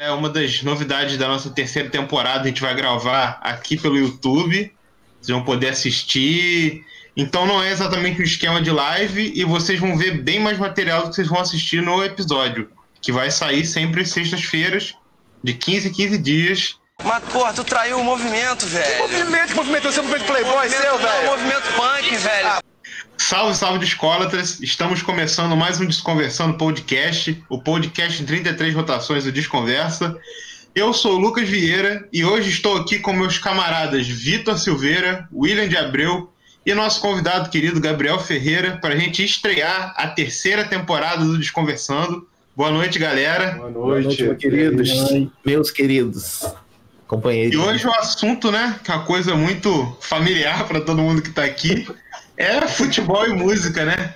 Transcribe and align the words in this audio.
É 0.00 0.10
uma 0.10 0.30
das 0.30 0.62
novidades 0.62 1.18
da 1.18 1.28
nossa 1.28 1.50
terceira 1.50 1.90
temporada. 1.90 2.44
A 2.44 2.46
gente 2.46 2.62
vai 2.62 2.74
gravar 2.74 3.38
aqui 3.42 3.76
pelo 3.76 3.98
YouTube. 3.98 4.72
Vocês 5.20 5.36
vão 5.36 5.44
poder 5.44 5.68
assistir. 5.68 6.82
Então 7.14 7.44
não 7.44 7.62
é 7.62 7.70
exatamente 7.70 8.18
um 8.18 8.24
esquema 8.24 8.62
de 8.62 8.70
live 8.70 9.30
e 9.36 9.44
vocês 9.44 9.78
vão 9.78 9.98
ver 9.98 10.22
bem 10.22 10.40
mais 10.40 10.58
material 10.58 11.02
do 11.02 11.10
que 11.10 11.16
vocês 11.16 11.28
vão 11.28 11.38
assistir 11.38 11.82
no 11.82 12.02
episódio, 12.02 12.70
que 13.02 13.12
vai 13.12 13.30
sair 13.30 13.66
sempre 13.66 14.06
sextas-feiras, 14.06 14.94
de 15.44 15.52
15 15.52 15.88
em 15.88 15.92
15 15.92 16.16
dias. 16.16 16.76
Mas, 17.04 17.22
porra, 17.24 17.52
tu 17.52 17.62
traiu 17.62 18.00
o 18.00 18.04
movimento, 18.04 18.64
velho. 18.64 19.02
Movimento, 19.02 19.48
que 19.48 19.54
movimento, 19.54 19.82
você 19.82 19.98
é 19.98 20.02
um 20.02 20.06
movimento 20.06 20.26
playboy 20.26 20.54
movimento, 20.54 20.80
seu, 20.80 20.98
velho. 20.98 21.26
movimento 21.26 21.72
punk, 21.76 22.16
velho. 22.16 22.48
Salve, 23.16 23.56
salve 23.56 23.78
Descólatras! 23.78 24.60
Estamos 24.60 25.02
começando 25.02 25.56
mais 25.56 25.80
um 25.80 25.86
Desconversando 25.86 26.56
Podcast, 26.56 27.42
o 27.48 27.62
podcast 27.62 28.22
em 28.22 28.26
33 28.26 28.74
rotações 28.74 29.24
do 29.24 29.32
Desconversa. 29.32 30.16
Eu 30.74 30.92
sou 30.92 31.16
o 31.16 31.18
Lucas 31.18 31.48
Vieira 31.48 32.08
e 32.12 32.24
hoje 32.24 32.50
estou 32.50 32.76
aqui 32.76 32.98
com 32.98 33.12
meus 33.12 33.38
camaradas 33.38 34.06
Vitor 34.06 34.58
Silveira, 34.58 35.28
William 35.32 35.68
de 35.68 35.76
Abreu 35.76 36.32
e 36.64 36.74
nosso 36.74 37.00
convidado 37.00 37.50
querido 37.50 37.80
Gabriel 37.80 38.18
Ferreira 38.18 38.78
para 38.80 38.94
a 38.94 38.96
gente 38.96 39.24
estrear 39.24 39.94
a 39.96 40.08
terceira 40.08 40.64
temporada 40.64 41.24
do 41.24 41.38
Desconversando. 41.38 42.28
Boa 42.56 42.70
noite, 42.70 42.98
galera. 42.98 43.52
Boa 43.52 43.70
Boa 43.70 44.00
noite, 44.00 44.22
meus 44.22 44.38
queridos. 44.38 44.90
Meus 45.44 45.70
queridos. 45.70 46.44
Companheiros. 47.06 47.54
E 47.54 47.58
hoje 47.58 47.86
o 47.86 47.92
assunto, 47.92 48.52
né, 48.52 48.78
que 48.84 48.90
é 48.90 48.94
uma 48.94 49.04
coisa 49.04 49.34
muito 49.34 49.96
familiar 50.00 50.68
para 50.68 50.80
todo 50.80 51.02
mundo 51.02 51.20
que 51.20 51.30
está 51.30 51.42
aqui, 51.42 51.84
é 52.40 52.66
futebol 52.68 53.26
e 53.26 53.32
música, 53.32 53.84
né? 53.84 54.14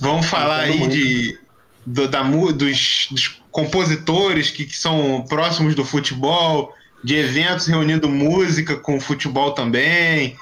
Vamos 0.00 0.26
falar 0.26 0.60
aí 0.60 0.86
de, 0.88 1.38
do- 1.86 2.08
da, 2.08 2.22
mu- 2.22 2.52
dos, 2.52 3.08
dos 3.10 3.40
compositores 3.50 4.50
que, 4.50 4.64
que 4.66 4.76
são 4.76 5.24
próximos 5.28 5.74
do 5.74 5.84
futebol, 5.84 6.74
de 7.02 7.14
eventos 7.16 7.66
reunindo 7.66 8.08
música 8.08 8.76
com 8.76 9.00
futebol 9.00 9.52
também, 9.52 10.36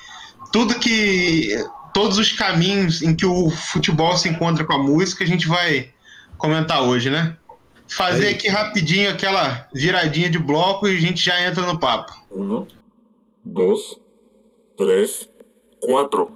tudo 0.52 0.74
que. 0.78 1.48
Todos 1.94 2.16
os 2.16 2.32
caminhos 2.32 3.02
em 3.02 3.14
que 3.14 3.26
o 3.26 3.50
futebol 3.50 4.16
se 4.16 4.26
encontra 4.26 4.64
com 4.64 4.72
a 4.72 4.82
música, 4.82 5.24
a 5.24 5.26
gente 5.26 5.46
vai 5.46 5.90
comentar 6.38 6.82
hoje, 6.82 7.10
né? 7.10 7.36
Fazer 7.86 8.28
Aí. 8.28 8.34
aqui 8.34 8.48
rapidinho 8.48 9.10
aquela 9.10 9.68
viradinha 9.74 10.30
de 10.30 10.38
bloco 10.38 10.88
e 10.88 10.96
a 10.96 10.98
gente 10.98 11.22
já 11.22 11.38
entra 11.46 11.66
no 11.66 11.78
papo. 11.78 12.10
Uno, 12.30 12.66
dos, 13.44 14.00
tres, 14.78 15.28
cuatro. 15.80 16.32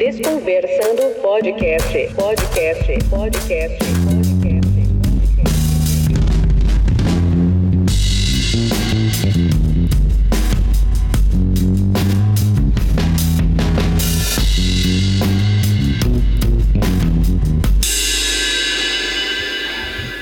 Desconversando 0.00 1.02
podcast, 1.20 1.92
podcast, 2.14 3.04
podcast, 3.10 3.78
podcast. 4.00 4.58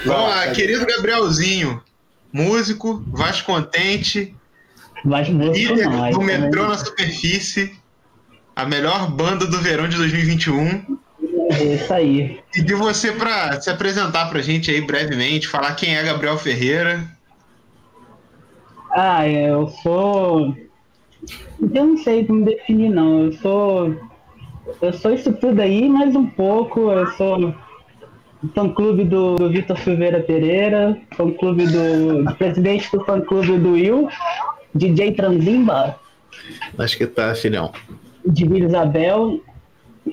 Vamos 0.04 0.28
lá, 0.28 0.50
querido 0.54 0.84
Gabrielzinho, 0.86 1.80
músico, 2.32 3.04
Vascontente, 3.06 4.34
Mas 5.04 5.28
músico 5.28 5.56
líder 5.56 5.88
não. 5.88 6.10
do 6.10 6.20
Metrô 6.20 6.66
na 6.66 6.76
Superfície, 6.76 7.77
a 8.58 8.64
melhor 8.64 9.08
banda 9.08 9.46
do 9.46 9.56
verão 9.58 9.86
de 9.86 9.96
2021. 9.96 10.98
É 11.52 11.62
isso 11.62 11.94
aí. 11.94 12.40
Pedir 12.52 12.74
você 12.74 13.12
para 13.12 13.60
se 13.60 13.70
apresentar 13.70 14.28
pra 14.28 14.42
gente 14.42 14.68
aí 14.68 14.80
brevemente, 14.80 15.46
falar 15.46 15.76
quem 15.76 15.96
é 15.96 16.02
Gabriel 16.02 16.36
Ferreira. 16.36 17.08
Ah, 18.90 19.28
eu 19.28 19.68
sou. 19.68 20.56
Eu 21.72 21.86
não 21.86 21.98
sei 21.98 22.24
como 22.24 22.44
definir, 22.44 22.90
não. 22.90 23.26
Eu 23.26 23.32
sou. 23.34 23.96
Eu 24.82 24.92
sou 24.92 25.14
isso 25.14 25.32
tudo 25.34 25.60
aí, 25.60 25.88
mais 25.88 26.16
um 26.16 26.26
pouco. 26.26 26.90
Eu 26.90 27.06
sou 27.12 27.54
fã-clube 28.56 29.04
do, 29.04 29.36
do 29.36 29.50
Vitor 29.50 29.78
Silveira 29.78 30.18
Pereira, 30.18 31.00
fã-clube 31.16 31.64
do, 31.64 32.24
do 32.24 32.34
presidente 32.34 32.90
do 32.90 33.04
fã-clube 33.04 33.56
do 33.58 33.72
Will, 33.74 34.08
DJ 34.74 35.12
Transimba, 35.12 35.96
Acho 36.76 36.98
que 36.98 37.06
tá, 37.06 37.34
filhão. 37.36 37.72
De 38.30 38.46
Vila 38.46 38.66
Isabel. 38.66 39.40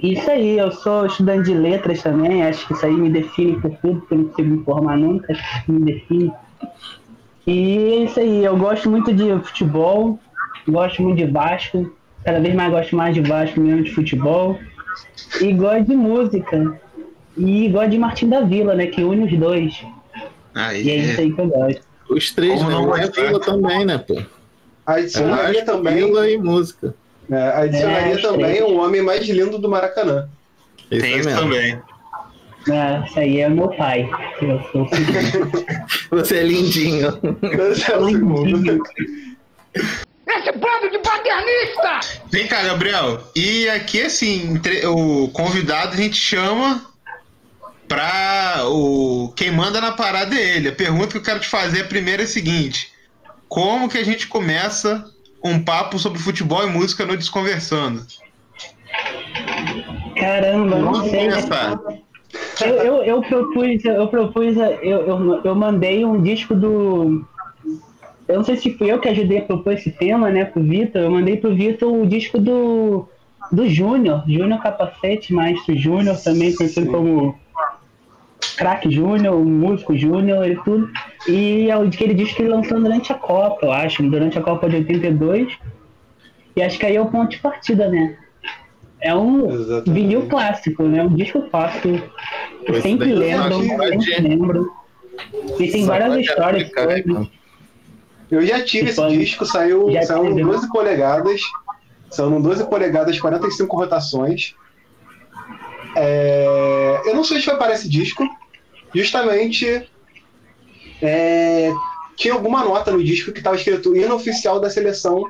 Isso 0.01 0.29
aí, 0.29 0.57
eu 0.57 0.71
sou 0.71 1.05
estudante 1.05 1.45
de 1.45 1.53
letras 1.53 2.01
também, 2.03 2.43
acho 2.43 2.67
que 2.67 2.73
isso 2.73 2.85
aí 2.85 2.93
me 2.93 3.09
define 3.09 3.59
por 3.61 3.71
tudo, 3.77 3.99
porque 4.01 4.13
eu 4.13 4.17
não 4.17 4.25
consigo 4.25 4.49
me 4.49 4.63
formar 4.63 4.97
nunca, 4.97 5.31
acho 5.31 5.65
que 5.65 5.71
me 5.71 5.85
define. 5.85 6.33
E 7.47 7.77
é 7.77 7.95
isso 8.03 8.19
aí, 8.19 8.43
eu 8.43 8.57
gosto 8.57 8.89
muito 8.89 9.13
de 9.13 9.39
futebol, 9.39 10.19
gosto 10.67 11.01
muito 11.01 11.17
de 11.17 11.31
Vasco, 11.31 11.91
cada 12.23 12.39
vez 12.39 12.53
mais 12.53 12.71
gosto 12.71 12.95
mais 12.95 13.15
de 13.15 13.21
Vasco 13.21 13.59
mesmo 13.59 13.83
de 13.83 13.93
futebol, 13.93 14.57
e 15.39 15.53
gosto 15.53 15.85
de 15.85 15.95
música, 15.95 16.79
e 17.37 17.69
gosto 17.69 17.89
de 17.89 17.97
Martim 17.97 18.27
da 18.27 18.41
Vila, 18.41 18.75
né, 18.75 18.87
que 18.87 19.03
une 19.03 19.25
os 19.25 19.39
dois, 19.39 19.85
e 20.73 20.89
é 20.89 20.95
isso 20.97 21.21
aí 21.21 21.31
que 21.31 21.39
eu 21.39 21.47
gosto. 21.47 21.81
Os 22.09 22.31
três, 22.31 22.59
Como 22.59 22.69
né? 22.69 22.75
não 22.75 22.95
é? 22.95 23.09
Vila 23.09 23.39
também, 23.39 23.85
né, 23.85 23.97
pô? 23.97 24.21
Adicionaria 24.85 25.65
Vasco, 25.65 25.65
também, 25.65 25.95
Vila 25.95 26.29
e 26.29 26.37
música. 26.37 26.95
É, 27.31 27.41
adicionaria 27.63 28.15
É, 28.15 28.21
também 28.21 28.61
o 28.61 28.75
homem 28.77 29.01
mais 29.01 29.27
lindo 29.27 29.57
do 29.57 29.69
Maracanã. 29.69 30.29
Isso 30.91 31.01
Tem 31.01 31.13
é 31.13 31.17
isso 31.19 31.29
também. 31.29 31.79
Ah, 32.71 33.03
isso 33.07 33.19
aí 33.19 33.41
é 33.41 33.49
meu 33.49 33.69
pai, 33.69 34.09
eu 34.41 34.59
sou 34.71 34.87
Você 36.11 36.37
é 36.37 36.43
lindinho. 36.43 37.09
Esse 37.71 37.91
é 37.91 37.97
o 37.97 38.05
segundo. 38.09 38.83
Vem 42.31 42.47
cá, 42.47 42.63
Gabriel. 42.63 43.21
E 43.35 43.69
aqui, 43.69 44.01
assim, 44.01 44.53
entre- 44.53 44.85
o 44.87 45.27
convidado 45.29 45.93
a 45.93 45.97
gente 45.97 46.15
chama 46.15 46.85
pra 47.87 48.63
o 48.65 49.31
quem 49.35 49.51
manda 49.51 49.79
na 49.79 49.91
parada 49.91 50.35
é 50.35 50.55
ele. 50.57 50.69
A 50.69 50.73
pergunta 50.75 51.09
que 51.11 51.17
eu 51.17 51.21
quero 51.23 51.39
te 51.39 51.47
fazer 51.47 51.81
a 51.81 51.85
primeira 51.87 52.23
é 52.23 52.25
a 52.25 52.27
seguinte: 52.27 52.91
Como 53.47 53.87
que 53.89 53.97
a 53.97 54.03
gente 54.03 54.27
começa 54.27 55.05
um 55.45 55.63
papo 55.63 56.00
sobre 56.00 56.17
futebol 56.19 56.63
e 56.63 56.72
música 56.72 57.06
no 57.06 57.16
Desconversando? 57.16 58.01
Caramba, 60.17 60.79
não 60.79 61.03
sei. 61.03 61.29
começar. 61.29 61.79
Eu, 62.61 62.75
eu, 62.75 63.03
eu 63.03 63.22
propus, 63.22 63.85
eu 63.85 64.07
propus, 64.07 64.57
eu, 64.57 64.81
eu, 64.81 65.41
eu 65.44 65.55
mandei 65.55 66.03
um 66.03 66.22
disco 66.22 66.55
do. 66.55 67.23
Eu 68.28 68.38
não 68.38 68.44
sei 68.44 68.57
se 68.57 68.75
fui 68.75 68.91
eu 68.91 69.00
que 69.00 69.07
ajudei 69.07 69.38
a 69.38 69.44
propor 69.44 69.73
esse 69.73 69.91
tema, 69.91 70.31
né, 70.31 70.45
pro 70.45 70.63
Vitor. 70.63 71.01
Eu 71.01 71.11
mandei 71.11 71.38
pro 71.38 71.53
Vitor 71.53 71.94
o 71.94 72.07
disco 72.07 72.39
do, 72.39 73.07
do 73.51 73.69
Júnior, 73.69 74.23
Júnior 74.28 74.59
Capacete, 74.61 75.31
Maestro 75.31 75.78
Júnior, 75.78 76.17
também 76.23 76.55
conhecido 76.55 76.89
como 76.89 77.38
Crack 78.55 78.89
Júnior, 78.89 79.35
o 79.35 79.45
músico 79.45 79.95
Júnior 79.95 80.47
e 80.49 80.55
tudo. 80.63 80.89
E 81.27 81.69
é 81.69 81.73
aquele 81.73 82.13
disco 82.13 82.38
que 82.38 82.41
ele 82.43 82.49
lançou 82.49 82.79
durante 82.79 83.11
a 83.11 83.16
Copa, 83.16 83.66
eu 83.66 83.71
acho, 83.71 84.03
durante 84.09 84.38
a 84.38 84.41
Copa 84.41 84.69
de 84.69 84.77
82. 84.77 85.53
E 86.55 86.61
acho 86.63 86.79
que 86.79 86.85
aí 86.85 86.95
é 86.95 87.01
o 87.01 87.07
ponto 87.07 87.31
de 87.31 87.38
partida, 87.39 87.88
né? 87.88 88.17
É 89.01 89.13
um 89.13 89.51
Exatamente. 89.51 89.91
vinil 89.91 90.27
clássico, 90.27 90.83
né? 90.83 91.03
Um 91.03 91.16
disco 91.16 91.41
clássico. 91.49 91.89
Eu 91.89 92.73
Esse 92.73 92.81
sempre 92.81 93.09
que 93.09 93.17
sempre 93.17 94.27
lembro. 94.29 94.72
E 95.59 95.72
tem 95.72 95.85
várias 95.85 96.17
histórias 96.17 96.69
sobre. 96.69 97.29
Eu 98.31 98.45
já 98.45 98.63
tive 98.63 98.89
esse 98.89 98.99
Pode. 98.99 99.17
disco, 99.17 99.45
saiu, 99.45 99.91
Já 99.91 100.01
saiu 100.03 100.27
tive. 100.27 100.41
em 100.41 100.45
12 100.45 100.72
polegadas. 100.72 101.41
São 102.09 102.41
12 102.41 102.67
polegadas, 102.69 103.19
45 103.19 103.75
rotações. 103.77 104.55
É, 105.95 107.01
Eu 107.05 107.16
não 107.16 107.23
sei 107.23 107.39
se 107.39 107.55
para 107.57 107.73
esse 107.73 107.89
disco. 107.89 108.23
Justamente 108.95 109.87
é, 111.01 111.71
tinha 112.15 112.33
alguma 112.33 112.63
nota 112.63 112.91
no 112.91 113.03
disco 113.03 113.31
que 113.31 113.39
estava 113.39 113.55
escrito 113.55 113.95
hino 113.95 114.15
oficial 114.15 114.59
da 114.59 114.69
seleção 114.69 115.29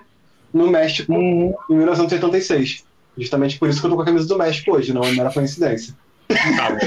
no 0.53 0.67
México 0.69 1.12
Uhum. 1.12 1.53
em 1.69 1.75
1986. 1.75 2.85
Justamente 3.17 3.57
por 3.57 3.69
isso 3.69 3.79
que 3.79 3.85
eu 3.85 3.89
tô 3.91 3.95
com 3.95 4.01
a 4.01 4.06
camisa 4.06 4.27
do 4.27 4.38
México 4.38 4.71
hoje, 4.75 4.94
não, 4.94 5.01
não 5.01 5.21
era 5.21 5.31
coincidência. 5.33 5.94
Tá 6.27 6.69
bom. 6.71 6.77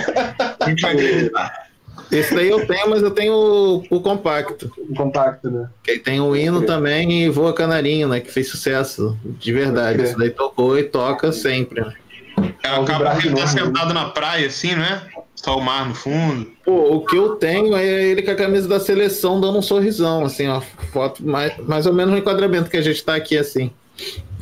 Esse 2.11 2.35
daí 2.35 2.49
eu 2.49 2.67
tenho, 2.67 2.89
mas 2.89 3.03
eu 3.03 3.11
tenho 3.11 3.33
o, 3.35 3.85
o 3.91 4.01
compacto. 4.01 4.73
Um 4.91 4.95
compacto, 4.95 5.51
né? 5.51 5.69
Que 5.83 5.91
aí 5.93 5.99
tem 5.99 6.21
o 6.21 6.35
hino 6.35 6.63
também 6.63 7.25
e 7.25 7.29
Voa 7.29 7.53
Canarinho, 7.53 8.09
né? 8.09 8.21
Que 8.21 8.31
fez 8.31 8.49
sucesso. 8.49 9.19
De 9.25 9.53
verdade. 9.53 10.03
Isso 10.03 10.17
daí 10.17 10.31
tocou 10.31 10.79
e 10.79 10.85
toca 10.85 11.33
sempre. 11.33 11.81
né? 11.83 11.93
É, 12.77 12.81
acaba 12.81 13.15
ele 13.19 13.31
tá 13.35 13.41
novo. 13.41 13.49
sentado 13.49 13.95
na 13.95 14.07
praia, 14.07 14.47
assim, 14.47 14.75
não 14.75 14.83
é? 14.85 15.03
Só 15.35 15.57
o 15.57 15.61
mar 15.61 15.87
no 15.89 15.95
fundo. 15.95 16.51
Pô, 16.65 16.97
o 16.97 17.07
que 17.07 17.17
eu 17.17 17.37
tenho 17.37 17.77
é 17.77 17.85
ele 17.87 18.23
com 18.23 18.31
a 18.31 18.35
camisa 18.35 18.69
da 18.69 18.81
seleção 18.81 19.41
dando 19.41 19.59
um 19.59 19.63
sorrisão, 19.63 20.25
assim, 20.25 20.49
ó. 20.49 20.61
Foto 20.93 21.25
mais, 21.25 21.57
mais 21.59 21.87
ou 21.87 21.93
menos 21.93 22.13
no 22.13 22.19
enquadramento 22.19 22.69
que 22.69 22.77
a 22.77 22.83
gente 22.83 23.03
tá 23.05 23.15
aqui, 23.15 23.37
assim. 23.39 23.71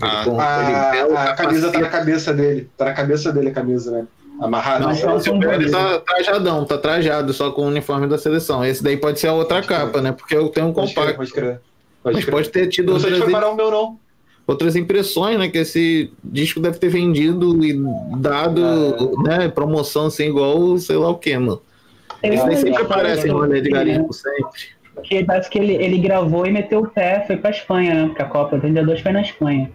Ah, 0.00 0.22
Ele 0.22 0.30
com- 0.30 0.40
A, 0.40 0.92
ele 0.96 1.16
a 1.16 1.32
camisa 1.34 1.70
tá 1.72 1.78
na 1.78 1.88
cabeça 1.88 2.32
dele. 2.32 2.70
Tá 2.76 2.84
na 2.86 2.92
cabeça 2.92 3.32
dele 3.32 3.48
a 3.48 3.52
camisa, 3.52 3.90
né? 3.90 4.06
Amarrado. 4.40 4.80
Não, 4.82 4.88
Mas 4.88 4.98
o 4.98 5.00
são 5.02 5.20
Silvério 5.20 5.58
bonitos. 5.70 5.72
tá 5.72 5.98
trajadão, 6.00 6.64
tá 6.66 6.76
trajado 6.78 7.32
só 7.32 7.50
com 7.50 7.62
o 7.62 7.66
uniforme 7.68 8.06
da 8.06 8.18
seleção. 8.18 8.62
Esse 8.64 8.82
daí 8.82 8.96
pode 8.98 9.18
ser 9.18 9.28
a 9.28 9.32
outra 9.32 9.62
capa, 9.62 10.00
né? 10.02 10.12
Porque 10.12 10.36
eu 10.36 10.48
tenho 10.50 10.66
um 10.68 10.72
Pode 10.74 10.92
crer, 10.94 11.14
compacto. 11.14 11.16
pode 11.18 11.32
crer. 11.32 11.60
Pode 12.02 12.16
Mas 12.16 12.24
crer. 12.24 12.34
pode 12.34 12.48
ter 12.50 12.66
tido 12.68 12.92
Não 12.92 13.00
sei 13.00 13.08
se 13.10 13.14
outras, 13.14 13.32
foi 13.32 13.40
parar 13.40 13.52
o 13.52 13.56
meu, 13.56 13.70
não. 13.70 13.98
Outras 14.46 14.76
impressões, 14.76 15.38
né? 15.38 15.48
Que 15.48 15.58
esse 15.58 16.12
disco 16.22 16.60
deve 16.60 16.78
ter 16.78 16.88
vendido 16.88 17.64
e 17.64 17.74
dado, 18.18 18.60
né? 19.22 19.48
Promoção 19.48 20.06
assim, 20.06 20.28
igual 20.28 20.78
sei 20.78 20.96
lá 20.96 21.10
o 21.10 21.16
que, 21.16 21.36
mano. 21.36 21.60
Esse 22.22 22.46
daí 22.46 22.56
sempre 22.56 22.82
aparece 22.82 23.28
rolê 23.28 23.60
de 23.60 23.70
garimpo, 23.70 24.12
sempre. 24.12 24.76
Que 25.04 25.22
parece 25.24 25.50
que 25.50 25.58
ele, 25.58 25.74
ele 25.74 25.98
gravou 25.98 26.46
e 26.46 26.50
meteu 26.50 26.80
o 26.80 26.88
pé, 26.88 27.24
foi 27.26 27.36
pra 27.36 27.50
Espanha, 27.50 27.94
né? 27.94 28.06
Porque 28.06 28.22
a 28.22 28.26
Copa 28.26 28.54
82 28.54 29.00
foi 29.00 29.12
na 29.12 29.20
Espanha. 29.20 29.70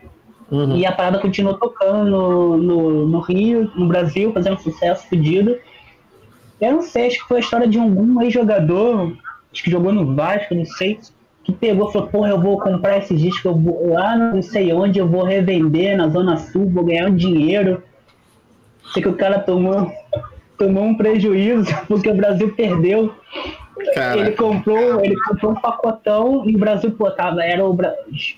Uhum. 0.49 0.75
E 0.75 0.85
a 0.85 0.91
parada 0.91 1.19
continuou 1.19 1.57
tocando 1.57 2.09
no, 2.09 2.57
no, 2.57 3.07
no 3.07 3.19
Rio, 3.19 3.71
no 3.75 3.87
Brasil, 3.87 4.33
fazendo 4.33 4.59
sucesso 4.59 5.07
fodido. 5.07 5.57
Eu 6.59 6.73
não 6.73 6.81
sei, 6.81 7.07
acho 7.07 7.19
que 7.19 7.27
foi 7.27 7.37
a 7.37 7.39
história 7.39 7.67
de 7.67 7.79
algum 7.79 8.21
ex-jogador, 8.21 9.15
acho 9.51 9.63
que 9.63 9.71
jogou 9.71 9.91
no 9.91 10.13
Vasco, 10.13 10.53
não 10.53 10.65
sei, 10.65 10.99
que 11.43 11.51
pegou 11.51 11.89
e 11.89 11.93
falou, 11.93 12.07
porra, 12.07 12.29
eu 12.29 12.39
vou 12.39 12.59
comprar 12.59 12.99
esse 12.99 13.15
disco, 13.15 13.47
eu 13.47 13.55
vou 13.55 13.93
lá 13.93 14.15
não 14.15 14.41
sei 14.41 14.71
onde, 14.71 14.99
eu 14.99 15.07
vou 15.07 15.23
revender 15.23 15.97
na 15.97 16.07
Zona 16.07 16.37
Sul, 16.37 16.69
vou 16.69 16.83
ganhar 16.83 17.09
um 17.09 17.15
dinheiro. 17.15 17.81
Sei 18.93 19.01
que 19.01 19.09
o 19.09 19.15
cara 19.15 19.39
tomou, 19.39 19.91
tomou 20.57 20.83
um 20.83 20.95
prejuízo 20.95 21.73
porque 21.87 22.09
o 22.09 22.15
Brasil 22.15 22.53
perdeu. 22.53 23.13
Ele 24.15 24.31
comprou, 24.31 25.03
ele 25.03 25.15
comprou 25.21 25.53
um 25.53 25.55
pacotão 25.55 26.47
e 26.47 26.55
o 26.55 26.59
Brasil, 26.59 26.91
pô, 26.91 27.09
tava, 27.09 27.43
era, 27.43 27.65
o, 27.65 27.75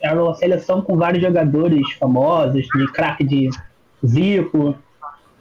era 0.01 0.23
uma 0.23 0.33
seleção 0.35 0.81
com 0.81 0.95
vários 0.95 1.21
jogadores 1.21 1.91
famosos, 1.93 2.65
de 2.65 2.91
craque 2.93 3.25
de 3.25 3.49
Zico, 4.05 4.75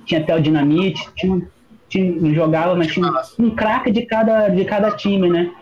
tinha 0.05 0.21
até 0.21 0.35
o 0.35 0.41
Dinamite, 0.41 1.09
tinha, 1.15 1.43
tinha, 1.89 2.35
jogava, 2.35 2.75
mas 2.75 2.89
tinha 2.89 3.09
um 3.39 3.51
craque 3.51 3.93
de 3.93 4.03
cada, 4.03 4.49
de 4.49 4.65
cada 4.65 4.91
time, 4.91 5.29
né? 5.29 5.53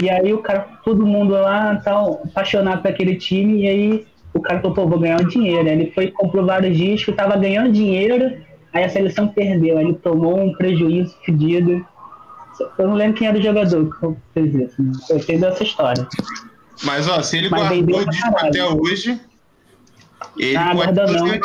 E 0.00 0.08
aí 0.08 0.32
o 0.32 0.38
cara, 0.38 0.66
todo 0.84 1.06
mundo 1.06 1.32
lá, 1.34 1.76
tal, 1.84 2.22
apaixonado 2.24 2.82
por 2.82 2.90
aquele 2.90 3.16
time, 3.16 3.62
e 3.62 3.68
aí 3.68 4.06
o 4.32 4.40
cara 4.40 4.60
falou, 4.60 4.74
pô, 4.74 4.86
vou 4.86 4.98
ganhar 4.98 5.20
um 5.20 5.28
dinheiro. 5.28 5.68
Aí 5.68 5.74
ele 5.74 5.92
foi 5.92 6.10
comprou 6.10 6.46
vários 6.46 6.76
discos, 6.76 7.14
tava 7.14 7.36
ganhando 7.36 7.72
dinheiro, 7.72 8.40
aí 8.72 8.84
a 8.84 8.88
seleção 8.88 9.28
perdeu, 9.28 9.76
aí 9.76 9.84
ele 9.84 9.94
tomou 9.94 10.40
um 10.40 10.54
prejuízo 10.54 11.14
fedido. 11.24 11.84
Eu 12.78 12.88
não 12.88 12.94
lembro 12.94 13.16
quem 13.16 13.26
era 13.26 13.38
o 13.38 13.42
jogador 13.42 13.90
que 13.98 14.14
fez 14.34 14.54
isso. 14.54 14.82
né? 14.82 14.92
Eu 15.08 15.20
sei 15.20 15.38
dessa 15.38 15.62
história. 15.62 16.06
Mas 16.82 17.08
ó, 17.08 17.22
se 17.22 17.36
ele 17.36 17.48
Mas 17.50 17.60
guardou 17.60 18.00
o 18.00 18.10
disco 18.10 18.36
até 18.36 18.64
hoje, 18.64 19.20
ele 20.38 20.56
Ah, 20.56 20.72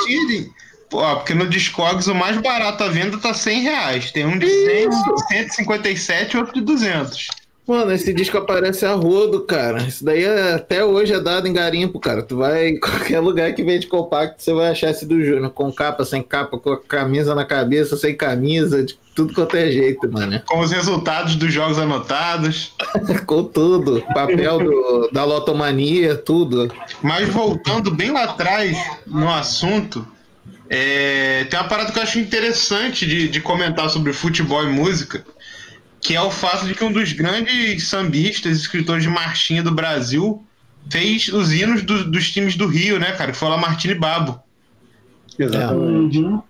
tirinha. 0.06 0.50
Pô, 0.90 1.00
ó, 1.00 1.16
porque 1.16 1.34
no 1.34 1.48
Discogs 1.48 2.08
o 2.08 2.16
mais 2.16 2.38
barato 2.38 2.84
à 2.84 2.88
venda 2.88 3.18
tá 3.18 3.34
100 3.34 3.62
reais. 3.62 4.12
Tem 4.12 4.25
um 4.25 4.38
de 4.38 4.48
100, 4.48 4.92
157 5.30 6.34
e 6.34 6.38
outro 6.38 6.54
de 6.54 6.62
200. 6.62 7.28
Mano, 7.68 7.92
esse 7.92 8.14
disco 8.14 8.38
aparece 8.38 8.86
a 8.86 8.94
rodo, 8.94 9.42
cara. 9.42 9.82
Isso 9.84 10.04
daí 10.04 10.24
é- 10.24 10.54
até 10.54 10.84
hoje 10.84 11.14
é 11.14 11.20
dado 11.20 11.48
em 11.48 11.54
garimpo, 11.54 12.00
cara. 12.00 12.22
Tu 12.24 12.38
vai 12.38 12.70
em 12.70 12.80
qualquer 12.80 13.20
lugar 13.20 13.54
que 13.54 13.64
vende 13.64 13.88
compacto, 13.88 14.42
você 14.42 14.54
vai 14.54 14.70
achar 14.70 14.92
esse 14.92 15.06
do 15.06 15.24
Júnior, 15.24 15.50
com 15.52 15.72
capa, 15.72 16.06
sem 16.06 16.22
capa, 16.22 16.58
com 16.58 16.72
a 16.72 16.80
camisa 16.80 17.34
na 17.36 17.46
cabeça, 17.46 17.98
sem 17.98 18.16
camisa, 18.16 18.84
de 18.84 18.98
tudo 19.16 19.34
quanto 19.34 19.56
é 19.56 19.72
jeito, 19.72 20.12
mano. 20.12 20.42
Com 20.46 20.60
os 20.60 20.72
resultados 20.72 21.36
dos 21.36 21.54
jogos 21.54 21.80
anotados. 21.80 22.74
Com 23.26 23.46
tudo. 23.46 24.04
Papel 24.14 24.60
do, 24.60 25.10
da 25.12 25.24
lotomania, 25.24 26.16
tudo. 26.16 26.70
Mas 27.02 27.30
voltando 27.30 27.92
bem 27.92 28.12
lá 28.12 28.26
atrás 28.26 28.78
no 29.08 29.32
assunto, 29.32 30.06
é, 30.70 31.46
tem 31.46 31.60
uma 31.60 31.68
parada 31.70 31.92
que 31.92 32.00
eu 32.00 32.04
acho 32.04 32.20
interessante 32.20 33.06
de, 33.06 33.28
de 33.30 33.40
comentar 33.40 33.90
sobre 33.90 34.12
futebol 34.12 34.64
e 34.64 34.70
música, 34.70 35.24
que 36.06 36.16
é 36.16 36.22
o 36.22 36.30
fato 36.30 36.66
de 36.68 36.75
que 36.75 36.84
um 36.84 36.92
dos 36.92 37.13
grandes 37.13 37.88
sambistas, 37.88 38.57
escritores 38.57 39.04
de 39.04 39.10
marchinha 39.10 39.63
do 39.63 39.72
Brasil, 39.72 40.44
fez 40.90 41.28
os 41.30 41.52
hinos 41.52 41.81
do- 41.81 42.04
dos 42.12 42.31
times 42.31 42.56
do 42.56 42.68
Rio, 42.68 43.00
né, 43.00 43.12
cara? 43.13 43.31
Que 43.31 43.38
foi 43.38 43.48
o 43.48 43.52
Lamartine 43.52 43.96
Babo. 43.96 44.40
Exatamente. 45.38 46.19
Uhum. 46.19 46.42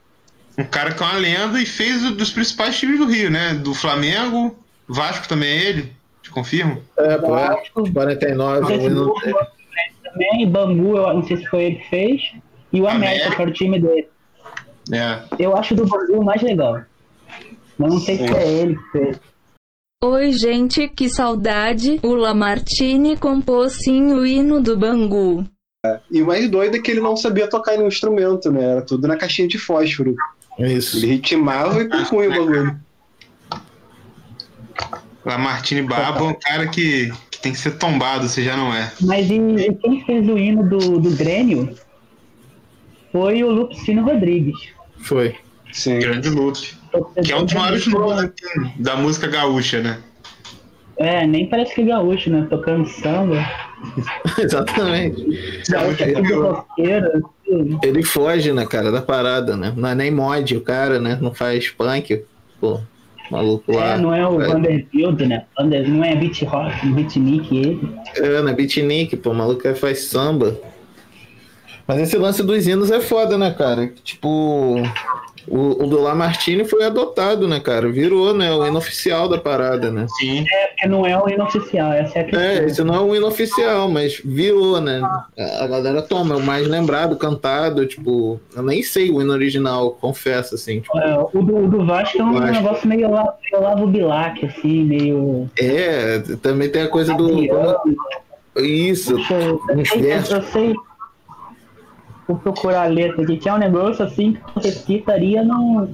Um 0.58 0.64
cara 0.64 0.94
que 0.94 1.02
é 1.02 1.06
uma 1.06 1.16
lenda 1.18 1.62
e 1.62 1.66
fez 1.66 2.04
o 2.06 2.12
dos 2.12 2.32
principais 2.32 2.78
times 2.78 2.98
do 3.00 3.06
Rio, 3.06 3.30
né? 3.30 3.54
Do 3.54 3.74
Flamengo, 3.74 4.58
Vasco 4.88 5.28
também 5.28 5.50
é 5.50 5.64
ele, 5.66 5.92
te 6.22 6.30
confirmo. 6.30 6.82
É, 6.98 7.18
pô, 7.18 7.38
é. 7.38 7.48
Vasco. 7.48 7.92
49, 7.92 8.74
Esse 8.74 8.84
o 8.84 8.88
hino- 8.88 9.06
Burgo 9.06 9.22
também, 10.04 10.50
Bangu, 10.50 10.98
eu 10.98 11.14
não 11.14 11.26
sei 11.28 11.38
se 11.38 11.46
foi 11.48 11.64
ele 11.64 11.76
que 11.78 11.90
fez. 11.90 12.22
E 12.72 12.82
o 12.82 12.88
América, 12.88 13.10
América. 13.28 13.36
que 13.36 13.42
era 13.42 13.52
o 13.52 13.54
time 13.54 13.80
dele. 13.80 14.08
É. 14.92 15.20
Eu 15.40 15.58
acho 15.58 15.76
do 15.76 15.86
Bangu 15.86 16.20
o 16.20 16.24
mais 16.26 16.42
legal. 16.42 16.82
Mas 17.78 17.92
não 17.94 18.00
sei 18.00 18.18
se 18.18 18.24
é 18.24 18.48
ele 18.48 18.76
que 18.76 18.92
fez. 18.92 19.20
Oi, 20.08 20.34
gente, 20.34 20.88
que 20.88 21.10
saudade. 21.10 22.00
O 22.04 22.14
Lamartine 22.14 23.18
compôs 23.18 23.74
sim 23.74 24.14
o 24.14 24.24
hino 24.24 24.62
do 24.62 24.78
Bangu. 24.78 25.44
E 26.12 26.22
o 26.22 26.28
mais 26.28 26.48
doido 26.48 26.78
é 26.78 26.80
que 26.80 26.92
ele 26.92 27.00
não 27.00 27.18
sabia 27.18 27.50
tocar 27.50 27.72
nenhum 27.72 27.88
instrumento, 27.88 28.52
né? 28.52 28.64
Era 28.64 28.82
tudo 28.84 29.08
na 29.08 29.18
caixinha 29.18 29.48
de 29.48 29.58
fósforo. 29.58 30.16
Isso. 30.60 30.98
Ele 30.98 31.08
ritmava 31.08 31.82
e 31.82 31.90
compunha 31.90 32.30
o 32.30 32.32
bagulho. 32.32 32.80
Lamartine 35.26 35.82
Babo 35.82 36.26
é 36.26 36.28
um 36.28 36.36
cara 36.36 36.68
que, 36.68 37.12
que 37.32 37.42
tem 37.42 37.52
que 37.52 37.58
ser 37.58 37.72
tombado, 37.72 38.28
se 38.28 38.44
já 38.44 38.56
não 38.56 38.72
é. 38.72 38.92
Mas 39.02 39.28
e, 39.28 39.34
e 39.34 39.74
quem 39.74 40.06
fez 40.06 40.30
o 40.30 40.38
hino 40.38 40.70
do, 40.70 41.00
do 41.00 41.10
Grêmio 41.18 41.76
foi 43.12 43.44
o 43.44 43.50
Lupicino 43.50 44.04
Rodrigues. 44.04 44.70
Foi. 45.00 45.36
Sim. 45.74 45.98
Grande 45.98 46.30
Luke. 46.30 46.76
Que 47.24 47.32
é 47.32 47.38
um 47.38 47.46
dos 47.46 47.54
maiores 47.54 47.88
nomes 47.88 48.24
assim, 48.24 48.72
da 48.82 48.96
música 48.96 49.28
gaúcha, 49.28 49.82
né? 49.82 49.98
É, 50.98 51.28
nem 51.28 51.50
parece 51.50 51.76
que 51.76 51.82
é 51.82 51.86
gaúcho, 51.86 52.30
né? 52.30 52.48
Tocando 52.50 52.88
samba. 52.88 53.46
Exatamente. 54.40 55.62
Gaúcho 55.70 56.04
é 56.04 56.12
tudo 56.14 56.42
roqueiro. 56.48 57.08
assim. 57.08 57.80
Ele 57.84 58.04
foge, 58.04 58.52
né, 58.54 58.66
cara, 58.66 58.92
da 58.92 59.02
parada, 59.02 59.56
né? 59.58 59.74
Não 59.76 59.90
é 59.90 59.96
nem 59.96 60.10
mod 60.12 60.56
o 60.56 60.62
cara, 60.62 61.00
né? 61.00 61.18
Não 61.22 61.34
faz 61.34 61.70
punk. 61.70 62.24
Pô, 62.62 62.80
maluco 63.30 63.74
lá. 63.74 63.94
É, 63.94 63.98
não 63.98 64.14
é 64.16 64.26
o 64.28 64.42
É. 64.42 64.48
Vanderbilt, 64.48 65.20
né? 65.22 65.44
Vander- 65.58 65.88
Não 65.90 66.04
é 66.04 66.16
beat 66.16 66.42
rock, 66.44 66.88
beatnik 66.88 67.56
ele. 67.58 67.90
É, 68.16 68.42
na 68.42 68.54
beatnik, 68.54 69.18
pô, 69.18 69.32
o 69.32 69.36
maluco 69.36 69.68
aí 69.68 69.76
faz 69.76 70.06
samba. 70.06 70.58
Mas 71.88 72.00
esse 72.00 72.18
lance 72.18 72.42
dos 72.42 72.66
hinos 72.66 72.90
é 72.90 73.00
foda, 73.02 73.38
né, 73.38 73.52
cara? 73.52 73.94
Tipo, 74.04 74.76
o, 75.48 75.84
o 75.84 75.88
do 75.88 76.02
Lamartine 76.02 76.66
foi 76.66 76.84
adotado, 76.84 77.48
né, 77.48 77.60
cara? 77.60 77.90
Virou, 77.92 78.34
né, 78.34 78.52
o 78.52 78.66
hino 78.66 78.78
oficial 78.78 79.28
da 79.30 79.38
parada, 79.38 79.92
né? 79.92 80.06
Sim. 80.20 80.46
É 80.52 80.68
porque 80.68 80.88
não 80.88 81.06
é 81.06 81.18
o 81.18 81.30
hino 81.30 81.44
oficial, 81.44 81.92
essa 81.94 82.20
é 82.20 82.22
a 82.22 82.26
questão. 82.26 82.42
É, 82.42 82.66
esse 82.66 82.84
não 82.84 82.96
é 82.96 83.00
um 83.02 83.16
hino 83.16 83.28
oficial, 83.28 83.90
mas 83.90 84.22
virou, 84.24 84.82
né? 84.82 85.02
A 85.60 85.68
galera 85.68 86.02
toma, 86.02 86.36
é 86.36 86.38
o 86.38 86.42
mais 86.42 86.68
lembrado, 86.68 87.16
cantado, 87.18 87.86
tipo, 87.86 88.40
eu 88.56 88.64
nem 88.64 88.82
sei 88.84 89.10
o 89.12 89.22
hino 89.22 89.32
original, 89.34 89.92
confesso, 89.92 90.56
assim. 90.56 90.82
Tipo, 90.82 90.98
É, 91.00 91.18
o, 91.34 91.42
do, 91.42 91.58
o 91.58 91.68
do 91.68 91.86
Vasco 91.86 92.18
é 92.20 92.24
um 92.24 92.34
Vasco. 92.34 92.52
negócio 92.52 92.88
meio 92.88 93.10
Olavo 93.54 93.88
Bilac, 93.88 94.46
assim, 94.46 94.84
meio. 94.84 95.50
é, 95.60 96.20
também 96.42 96.70
tem 96.70 96.82
a 96.84 96.88
coisa 96.90 97.14
do. 97.14 97.30
Isso, 98.58 99.18
uns 99.18 99.90
sei, 99.90 100.02
versos. 100.02 100.32
eu 100.32 100.42
sei. 100.44 100.74
Vou 102.28 102.38
procurar 102.38 102.84
a 102.84 102.88
letra 102.88 103.22
aqui, 103.22 103.38
que 103.38 103.48
é 103.48 103.54
um 103.54 103.58
negócio 103.58 104.04
assim 104.04 104.34
que 104.34 104.42
você 104.56 104.72
citaria 104.72 105.44
no, 105.44 105.88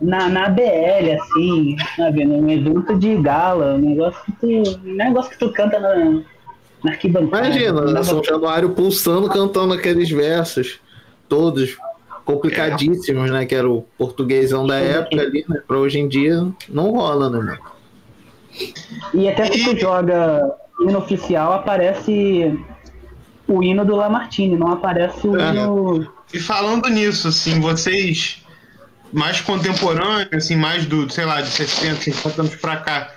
na, 0.00 0.28
na 0.28 0.48
BL, 0.48 1.12
assim, 1.20 1.76
sabe? 1.96 2.24
Num 2.24 2.50
evento 2.50 2.98
de 2.98 3.16
gala, 3.16 3.74
um 3.74 3.78
negócio 3.78 4.20
que 4.24 4.32
tu. 4.32 4.80
um 4.84 4.94
negócio 4.94 5.30
que 5.30 5.38
tu 5.38 5.52
canta 5.52 5.78
na, 5.78 5.94
na 6.84 6.90
arquibancada. 6.90 7.46
Imagina, 7.46 7.92
dá 7.92 8.02
São 8.02 8.22
Januário 8.22 8.70
pulsando, 8.70 9.28
cantando 9.28 9.72
aqueles 9.72 10.10
versos, 10.10 10.80
todos 11.28 11.76
complicadíssimos, 12.24 13.30
né? 13.30 13.46
Que 13.46 13.54
era 13.54 13.70
o 13.70 13.82
portuguesão 13.96 14.66
da 14.66 14.78
época 14.78 15.22
ali, 15.22 15.44
né? 15.48 15.62
Pra 15.66 15.78
hoje 15.78 16.00
em 16.00 16.08
dia, 16.08 16.46
não 16.68 16.90
rola, 16.90 17.30
né, 17.30 17.38
mano? 17.38 17.58
E 19.14 19.28
até 19.28 19.46
se 19.46 19.64
tu 19.64 19.78
joga 19.78 20.52
hino 20.80 20.98
oficial, 20.98 21.52
aparece 21.52 22.58
o 23.48 23.62
hino 23.62 23.84
do 23.84 23.94
Lamartine, 23.96 24.56
não 24.56 24.68
aparece 24.72 25.26
o 25.26 25.38
É. 25.40 25.50
hino. 25.50 26.12
E 26.32 26.40
falando 26.40 26.88
nisso, 26.88 27.28
assim, 27.28 27.60
vocês 27.60 28.42
mais 29.12 29.40
contemporâneos, 29.40 30.28
assim, 30.32 30.56
mais 30.56 30.84
do, 30.86 31.08
sei 31.10 31.24
lá, 31.24 31.40
de 31.40 31.48
60, 31.48 32.02
50 32.02 32.42
anos 32.42 32.56
pra 32.56 32.76
cá, 32.78 33.10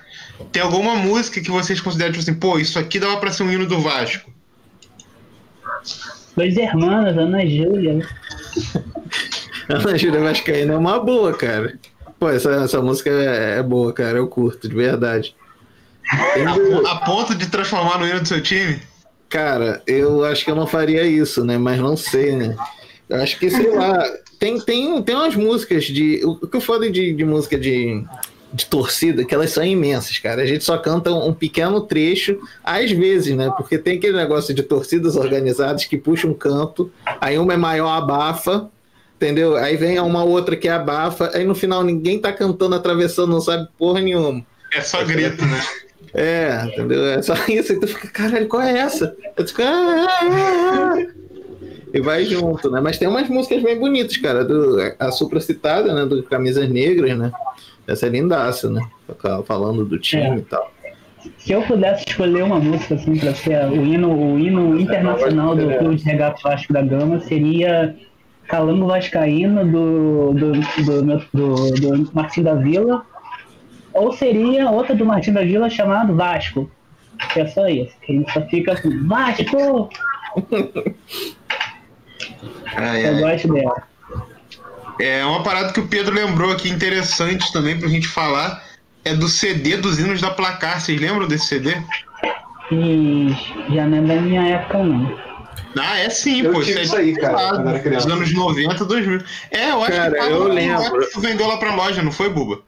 tem 0.51 0.61
alguma 0.61 0.95
música 0.95 1.41
que 1.41 1.49
vocês 1.51 1.81
consideram, 1.81 2.11
tipo 2.11 2.21
assim, 2.23 2.33
pô, 2.39 2.59
isso 2.59 2.77
aqui 2.79 2.99
dava 2.99 3.17
pra 3.17 3.31
ser 3.31 3.43
um 3.43 3.51
hino 3.51 3.65
do 3.65 3.81
Vasco? 3.81 4.29
Dois 6.37 6.55
irmãos, 6.55 7.17
Ana 7.17 7.45
Júlia. 7.45 8.07
Ana 9.67 9.97
Júlia 9.97 10.21
Vascaína 10.21 10.73
é 10.73 10.77
uma 10.77 10.99
boa, 10.99 11.33
cara. 11.33 11.77
Pô, 12.19 12.29
essa, 12.29 12.51
essa 12.51 12.81
música 12.81 13.09
é, 13.09 13.59
é 13.59 13.63
boa, 13.63 13.91
cara. 13.91 14.17
Eu 14.17 14.27
curto, 14.27 14.67
de 14.69 14.75
verdade. 14.75 15.35
A, 16.11 16.91
a 16.91 16.95
ponto 17.01 17.35
de 17.35 17.47
transformar 17.47 17.97
no 17.97 18.07
hino 18.07 18.19
do 18.21 18.27
seu 18.27 18.41
time? 18.41 18.79
Cara, 19.29 19.81
eu 19.85 20.25
acho 20.25 20.43
que 20.43 20.49
eu 20.49 20.55
não 20.55 20.65
faria 20.65 21.03
isso, 21.03 21.45
né? 21.45 21.57
Mas 21.57 21.79
não 21.79 21.95
sei, 21.95 22.35
né? 22.35 22.55
Eu 23.07 23.21
acho 23.21 23.37
que, 23.37 23.49
sei 23.49 23.71
lá, 23.71 24.03
tem, 24.39 24.59
tem, 24.59 25.01
tem 25.03 25.15
umas 25.15 25.35
músicas 25.35 25.85
de. 25.85 26.21
O 26.25 26.47
que 26.47 26.57
eu 26.57 26.61
foda 26.61 26.89
de, 26.89 27.13
de 27.13 27.23
música 27.23 27.57
de, 27.57 28.03
de 28.51 28.65
torcida, 28.65 29.23
que 29.23 29.33
elas 29.33 29.51
são 29.51 29.63
imensas, 29.63 30.17
cara. 30.17 30.41
A 30.41 30.45
gente 30.45 30.63
só 30.63 30.77
canta 30.77 31.11
um 31.13 31.33
pequeno 31.33 31.81
trecho, 31.81 32.39
às 32.63 32.91
vezes, 32.91 33.35
né? 33.35 33.51
Porque 33.55 33.77
tem 33.77 33.97
aquele 33.97 34.17
negócio 34.17 34.53
de 34.53 34.63
torcidas 34.63 35.15
organizadas 35.15 35.85
que 35.85 35.97
puxa 35.97 36.27
um 36.27 36.33
canto, 36.33 36.91
aí 37.21 37.37
uma 37.37 37.53
é 37.53 37.57
maior, 37.57 37.91
abafa, 37.91 38.69
entendeu? 39.15 39.55
Aí 39.55 39.77
vem 39.77 39.99
uma 39.99 40.23
outra 40.23 40.55
que 40.55 40.67
abafa, 40.67 41.29
aí 41.35 41.45
no 41.45 41.53
final 41.53 41.83
ninguém 41.83 42.19
tá 42.19 42.33
cantando, 42.33 42.75
atravessando, 42.75 43.29
não 43.29 43.41
sabe 43.41 43.67
porra 43.77 44.01
nenhuma. 44.01 44.43
É 44.73 44.81
só 44.81 45.03
grito, 45.03 45.45
né? 45.45 45.61
É, 46.13 46.65
entendeu? 46.65 47.05
É 47.05 47.21
só 47.21 47.33
isso. 47.47 47.73
E 47.73 47.79
tu 47.79 47.87
fica, 47.87 48.07
caralho, 48.07 48.47
qual 48.47 48.61
é 48.61 48.77
essa? 48.77 49.15
Eu 49.37 49.47
fico, 49.47 49.61
ah, 49.61 50.07
ah, 50.21 50.93
ah. 50.95 51.05
E 51.93 52.01
vai 52.01 52.23
junto, 52.23 52.69
né? 52.69 52.79
Mas 52.79 52.97
tem 52.97 53.07
umas 53.07 53.27
músicas 53.27 53.63
bem 53.63 53.79
bonitas, 53.79 54.15
cara. 54.17 54.45
Do, 54.45 54.77
a 54.99 55.11
supra 55.11 55.39
citada, 55.39 55.93
né? 55.93 56.05
Do 56.05 56.21
Camisas 56.23 56.69
Negras, 56.69 57.17
né? 57.17 57.31
Essa 57.87 58.05
é 58.05 58.09
lindaça, 58.09 58.69
né? 58.69 58.81
Falando 59.45 59.83
do 59.83 59.97
time 59.97 60.21
É. 60.23 60.37
e 60.37 60.41
tal. 60.41 60.71
Se 61.37 61.51
eu 61.51 61.61
pudesse 61.63 62.05
escolher 62.07 62.43
uma 62.43 62.59
música 62.59 62.95
assim 62.95 63.17
para 63.17 63.33
ser 63.33 63.65
o 63.69 63.83
hino, 63.83 64.13
o 64.13 64.39
hino 64.39 64.79
internacional 64.79 65.55
do 65.55 65.77
Clube 65.77 65.95
de 65.95 66.03
Regata 66.03 66.39
Vasco 66.41 66.71
da 66.71 66.81
Gama 66.81 67.19
seria 67.21 67.95
Calango 68.47 68.87
Vascaíno 68.87 69.65
do, 69.65 70.33
do, 70.33 70.51
do, 70.53 71.17
do, 71.33 71.71
do 71.73 72.11
Martim 72.13 72.43
da 72.43 72.55
Vila. 72.55 73.05
Ou 73.93 74.13
seria 74.13 74.69
outra 74.69 74.95
do 74.95 75.05
Martim 75.05 75.31
da 75.33 75.41
Vila 75.41 75.69
chamado 75.69 76.15
Vasco. 76.15 76.69
Que 77.33 77.41
é 77.41 77.47
só 77.47 77.67
isso. 77.67 77.91
Que 78.01 78.13
a 78.13 78.15
gente 78.15 78.31
só 78.31 78.41
fica 78.47 78.73
assim, 78.73 79.05
Vasco! 79.07 79.89
Ai, 82.75 83.05
Eu 83.07 83.15
ai. 83.15 83.21
gosto 83.21 83.53
dela. 83.53 83.83
É 85.01 85.23
uma 85.25 85.43
parada 85.43 85.71
que 85.71 85.79
o 85.79 85.87
Pedro 85.87 86.13
lembrou 86.13 86.51
aqui 86.51 86.69
interessante 86.69 87.51
também 87.53 87.79
pra 87.79 87.87
gente 87.87 88.07
falar. 88.07 88.63
É 89.05 89.13
do 89.13 89.27
CD 89.29 89.77
dos 89.77 89.97
hinos 89.97 90.19
da 90.21 90.29
placar. 90.29 90.79
Vocês 90.81 90.99
lembram 90.99 91.27
desse 91.27 91.47
CD? 91.47 91.75
E 92.71 93.29
já 93.73 93.87
não 93.87 93.97
é 93.97 94.01
da 94.15 94.21
minha 94.21 94.47
época, 94.47 94.83
não. 94.83 95.17
Ah, 95.77 95.97
é 95.99 96.09
sim, 96.09 96.41
Eu 96.41 96.51
pô. 96.51 96.61
tive 96.61 96.79
é 96.79 96.83
isso 96.83 96.95
aí, 96.95 97.15
cara. 97.15 97.57
Dos 97.57 98.05
anos 98.07 98.33
90, 98.33 98.83
2000. 98.85 99.21
É, 99.51 99.71
eu 99.71 99.83
acho 99.83 99.91
Cara, 99.93 100.11
que 100.11 100.31
eu 100.31 100.39
no 100.49 100.53
lembro. 100.53 101.07
vendeu 101.19 101.47
lá 101.47 101.57
pra 101.57 101.73
loja, 101.75 102.01
não 102.01 102.11
foi, 102.11 102.29
Buba? 102.29 102.59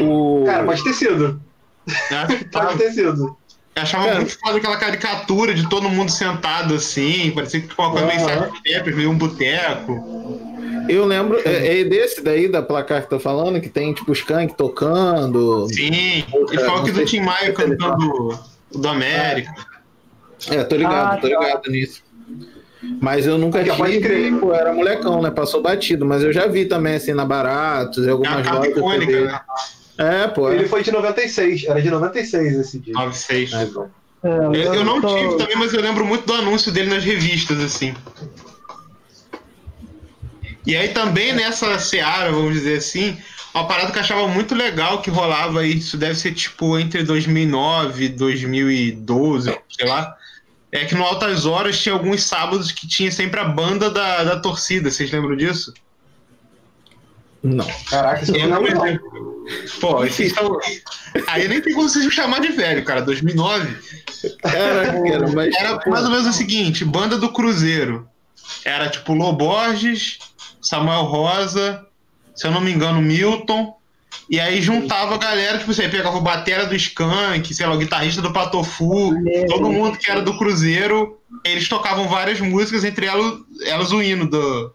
O... 0.00 0.44
Cara, 0.46 0.64
pode 0.64 0.82
ter 0.84 0.92
sido. 0.94 1.40
Que 1.86 2.44
tava. 2.50 2.66
Pode 2.68 2.78
ter 2.78 2.92
sido. 2.92 3.36
Eu 3.76 3.82
achava 3.82 4.04
Cara. 4.04 4.16
muito 4.18 4.38
foda 4.38 4.56
aquela 4.58 4.76
caricatura 4.76 5.52
de 5.52 5.68
todo 5.68 5.90
mundo 5.90 6.08
sentado 6.08 6.74
assim, 6.74 7.32
parecia 7.32 7.60
que 7.60 7.74
uma 7.76 7.90
coisa 7.90 8.06
meio 8.06 8.20
Aham. 8.20 8.44
sete 8.44 8.62
peppers, 8.62 8.96
meio 8.96 9.10
um 9.10 9.18
boteco. 9.18 10.40
Eu 10.88 11.04
lembro, 11.04 11.40
é, 11.44 11.80
é 11.80 11.84
desse 11.84 12.22
daí 12.22 12.46
da 12.46 12.62
placar 12.62 13.02
que 13.02 13.10
tô 13.10 13.18
falando, 13.18 13.60
que 13.60 13.68
tem 13.68 13.92
tipo 13.92 14.12
os 14.12 14.18
Skank 14.18 14.54
tocando. 14.54 15.66
Sim, 15.72 16.24
Outra, 16.30 16.54
e 16.54 16.84
que 16.84 16.90
do 16.92 16.96
sei 16.98 17.04
Tim 17.06 17.20
Maia 17.20 17.52
tá. 17.52 17.64
cantando 17.64 18.38
o 18.72 18.78
do 18.78 18.88
América. 18.88 19.52
É, 20.50 20.62
tô 20.62 20.76
ligado, 20.76 21.14
Ah, 21.14 21.16
tô 21.16 21.22
tá. 21.22 21.28
ligado 21.28 21.70
nisso. 21.70 22.03
Mas 23.00 23.26
eu 23.26 23.36
nunca 23.38 23.62
pode 23.76 24.00
tive, 24.00 24.32
pô, 24.38 24.52
era 24.54 24.72
molecão, 24.72 25.20
né? 25.20 25.30
Passou 25.30 25.60
batido, 25.62 26.04
mas 26.06 26.22
eu 26.22 26.32
já 26.32 26.46
vi 26.46 26.64
também, 26.66 26.94
assim, 26.96 27.12
na 27.12 27.24
Baratos, 27.24 28.04
em 28.04 28.08
É 28.08 28.10
algumas 28.12 28.42
capa 28.46 28.56
lojas. 28.58 28.76
icônica, 28.76 29.20
né? 29.26 29.40
É, 29.98 30.26
pô. 30.28 30.50
é. 30.50 30.54
Ele 30.56 30.68
foi 30.68 30.82
de 30.82 30.90
96, 30.90 31.64
era 31.64 31.80
de 31.82 31.90
96 31.90 32.56
esse 32.58 32.78
dia. 32.78 32.94
96. 32.94 33.52
É, 33.52 33.66
pô. 33.66 33.86
Eu, 34.22 34.52
eu 34.74 34.84
não 34.84 35.00
tô- 35.02 35.14
tive 35.14 35.36
também, 35.36 35.56
mas 35.56 35.72
eu 35.74 35.80
lembro 35.82 36.04
muito 36.04 36.26
do 36.26 36.32
anúncio 36.32 36.72
dele 36.72 36.88
nas 36.88 37.04
revistas, 37.04 37.60
assim. 37.60 37.94
E 40.66 40.74
aí 40.74 40.88
também 40.88 41.32
nessa 41.34 41.78
seara, 41.78 42.32
vamos 42.32 42.54
dizer 42.54 42.78
assim, 42.78 43.16
uma 43.54 43.66
parada 43.66 43.92
que 43.92 43.98
eu 43.98 44.02
achava 44.02 44.26
muito 44.26 44.54
legal 44.54 45.02
que 45.02 45.10
rolava 45.10 45.60
aí, 45.60 45.76
isso 45.76 45.96
deve 45.98 46.14
ser 46.14 46.32
tipo 46.32 46.78
entre 46.78 47.02
2009 47.02 48.04
e 48.06 48.08
2012, 48.08 49.54
sei 49.70 49.86
lá, 49.86 50.16
é 50.74 50.84
que 50.84 50.94
no 50.94 51.04
Altas 51.04 51.46
Horas 51.46 51.78
tinha 51.80 51.92
alguns 51.92 52.24
sábados 52.24 52.72
que 52.72 52.86
tinha 52.88 53.10
sempre 53.12 53.38
a 53.38 53.44
banda 53.44 53.88
da, 53.90 54.24
da 54.24 54.40
torcida, 54.40 54.90
vocês 54.90 55.10
lembram 55.10 55.36
disso? 55.36 55.72
Não. 57.42 57.66
Caraca, 57.88 58.24
isso 58.24 58.34
Eu 58.34 58.48
não 58.48 58.60
não 58.60 58.66
é 58.66 58.74
não. 58.74 58.82
lembro. 58.82 59.44
Pô, 59.80 60.04
esses 60.04 60.32
são... 60.32 60.58
Aí 61.28 61.46
nem 61.46 61.60
tem 61.60 61.74
como 61.74 61.88
vocês 61.88 62.04
me 62.04 62.10
chamar 62.10 62.40
de 62.40 62.48
velho, 62.48 62.84
cara, 62.84 63.02
2009. 63.02 63.76
Caraca, 64.42 65.02
cara, 65.02 65.28
mas. 65.32 65.54
Era 65.54 65.80
mais 65.86 66.04
ou 66.04 66.10
menos 66.10 66.26
o 66.26 66.32
seguinte: 66.32 66.84
banda 66.84 67.18
do 67.18 67.32
Cruzeiro. 67.32 68.08
Era 68.64 68.88
tipo 68.88 69.12
Loborges, 69.12 70.18
Samuel 70.60 71.04
Rosa, 71.04 71.86
se 72.34 72.46
eu 72.46 72.50
não 72.50 72.60
me 72.60 72.72
engano, 72.72 73.00
Milton. 73.00 73.76
E 74.28 74.40
aí 74.40 74.60
juntava 74.62 75.14
a 75.14 75.18
galera, 75.18 75.58
tipo, 75.58 75.72
você 75.72 75.88
pegava 75.88 76.16
o 76.16 76.20
batera 76.20 76.66
do 76.66 76.74
Skank, 76.74 77.52
sei 77.52 77.66
lá, 77.66 77.74
o 77.74 77.78
guitarrista 77.78 78.22
do 78.22 78.32
Patofu, 78.32 79.12
todo 79.48 79.70
mundo 79.70 79.98
que 79.98 80.10
era 80.10 80.22
do 80.22 80.36
Cruzeiro, 80.38 81.18
eles 81.44 81.68
tocavam 81.68 82.08
várias 82.08 82.40
músicas, 82.40 82.84
entre 82.84 83.06
elas, 83.06 83.34
elas 83.66 83.92
o 83.92 84.02
hino 84.02 84.28
do, 84.28 84.72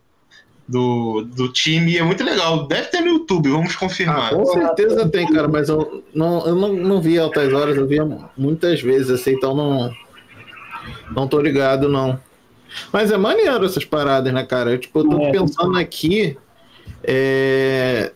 do, 0.67 1.22
do 1.24 1.50
time, 1.51 1.93
e 1.93 1.98
é 1.98 2.03
muito 2.03 2.24
legal. 2.24 2.67
Deve 2.67 2.88
ter 2.89 3.01
no 3.01 3.08
YouTube, 3.08 3.50
vamos 3.50 3.74
Ah, 3.75 3.79
confirmar. 3.79 4.29
com 4.29 4.46
certeza 4.46 5.10
tem, 5.10 5.27
cara, 5.31 5.48
mas 5.48 5.67
eu 5.69 6.03
não, 6.13 6.46
eu 6.46 6.55
não, 6.55 6.74
não 6.74 7.01
vi 7.01 7.17
altas 7.17 7.51
horas, 7.51 7.75
eu 7.75 7.88
via 7.88 8.05
muitas 8.38 8.81
vezes, 8.81 9.10
assim, 9.10 9.31
então 9.31 9.55
não. 9.55 9.93
Não 11.15 11.27
tô 11.27 11.39
ligado, 11.41 11.89
não. 11.89 12.19
Mas 12.93 13.12
é 13.12 13.17
maneiro 13.17 13.65
essas 13.65 13.84
paradas, 13.84 14.31
né, 14.31 14.43
cara? 14.46 14.72
Eu, 14.72 14.77
tipo, 14.77 15.00
eu 15.00 15.10
tô 15.10 15.17
É. 15.19 15.31
pensando 15.31 15.77
aqui. 15.77 16.38
é, 17.03 18.12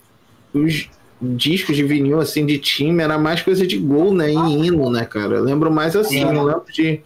os 0.53 0.87
discos 1.35 1.75
de 1.75 1.83
vinil, 1.83 2.19
assim, 2.19 2.45
de 2.45 2.57
time, 2.57 3.01
era 3.03 3.17
mais 3.17 3.41
coisa 3.41 3.65
de 3.65 3.77
gol, 3.77 4.13
né? 4.13 4.29
Em 4.31 4.65
hino, 4.65 4.89
né, 4.89 5.05
cara? 5.05 5.35
Eu 5.35 5.43
lembro 5.43 5.71
mais 5.71 5.95
assim, 5.95 6.21
É. 6.23 6.31
não 6.31 6.43
lembro 6.43 6.65
de. 6.71 7.01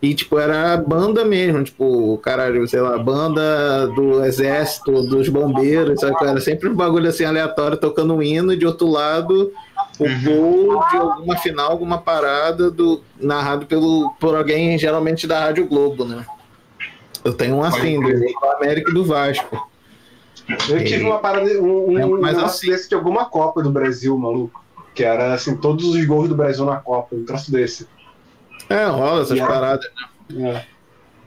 E, 0.00 0.14
tipo, 0.14 0.36
era 0.36 0.76
banda 0.76 1.24
mesmo, 1.24 1.62
tipo, 1.62 2.18
caralho, 2.18 2.66
sei 2.66 2.80
lá, 2.80 2.98
banda 2.98 3.86
do 3.86 4.24
exército, 4.24 4.90
dos 5.04 5.28
bombeiros, 5.28 6.00
sabe? 6.00 6.16
Era 6.26 6.40
sempre 6.40 6.68
um 6.68 6.74
bagulho 6.74 7.08
assim 7.08 7.24
aleatório, 7.24 7.76
tocando 7.76 8.12
um 8.14 8.20
hino, 8.20 8.52
e 8.52 8.56
de 8.56 8.66
outro 8.66 8.88
lado, 8.88 9.52
o 10.00 10.04
Uhum. 10.04 10.24
gol 10.24 10.84
de 10.90 10.96
alguma 10.96 11.36
final, 11.36 11.70
alguma 11.70 11.98
parada, 11.98 12.68
do, 12.68 13.00
narrado 13.20 13.64
pelo, 13.66 14.10
por 14.18 14.34
alguém, 14.34 14.76
geralmente 14.76 15.24
da 15.24 15.38
Rádio 15.38 15.66
Globo, 15.68 16.04
né? 16.04 16.26
Eu 17.24 17.32
tenho 17.34 17.54
um 17.54 17.62
assim, 17.62 18.00
do 18.00 18.10
América 18.56 18.90
e 18.90 18.94
do 18.94 19.04
Vasco. 19.04 19.68
Eu 20.68 20.84
tive 20.84 21.04
uma 21.04 21.18
parada, 21.18 21.44
um, 21.60 21.88
um 21.90 22.20
mas 22.20 22.34
negócio 22.36 22.44
assim- 22.44 22.70
desse 22.70 22.88
de 22.88 22.94
alguma 22.94 23.24
Copa 23.26 23.62
do 23.62 23.70
Brasil, 23.70 24.16
maluco. 24.16 24.62
Que 24.94 25.04
era 25.04 25.32
assim, 25.32 25.56
todos 25.56 25.86
os 25.86 26.04
gols 26.04 26.28
do 26.28 26.34
Brasil 26.34 26.64
na 26.64 26.76
Copa, 26.76 27.14
um 27.16 27.24
troço 27.24 27.50
desse. 27.50 27.86
É, 28.68 28.84
rola 28.86 29.22
essas 29.22 29.38
paradas. 29.38 29.86
É. 30.34 30.62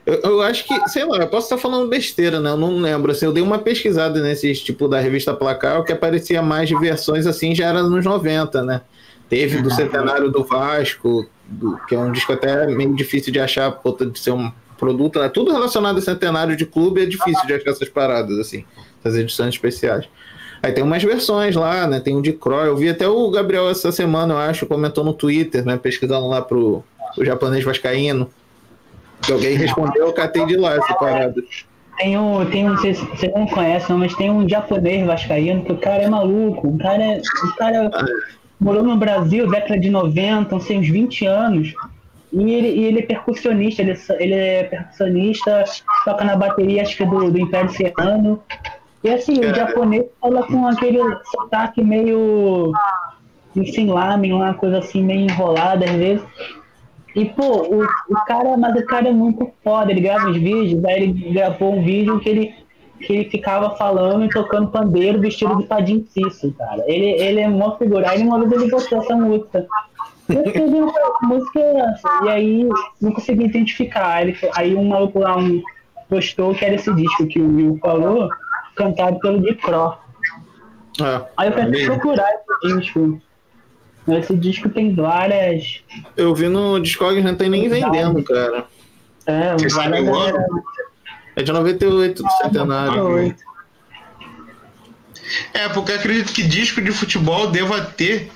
Eu, 0.05 0.13
eu 0.22 0.41
acho 0.43 0.65
que, 0.67 0.88
sei 0.89 1.03
lá, 1.03 1.17
eu 1.17 1.27
posso 1.27 1.48
estar 1.48 1.57
falando 1.57 1.89
besteira, 1.89 2.39
né? 2.39 2.51
Eu 2.51 2.57
não 2.57 2.77
lembro. 2.77 3.12
Assim, 3.12 3.25
eu 3.25 3.34
dei 3.34 3.41
uma 3.41 3.57
pesquisada 3.57 4.22
nesse 4.22 4.53
tipo 4.53 4.88
da 4.88 5.00
revista 5.00 5.34
Placar, 5.34 5.79
o 5.79 5.84
que 5.84 5.91
aparecia 5.91 6.41
mais 6.43 6.69
de 6.69 6.75
versões 6.77 7.25
assim 7.25 7.55
já 7.55 7.65
era 7.69 7.81
nos 7.81 8.05
90, 8.05 8.62
né? 8.63 8.81
Teve 9.27 9.60
do 9.63 9.72
Centenário 9.74 10.29
do 10.29 10.43
Vasco, 10.43 11.25
do- 11.48 11.77
que 11.88 11.95
é 11.95 12.00
um 12.00 12.12
disco 12.12 12.31
até 12.34 12.67
meio 12.67 12.93
difícil 12.93 13.34
de 13.34 13.39
achar, 13.39 13.72
por 13.72 13.98
de 14.05 14.19
ser 14.19 14.31
um 14.31 14.51
produto, 14.77 15.17
né? 15.19 15.27
Tudo 15.29 15.51
relacionado 15.51 15.98
a 15.98 16.01
centenário 16.01 16.55
de 16.55 16.67
clube 16.67 17.01
é 17.01 17.05
difícil 17.07 17.43
de 17.48 17.53
achar 17.55 17.72
essas 17.72 17.89
paradas, 17.89 18.38
assim, 18.38 18.63
essas 19.05 19.17
edições 19.17 19.50
especiais. 19.53 20.07
Aí 20.63 20.71
tem 20.71 20.83
umas 20.83 21.03
versões 21.03 21.55
lá, 21.55 21.85
né? 21.85 22.00
Tem 22.00 22.15
um 22.15 22.21
de 22.21 22.33
Croy. 22.33 22.67
Eu 22.67 22.75
vi 22.75 22.89
até 22.89 23.07
o 23.07 23.29
Gabriel 23.29 23.69
essa 23.69 23.91
semana, 23.91 24.33
eu 24.33 24.38
acho, 24.39 24.65
comentou 24.65 25.03
no 25.03 25.13
Twitter, 25.13 25.63
né? 25.63 25.77
Pesquisando 25.77 26.27
lá 26.27 26.41
pro, 26.41 26.83
pro 27.13 27.24
japonês 27.24 27.63
vascaíno. 27.63 28.29
Que 29.21 29.31
alguém 29.31 29.55
respondeu, 29.55 30.07
eu 30.07 30.13
catei 30.13 30.45
de 30.45 30.57
lá 30.57 30.75
essa 30.75 30.93
parada. 30.95 31.35
Tem 31.97 32.17
um, 32.17 32.45
tem 32.47 32.65
um, 32.65 32.69
não 32.74 32.77
sei 32.77 32.93
se 32.93 33.05
você 33.05 33.29
não 33.29 33.45
conhece, 33.45 33.89
não, 33.89 34.00
mas 34.00 34.13
tem 34.15 34.29
um 34.29 34.47
japonês 34.50 35.05
vascaíno 35.05 35.63
que 35.63 35.71
o 35.71 35.77
cara 35.77 36.03
é 36.03 36.09
maluco. 36.09 36.67
O 36.67 36.77
cara, 36.77 37.01
é- 37.03 37.21
o 37.21 37.55
cara 37.55 37.91
morou 38.59 38.83
no 38.83 38.97
Brasil, 38.97 39.50
década 39.50 39.79
de 39.79 39.89
90, 39.89 40.51
não 40.55 40.59
sei, 40.59 40.77
uns 40.79 40.89
20 40.89 41.25
anos. 41.25 41.74
E 42.33 42.53
ele, 42.53 42.67
e 42.67 42.83
ele 42.85 43.00
é 43.00 43.03
percussionista, 43.03 43.81
ele, 43.81 43.91
é- 43.91 44.24
ele 44.24 44.33
é 44.33 44.63
percussionista, 44.63 45.63
toca 46.03 46.24
na 46.25 46.35
bateria, 46.35 46.81
acho 46.81 46.97
que 46.97 47.05
do, 47.05 47.31
do 47.31 47.39
Império 47.39 47.69
Serrano. 47.71 48.41
E 49.05 49.09
assim, 49.12 49.38
o 49.38 49.41
Cara. 49.41 49.53
japonês 49.53 50.05
fala 50.19 50.41
com 50.47 50.65
aquele 50.65 51.00
sotaque 51.25 51.83
meio. 51.83 52.71
Enfim, 53.55 53.91
lamen, 53.91 54.33
uma 54.33 54.55
coisa 54.55 54.79
assim, 54.79 55.03
meio 55.03 55.29
enrolada 55.29 55.85
às 55.85 55.91
vezes. 55.91 56.25
E, 57.15 57.25
pô, 57.25 57.62
o, 57.67 57.83
o 57.83 58.25
cara, 58.25 58.57
mas 58.57 58.75
o 58.75 58.85
cara 58.88 59.07
é 59.07 59.12
muito 59.12 59.47
foda, 59.63 59.91
ele 59.91 60.01
grava 60.01 60.31
os 60.31 60.38
vídeos, 60.38 60.83
aí 60.83 61.03
ele 61.03 61.31
gravou 61.31 61.75
um 61.75 61.83
vídeo 61.83 62.19
que 62.19 62.27
ele, 62.27 62.53
que 63.00 63.13
ele 63.13 63.29
ficava 63.29 63.77
falando 63.77 64.25
e 64.25 64.29
tocando 64.29 64.71
pandeiro 64.71 65.21
vestido 65.21 65.55
de 65.55 65.67
Padim 65.67 66.03
Cício, 66.09 66.51
cara. 66.57 66.83
Ele, 66.88 67.12
ele 67.21 67.41
é 67.41 67.47
mó 67.47 67.77
figura. 67.77 68.09
Aí 68.09 68.24
uma 68.24 68.39
vez 68.39 68.59
ele 68.59 68.71
botou 68.71 68.97
essa 68.97 69.15
música. 69.15 69.67
Eu 70.27 70.43
escrevi 70.43 70.77
música 71.21 71.59
e 72.24 72.29
aí 72.29 72.69
não 73.00 73.12
consegui 73.12 73.45
identificar. 73.45 74.15
Aí, 74.15 74.29
ele, 74.29 74.38
aí 74.55 74.75
um 74.75 74.88
maluco 74.88 75.19
lá, 75.19 75.38
um, 75.38 75.62
postou 76.09 76.55
que 76.55 76.65
era 76.65 76.75
esse 76.75 76.91
disco 76.93 77.27
que 77.27 77.39
o 77.39 77.55
Will 77.55 77.77
falou, 77.81 78.29
cantado 78.75 79.20
pelo 79.20 79.55
Crow. 79.58 79.98
É. 81.01 81.22
Aí 81.38 81.50
eu 81.50 81.53
pensei 81.53 81.86
procurar 81.86 82.29
esse 82.63 82.75
disco. 82.77 83.22
Esse 84.08 84.36
disco 84.36 84.70
tem 84.70 84.94
várias. 84.94 85.82
Eu 86.15 86.34
vi 86.36 86.48
no 86.48 86.79
Discord 86.79 87.22
não 87.22 87.36
tem 87.36 87.50
nem 87.50 87.67
vendendo, 87.67 88.24
cara. 88.24 88.65
É, 89.25 89.53
Você 89.53 89.70
sabe 89.70 90.03
várias. 90.03 90.08
o 90.08 90.15
ano? 90.15 90.63
É 91.36 91.44
de 91.44 91.51
98 91.51 92.24
do 92.24 92.32
centenário. 92.32 93.36
É, 95.53 95.67
porque 95.70 95.91
eu 95.91 95.96
acredito 95.96 96.32
que 96.32 96.44
disco 96.44 96.82
de 96.82 96.91
futebol 96.91 97.48
deva 97.48 97.82
ter 97.82 98.32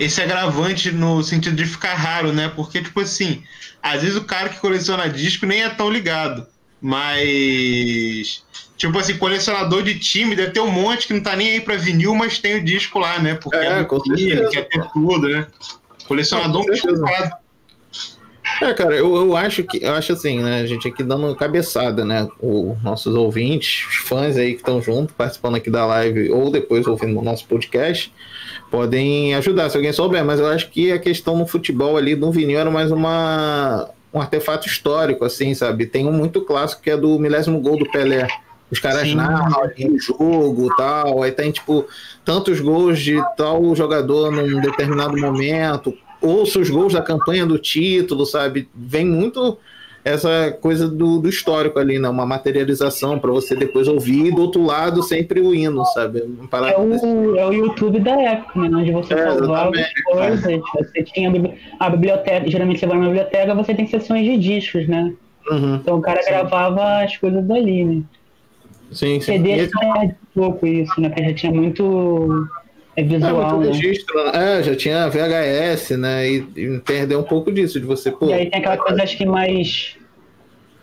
esse 0.00 0.20
agravante 0.22 0.90
no 0.90 1.22
sentido 1.22 1.54
de 1.54 1.66
ficar 1.66 1.94
raro, 1.94 2.32
né? 2.32 2.50
Porque, 2.56 2.82
tipo 2.82 3.00
assim, 3.00 3.44
às 3.82 4.02
vezes 4.02 4.16
o 4.16 4.24
cara 4.24 4.48
que 4.48 4.58
coleciona 4.58 5.08
disco 5.08 5.44
nem 5.44 5.62
é 5.62 5.68
tão 5.68 5.90
ligado. 5.90 6.46
Mas. 6.80 8.42
Tipo 8.76 8.98
assim, 8.98 9.18
colecionador 9.18 9.82
de 9.82 9.98
time 9.98 10.34
deve 10.34 10.52
ter 10.52 10.60
um 10.60 10.70
monte 10.70 11.06
que 11.06 11.12
não 11.12 11.20
tá 11.20 11.36
nem 11.36 11.50
aí 11.50 11.60
pra 11.60 11.76
vinil, 11.76 12.14
mas 12.14 12.38
tem 12.38 12.56
o 12.56 12.64
disco 12.64 12.98
lá, 12.98 13.18
né? 13.18 13.34
Porque 13.34 13.58
É, 13.58 13.84
time, 13.84 14.16
certeza. 14.16 14.50
quer 14.50 14.68
ter 14.68 14.88
tudo, 14.92 15.28
né? 15.28 15.46
Colecionador 16.08 16.64
disco 16.64 16.88
É, 18.62 18.72
cara, 18.72 18.96
eu, 18.96 19.14
eu 19.14 19.36
acho 19.36 19.62
que 19.64 19.84
eu 19.84 19.92
acho 19.92 20.14
assim, 20.14 20.40
né? 20.40 20.62
A 20.62 20.66
gente 20.66 20.88
aqui 20.88 21.02
dando 21.02 21.36
cabeçada, 21.36 22.06
né? 22.06 22.26
Os 22.40 22.82
nossos 22.82 23.14
ouvintes, 23.14 23.86
os 23.86 23.96
fãs 23.96 24.38
aí 24.38 24.54
que 24.54 24.60
estão 24.60 24.80
junto, 24.80 25.12
participando 25.12 25.56
aqui 25.56 25.68
da 25.70 25.84
live 25.84 26.30
ou 26.30 26.50
depois 26.50 26.86
ouvindo 26.86 27.18
o 27.18 27.22
nosso 27.22 27.44
podcast, 27.46 28.10
podem 28.70 29.34
ajudar 29.34 29.68
se 29.68 29.76
alguém 29.76 29.92
souber. 29.92 30.24
Mas 30.24 30.40
eu 30.40 30.46
acho 30.46 30.70
que 30.70 30.90
a 30.90 30.98
questão 30.98 31.36
no 31.36 31.46
futebol 31.46 31.98
ali 31.98 32.16
do 32.16 32.32
vinil 32.32 32.58
era 32.58 32.70
mais 32.70 32.90
uma 32.90 33.90
um 34.12 34.20
artefato 34.20 34.66
histórico, 34.66 35.24
assim, 35.24 35.54
sabe? 35.54 35.86
Tem 35.86 36.06
um 36.06 36.12
muito 36.12 36.40
clássico 36.42 36.82
que 36.82 36.90
é 36.90 36.96
do 36.96 37.18
milésimo 37.18 37.60
gol 37.60 37.78
do 37.78 37.90
Pelé. 37.90 38.26
Os 38.70 38.78
caras 38.78 39.02
Sim. 39.02 39.16
narram 39.16 39.48
o 39.78 39.98
jogo 39.98 40.68
e 40.72 40.76
tal, 40.76 41.22
aí 41.22 41.32
tem, 41.32 41.50
tipo, 41.50 41.86
tantos 42.24 42.60
gols 42.60 43.00
de 43.00 43.20
tal 43.36 43.74
jogador 43.74 44.30
num 44.30 44.60
determinado 44.60 45.16
momento, 45.16 45.92
ouça 46.20 46.60
os 46.60 46.70
gols 46.70 46.92
da 46.92 47.02
campanha 47.02 47.44
do 47.44 47.58
título, 47.58 48.24
sabe? 48.24 48.68
Vem 48.74 49.04
muito 49.04 49.58
essa 50.04 50.50
coisa 50.60 50.88
do, 50.88 51.18
do 51.18 51.28
histórico 51.28 51.78
ali, 51.78 51.98
né? 51.98 52.08
Uma 52.08 52.24
materialização 52.26 53.18
para 53.18 53.30
você 53.30 53.54
depois 53.54 53.86
ouvir, 53.88 54.26
e 54.26 54.34
do 54.34 54.42
outro 54.42 54.62
lado 54.64 55.02
sempre 55.02 55.40
o 55.40 55.54
hino, 55.54 55.84
sabe? 55.86 56.20
É 56.20 56.24
desse- 56.84 57.06
o, 57.06 57.36
é 57.36 57.46
o 57.46 57.52
YouTube 57.52 58.00
da 58.00 58.12
época, 58.20 58.58
né? 58.60 58.68
Onde 58.76 58.92
você 58.92 59.14
É, 59.14 59.24
salvava 59.30 59.72
coisas. 60.04 60.60
Você 60.78 61.02
tinha 61.04 61.28
a 61.28 61.32
bibli- 61.32 61.54
a 61.78 61.90
biblioteca, 61.90 62.50
geralmente 62.50 62.80
você 62.80 62.86
vai 62.86 62.98
na 62.98 63.06
biblioteca, 63.06 63.54
você 63.54 63.74
tem 63.74 63.86
sessões 63.86 64.24
de 64.24 64.36
discos, 64.38 64.86
né? 64.88 65.12
Uhum, 65.50 65.74
Então 65.76 65.98
o 65.98 66.02
cara 66.02 66.20
gravava 66.24 67.02
as 67.02 67.16
coisas 67.16 67.44
dali, 67.44 67.84
né? 67.84 68.02
sim, 68.92 69.20
sim. 69.20 69.32
CD 69.32 69.64
E- 69.64 69.68
perde 69.68 70.14
um 70.36 70.40
pouco 70.40 70.66
isso, 70.66 71.00
né? 71.00 71.08
Porque 71.08 71.24
já 71.24 71.34
tinha 71.34 71.52
muito 71.52 72.46
é, 72.96 73.02
É, 73.02 73.04
visual, 73.04 73.58
muito 73.58 73.66
né? 73.66 73.72
registro? 73.72 74.18
É, 74.20 74.62
já 74.62 74.76
tinha 74.76 75.08
VHS, 75.08 75.96
né? 75.96 76.28
E, 76.28 76.36
e 76.56 76.78
perdeu 76.80 77.20
um 77.20 77.24
pouco 77.24 77.52
disso, 77.52 77.80
de 77.80 77.86
você, 77.86 78.10
pô. 78.10 78.26
E 78.26 78.32
aí 78.32 78.50
tem 78.50 78.60
aquela 78.60 78.76
coisa, 78.76 79.02
acho 79.02 79.16
que 79.16 79.26
mais 79.26 79.96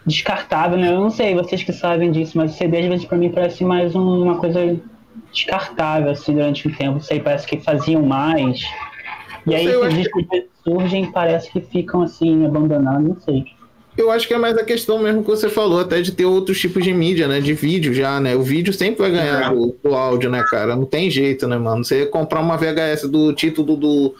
descartável, 0.06 0.78
né? 0.78 0.90
Eu 0.90 1.02
não 1.02 1.10
sei, 1.10 1.36
vocês 1.36 1.64
que 1.64 1.74
sabem 1.74 2.12
disso, 2.12 2.38
mas 2.38 2.54
o 2.54 2.58
CD 2.58 2.78
às 2.80 2.86
vezes 2.86 3.06
pra 3.06 3.18
mim 3.18 3.30
parece 3.30 3.64
mais 3.64 3.94
um- 3.96 4.24
uma 4.24 4.38
coisa 4.38 4.80
descartável, 5.34 6.12
assim, 6.12 6.34
durante 6.34 6.68
um 6.68 6.72
tempo. 6.74 6.94
Não 6.94 7.02
sei, 7.02 7.20
parece 7.20 7.46
que 7.46 7.60
faziam 7.60 8.02
mais. 8.04 8.62
E 9.46 9.54
aí 9.56 9.66
sei, 9.66 9.74
esses 9.74 9.94
discos 9.96 10.26
que 10.30 10.48
surgem 10.64 11.12
parece 11.12 11.52
que 11.52 11.62
ficam 11.62 12.02
assim, 12.04 12.46
abandonados, 12.46 13.08
não 13.08 13.20
sei. 13.22 13.46
Eu 13.98 14.12
acho 14.12 14.28
que 14.28 14.34
é 14.34 14.38
mais 14.38 14.56
a 14.58 14.64
questão 14.64 15.00
mesmo 15.00 15.24
que 15.24 15.30
você 15.30 15.50
falou, 15.50 15.80
até 15.80 16.02
de 16.02 16.12
ter 16.12 16.26
outros 16.26 16.60
tipos 16.60 16.84
de 16.84 16.94
mídia, 16.94 17.28
né? 17.28 17.40
De 17.42 17.54
vídeo 17.54 17.94
já, 17.94 18.20
né? 18.20 18.36
O 18.36 18.44
vídeo 18.44 18.72
sempre 18.72 19.02
vai 19.02 19.12
ganhar 19.12 19.52
É. 19.52 19.56
do, 19.56 19.76
do 19.84 19.96
áudio, 19.96 20.30
né, 20.30 20.44
cara? 20.50 20.76
Não 20.76 20.86
tem 20.86 21.10
jeito, 21.10 21.48
né, 21.48 21.58
mano? 21.58 21.84
Você 21.84 22.06
comprar 22.06 22.40
uma 22.42 22.56
VHS 22.58 23.10
do 23.10 23.34
título 23.34 23.76
do, 23.76 24.14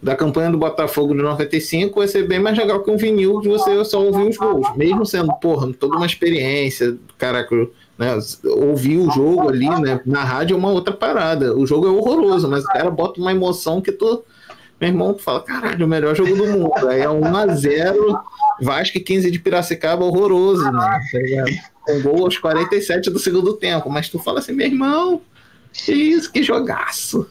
da 0.00 0.14
campanha 0.14 0.50
do 0.50 0.58
Botafogo 0.58 1.14
de 1.14 1.22
95 1.22 1.98
vai 1.98 2.06
ser 2.06 2.28
bem 2.28 2.38
mais 2.38 2.56
legal 2.56 2.80
que 2.84 2.90
um 2.90 2.96
vinil 2.96 3.40
de 3.40 3.48
você 3.48 3.84
só 3.84 4.00
ouvir 4.04 4.28
os 4.28 4.36
gols. 4.36 4.68
Mesmo 4.76 5.04
sendo, 5.04 5.32
porra, 5.40 5.72
toda 5.72 5.96
uma 5.96 6.06
experiência, 6.06 6.96
caraca, 7.18 7.56
né? 7.98 8.16
Ouvir 8.44 8.98
o 8.98 9.10
jogo 9.10 9.48
ali, 9.48 9.68
né? 9.80 10.00
Na 10.06 10.22
rádio 10.22 10.54
é 10.54 10.56
uma 10.58 10.70
outra 10.70 10.94
parada. 10.94 11.56
O 11.56 11.66
jogo 11.66 11.86
é 11.86 11.90
horroroso, 11.90 12.48
mas 12.48 12.62
o 12.64 12.68
cara 12.68 12.88
bota 12.90 13.20
uma 13.20 13.32
emoção 13.32 13.80
que 13.80 13.90
tu. 13.90 14.22
Meu 14.80 14.90
irmão, 14.90 15.14
tu 15.14 15.22
fala, 15.22 15.40
caralho, 15.40 15.86
o 15.86 15.88
melhor 15.88 16.14
jogo 16.16 16.34
do 16.36 16.46
mundo. 16.46 16.72
Aí 16.88 17.00
é 17.00 17.06
1x0, 17.06 18.20
Vasco 18.60 18.98
e 18.98 19.00
15 19.00 19.30
de 19.30 19.38
Piracicaba, 19.38 20.04
horroroso, 20.04 20.70
né? 20.70 21.00
Tá 21.10 21.18
ligado? 21.18 21.50
Um 21.88 22.02
gol 22.02 22.24
aos 22.24 22.38
47 22.38 23.10
do 23.10 23.18
segundo 23.18 23.54
tempo. 23.54 23.90
Mas 23.90 24.08
tu 24.08 24.18
fala 24.18 24.38
assim, 24.38 24.52
meu 24.52 24.66
irmão, 24.66 25.20
que 25.72 25.92
isso, 25.92 26.32
que 26.32 26.42
jogaço. 26.42 27.28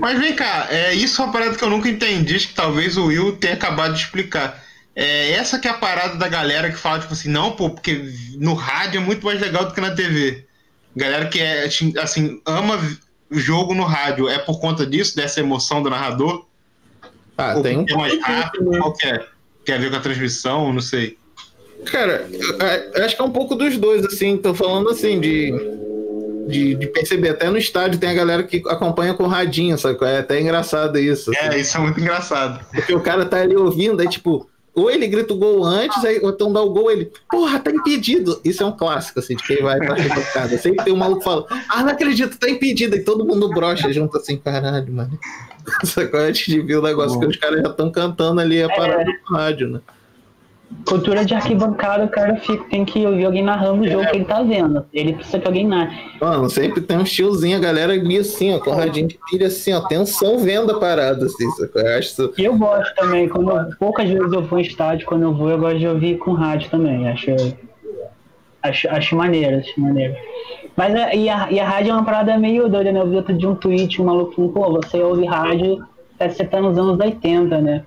Mas 0.00 0.18
vem 0.18 0.34
cá, 0.34 0.66
é, 0.70 0.94
isso 0.94 1.20
é 1.20 1.24
uma 1.24 1.32
parada 1.32 1.56
que 1.56 1.62
eu 1.62 1.70
nunca 1.70 1.88
entendi, 1.88 2.38
que 2.38 2.54
talvez 2.54 2.96
o 2.96 3.06
Will 3.06 3.36
tenha 3.36 3.54
acabado 3.54 3.94
de 3.94 4.00
explicar. 4.00 4.62
É, 4.96 5.32
essa 5.32 5.58
que 5.58 5.66
é 5.66 5.70
a 5.70 5.74
parada 5.74 6.16
da 6.16 6.28
galera 6.28 6.70
que 6.70 6.76
fala, 6.76 7.00
tipo 7.00 7.12
assim, 7.12 7.28
não, 7.28 7.52
pô, 7.52 7.70
porque 7.70 8.12
no 8.36 8.54
rádio 8.54 9.00
é 9.00 9.04
muito 9.04 9.24
mais 9.24 9.40
legal 9.40 9.64
do 9.64 9.74
que 9.74 9.80
na 9.80 9.94
TV. 9.94 10.46
Galera 10.94 11.26
que 11.26 11.40
é, 11.40 11.64
assim, 12.00 12.40
ama 12.46 12.78
o 13.30 13.38
jogo 13.38 13.74
no 13.74 13.84
rádio, 13.84 14.28
é 14.28 14.38
por 14.38 14.60
conta 14.60 14.86
disso, 14.86 15.16
dessa 15.16 15.40
emoção 15.40 15.82
do 15.82 15.90
narrador? 15.90 16.46
Ah, 17.36 17.54
Ou 17.56 17.62
tem 17.62 17.78
um 17.78 17.84
é 17.88 17.94
mais 17.94 18.20
rápido? 18.22 18.70
Qual 18.70 18.92
que 18.92 19.06
é? 19.08 19.26
Tem 19.64 19.74
a 19.74 19.78
ver 19.78 19.90
com 19.90 19.96
a 19.96 20.00
transmissão? 20.00 20.72
Não 20.72 20.80
sei. 20.80 21.16
Cara, 21.86 22.26
eu 22.94 23.04
acho 23.04 23.16
que 23.16 23.22
é 23.22 23.24
um 23.24 23.30
pouco 23.30 23.54
dos 23.54 23.76
dois, 23.76 24.04
assim, 24.06 24.36
tô 24.36 24.54
falando 24.54 24.88
assim, 24.90 25.20
de, 25.20 25.52
de, 26.48 26.74
de 26.74 26.86
perceber. 26.88 27.30
Até 27.30 27.50
no 27.50 27.58
estádio 27.58 27.98
tem 27.98 28.10
a 28.10 28.14
galera 28.14 28.42
que 28.42 28.62
acompanha 28.68 29.14
com 29.14 29.26
radinho, 29.26 29.76
sabe? 29.76 29.98
É 30.02 30.18
até 30.18 30.40
engraçado 30.40 30.98
isso. 30.98 31.30
assim. 31.30 31.46
É, 31.46 31.58
isso 31.58 31.76
é 31.76 31.80
muito 31.80 32.00
engraçado. 32.00 32.64
Porque 32.72 32.94
o 32.94 33.00
cara 33.00 33.24
tá 33.26 33.40
ali 33.40 33.56
ouvindo, 33.56 34.00
aí 34.00 34.08
tipo, 34.08 34.48
ou 34.74 34.90
ele 34.90 35.06
grita 35.06 35.32
o 35.32 35.36
gol 35.36 35.64
antes, 35.64 36.04
aí, 36.04 36.18
ou 36.20 36.30
então 36.30 36.52
dá 36.52 36.60
o 36.60 36.70
gol, 36.70 36.90
ele, 36.90 37.10
porra, 37.30 37.60
tá 37.60 37.70
impedido. 37.70 38.40
Isso 38.44 38.62
é 38.62 38.66
um 38.66 38.72
clássico, 38.72 39.20
assim, 39.20 39.36
de 39.36 39.42
quem 39.44 39.62
vai 39.62 39.78
pra 39.78 39.92
arquibancada. 39.92 40.58
Sempre 40.58 40.84
tem 40.84 40.92
um 40.92 40.96
maluco 40.96 41.20
que 41.20 41.24
fala, 41.24 41.46
ah, 41.68 41.82
não 41.82 41.90
acredito, 41.90 42.36
tá 42.36 42.50
impedido. 42.50 42.96
E 42.96 43.04
todo 43.04 43.24
mundo 43.24 43.48
brocha 43.50 43.92
junto 43.92 44.16
assim, 44.16 44.36
caralho, 44.36 44.92
mano. 44.92 45.18
Sacou? 45.84 46.20
Antes 46.20 46.46
de 46.46 46.60
ver 46.60 46.78
o 46.78 46.82
negócio 46.82 47.18
que 47.20 47.26
os 47.26 47.36
caras 47.36 47.62
já 47.62 47.68
estão 47.68 47.90
cantando 47.90 48.40
ali 48.40 48.62
a 48.62 48.68
parada 48.68 49.04
do 49.04 49.34
rádio, 49.34 49.68
né? 49.68 49.80
Cultura 50.88 51.24
de 51.24 51.34
arquibancada, 51.34 52.04
o 52.04 52.08
cara 52.08 52.36
fica, 52.36 52.64
tem 52.68 52.84
que 52.84 53.06
ouvir 53.06 53.24
alguém 53.24 53.42
narrando 53.42 53.82
o 53.82 53.86
É. 53.86 53.90
jogo 53.90 54.06
que 54.10 54.16
ele 54.16 54.24
tá 54.24 54.42
vendo. 54.42 54.84
Ele 54.92 55.12
precisa 55.14 55.38
que 55.38 55.46
alguém 55.46 55.66
narre. 55.66 55.96
Mano, 56.20 56.50
sempre 56.50 56.80
tem 56.80 56.98
um 56.98 57.04
tiozinho, 57.04 57.56
a 57.56 57.60
galera 57.60 57.92
ali 57.92 58.18
assim, 58.18 58.52
ó, 58.54 58.58
com 58.58 58.70
o 58.70 58.74
radinho 58.74 59.08
de 59.08 59.18
pilha 59.30 59.46
assim, 59.46 59.72
ó, 59.72 59.80
tensão 59.80 60.38
vendo 60.38 60.72
a 60.72 60.80
parada, 60.80 61.24
assim? 61.26 61.44
Eu 61.74 61.96
acho. 61.98 62.32
E 62.36 62.44
eu 62.44 62.56
gosto 62.58 62.94
também, 62.96 63.28
quando 63.28 63.50
eu- 63.50 63.76
poucas 63.78 64.08
vezes 64.10 64.32
eu 64.32 64.42
vou 64.42 64.58
em 64.58 64.62
estádio, 64.62 65.06
quando 65.06 65.22
eu 65.22 65.32
vou, 65.34 65.48
eu 65.50 65.58
gosto 65.58 65.78
de 65.78 65.86
ouvir 65.88 66.18
com 66.18 66.32
rádio 66.32 66.68
também. 66.70 67.08
Acho, 67.08 67.30
acho, 68.62 68.88
acho 68.88 69.16
maneiro, 69.16 69.58
acho 69.58 69.80
maneiro. 69.80 70.14
Mas 70.76 70.94
a, 70.94 71.14
e, 71.14 71.28
a, 71.28 71.50
e 71.50 71.60
a 71.60 71.68
rádio 71.68 71.90
é 71.90 71.94
uma 71.94 72.04
parada 72.04 72.36
meio 72.38 72.68
doida, 72.68 72.90
né? 72.90 73.00
Eu 73.00 73.08
vi 73.08 73.16
outro 73.16 73.36
de 73.36 73.46
um 73.46 73.54
tweet, 73.54 74.02
um 74.02 74.06
maluquinho, 74.06 74.48
pô, 74.50 74.72
você 74.72 75.00
ouve 75.02 75.24
rádio, 75.24 75.84
parece 76.18 76.36
que 76.38 76.42
você 76.44 76.48
tá 76.50 76.60
nos 76.60 76.76
anos 76.76 76.98
80, 76.98 77.60
né? 77.60 77.84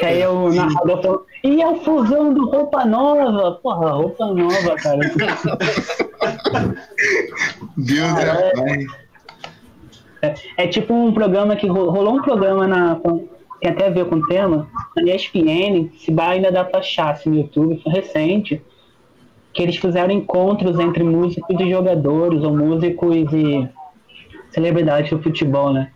Que 0.00 0.06
aí 0.06 0.26
o 0.26 0.50
narrador 0.52 1.02
falou, 1.02 1.26
e 1.44 1.62
a 1.62 1.74
fusão 1.76 2.32
do 2.34 2.48
Roupa 2.50 2.84
Nova? 2.84 3.52
Porra, 3.62 3.90
Roupa 3.92 4.26
Nova, 4.26 4.74
cara. 4.76 5.00
Deus 7.76 8.18
é. 8.18 8.86
É, 10.22 10.34
é 10.58 10.66
tipo 10.66 10.92
um 10.92 11.12
programa 11.14 11.56
que 11.56 11.66
ro- 11.66 11.90
rolou 11.90 12.16
um 12.16 12.22
programa 12.22 12.66
na. 12.66 12.96
com- 12.96 13.28
Tem 13.60 13.70
até 13.70 13.86
a 13.86 13.90
ver 13.90 14.06
com 14.06 14.16
o 14.16 14.26
tema, 14.26 14.66
na 14.96 15.02
ESPN, 15.14 15.90
se 15.98 16.12
vai 16.12 16.36
ainda 16.36 16.50
dá 16.50 16.64
pra 16.64 16.80
achar 16.80 17.10
assim, 17.10 17.28
no 17.30 17.36
YouTube, 17.36 17.80
foi 17.82 17.92
recente, 17.92 18.62
que 19.52 19.62
eles 19.62 19.76
fizeram 19.76 20.10
encontros 20.12 20.78
entre 20.78 21.04
músicos 21.04 21.58
e 21.60 21.68
jogadores, 21.70 22.42
ou 22.42 22.56
músicos 22.56 23.32
e 23.32 23.68
celebridades 24.50 25.10
do 25.10 25.22
futebol, 25.22 25.72
né? 25.72 25.90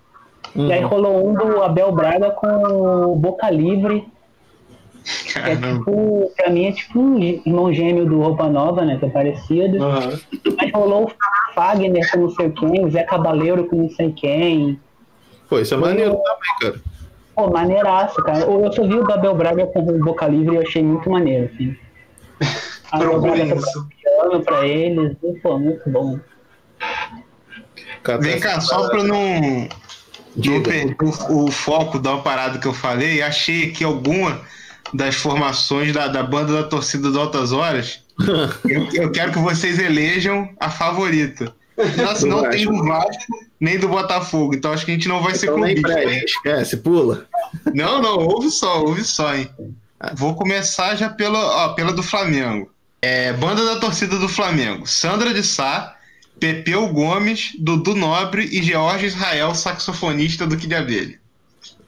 E 0.56 0.72
aí 0.72 0.82
rolou 0.82 1.28
um 1.28 1.34
do 1.34 1.62
Abel 1.62 1.90
Braga 1.92 2.30
com 2.30 2.46
o 2.46 3.16
Boca 3.16 3.50
Livre, 3.50 4.06
que 5.04 5.38
é 5.38 5.56
tipo, 5.56 6.32
pra 6.36 6.50
mim 6.50 6.66
é 6.66 6.72
tipo 6.72 7.00
um 7.00 7.18
irmão 7.18 7.72
gêmeo 7.72 8.06
do 8.06 8.20
Roupa 8.20 8.48
Nova, 8.48 8.84
né? 8.84 8.96
Que 8.98 9.06
é 9.06 9.08
parecido. 9.08 9.82
Aham. 9.82 10.18
Mas 10.56 10.72
rolou 10.72 11.06
o 11.06 11.12
Fagner 11.54 12.10
com 12.10 12.20
não 12.20 12.30
sei 12.30 12.50
quem, 12.50 12.84
o 12.84 12.90
Zé 12.90 13.02
Cabaleiro 13.02 13.64
com 13.66 13.76
não 13.76 13.90
sei 13.90 14.12
quem. 14.12 14.78
Pô, 15.48 15.58
isso 15.58 15.74
é 15.74 15.76
maneiro 15.76 16.12
também, 16.12 16.58
cara. 16.60 16.80
Pô, 17.34 17.50
maneiraço, 17.50 18.22
cara. 18.22 18.40
Eu 18.40 18.72
só 18.72 18.86
vi 18.86 18.94
o 18.94 19.04
Gabriel 19.04 19.34
Braga 19.34 19.66
com 19.66 19.80
o 19.80 19.98
Boca 19.98 20.26
Livre 20.28 20.54
e 20.54 20.56
eu 20.56 20.62
achei 20.62 20.82
muito 20.82 21.10
maneiro, 21.10 21.50
assim. 21.52 21.76
Procurem 22.96 23.48
Braga 23.48 23.56
isso. 23.56 24.44
pra 24.44 24.66
eles, 24.66 25.16
pô, 25.42 25.58
muito 25.58 25.90
bom. 25.90 26.18
Vem 28.20 28.38
cá, 28.38 28.60
só 28.60 28.88
pra 28.88 29.02
não, 29.02 29.68
não 30.36 30.42
Diga. 30.42 30.70
perder 30.70 30.96
o, 31.02 31.44
o 31.46 31.50
foco 31.50 31.98
da 31.98 32.18
parada 32.18 32.58
que 32.58 32.66
eu 32.66 32.74
falei, 32.74 33.22
achei 33.22 33.70
aqui 33.70 33.84
alguma 33.84 34.40
das 34.92 35.14
formações 35.14 35.92
da, 35.92 36.06
da 36.08 36.22
banda 36.22 36.52
da 36.52 36.62
torcida 36.64 37.10
do 37.10 37.18
Altas 37.20 37.52
Horas. 37.52 38.00
Eu, 38.64 38.88
eu 38.92 39.10
quero 39.10 39.32
que 39.32 39.40
vocês 39.40 39.76
elejam 39.80 40.48
a 40.60 40.70
favorita. 40.70 41.52
Do 41.76 42.26
não 42.28 42.48
tem 42.48 42.64
do 42.64 42.84
Vasco 42.84 43.24
nem 43.58 43.76
do 43.76 43.88
Botafogo, 43.88 44.54
então 44.54 44.72
acho 44.72 44.84
que 44.84 44.92
a 44.92 44.94
gente 44.94 45.08
não 45.08 45.20
vai 45.20 45.34
ser 45.34 45.46
Então 45.46 45.58
nem 45.58 45.74
clubista. 45.74 46.04
né? 46.06 46.24
esquece, 46.24 46.76
pula. 46.76 47.26
Não, 47.74 48.00
não, 48.00 48.18
ouve 48.18 48.50
só, 48.50 48.84
ouve 48.84 49.02
só, 49.02 49.34
hein. 49.34 49.50
Vou 50.14 50.36
começar 50.36 50.94
já 50.94 51.08
pela, 51.08 51.38
ó, 51.38 51.68
pela 51.70 51.92
do 51.92 52.02
Flamengo. 52.02 52.70
É, 53.02 53.32
banda 53.32 53.64
da 53.64 53.80
torcida 53.80 54.16
do 54.18 54.28
Flamengo. 54.28 54.86
Sandra 54.86 55.34
de 55.34 55.42
Sá, 55.42 55.93
Pepeu 56.38 56.88
Gomes, 56.88 57.52
Dudu 57.58 57.94
Nobre 57.94 58.44
e 58.44 58.62
George 58.62 59.06
Israel, 59.06 59.54
saxofonista 59.54 60.46
do 60.46 60.56
Kid 60.56 60.74
Abelha. 60.74 61.18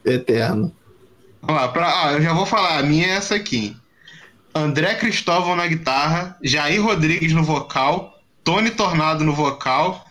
Eterno. 0.05 0.75
Vamos 1.43 1.63
lá, 1.63 1.69
pra, 1.69 2.05
ah, 2.05 2.13
eu 2.13 2.23
já 2.23 2.33
vou 2.33 2.47
falar, 2.47 2.79
a 2.79 2.83
minha 2.83 3.07
é 3.07 3.11
essa 3.11 3.35
aqui. 3.35 3.77
André 4.55 4.95
Cristóvão 4.95 5.55
na 5.55 5.67
guitarra, 5.67 6.37
Jair 6.43 6.83
Rodrigues 6.83 7.33
no 7.33 7.45
vocal, 7.45 8.19
Tony 8.43 8.71
Tornado 8.71 9.23
no 9.23 9.35
vocal, 9.35 10.07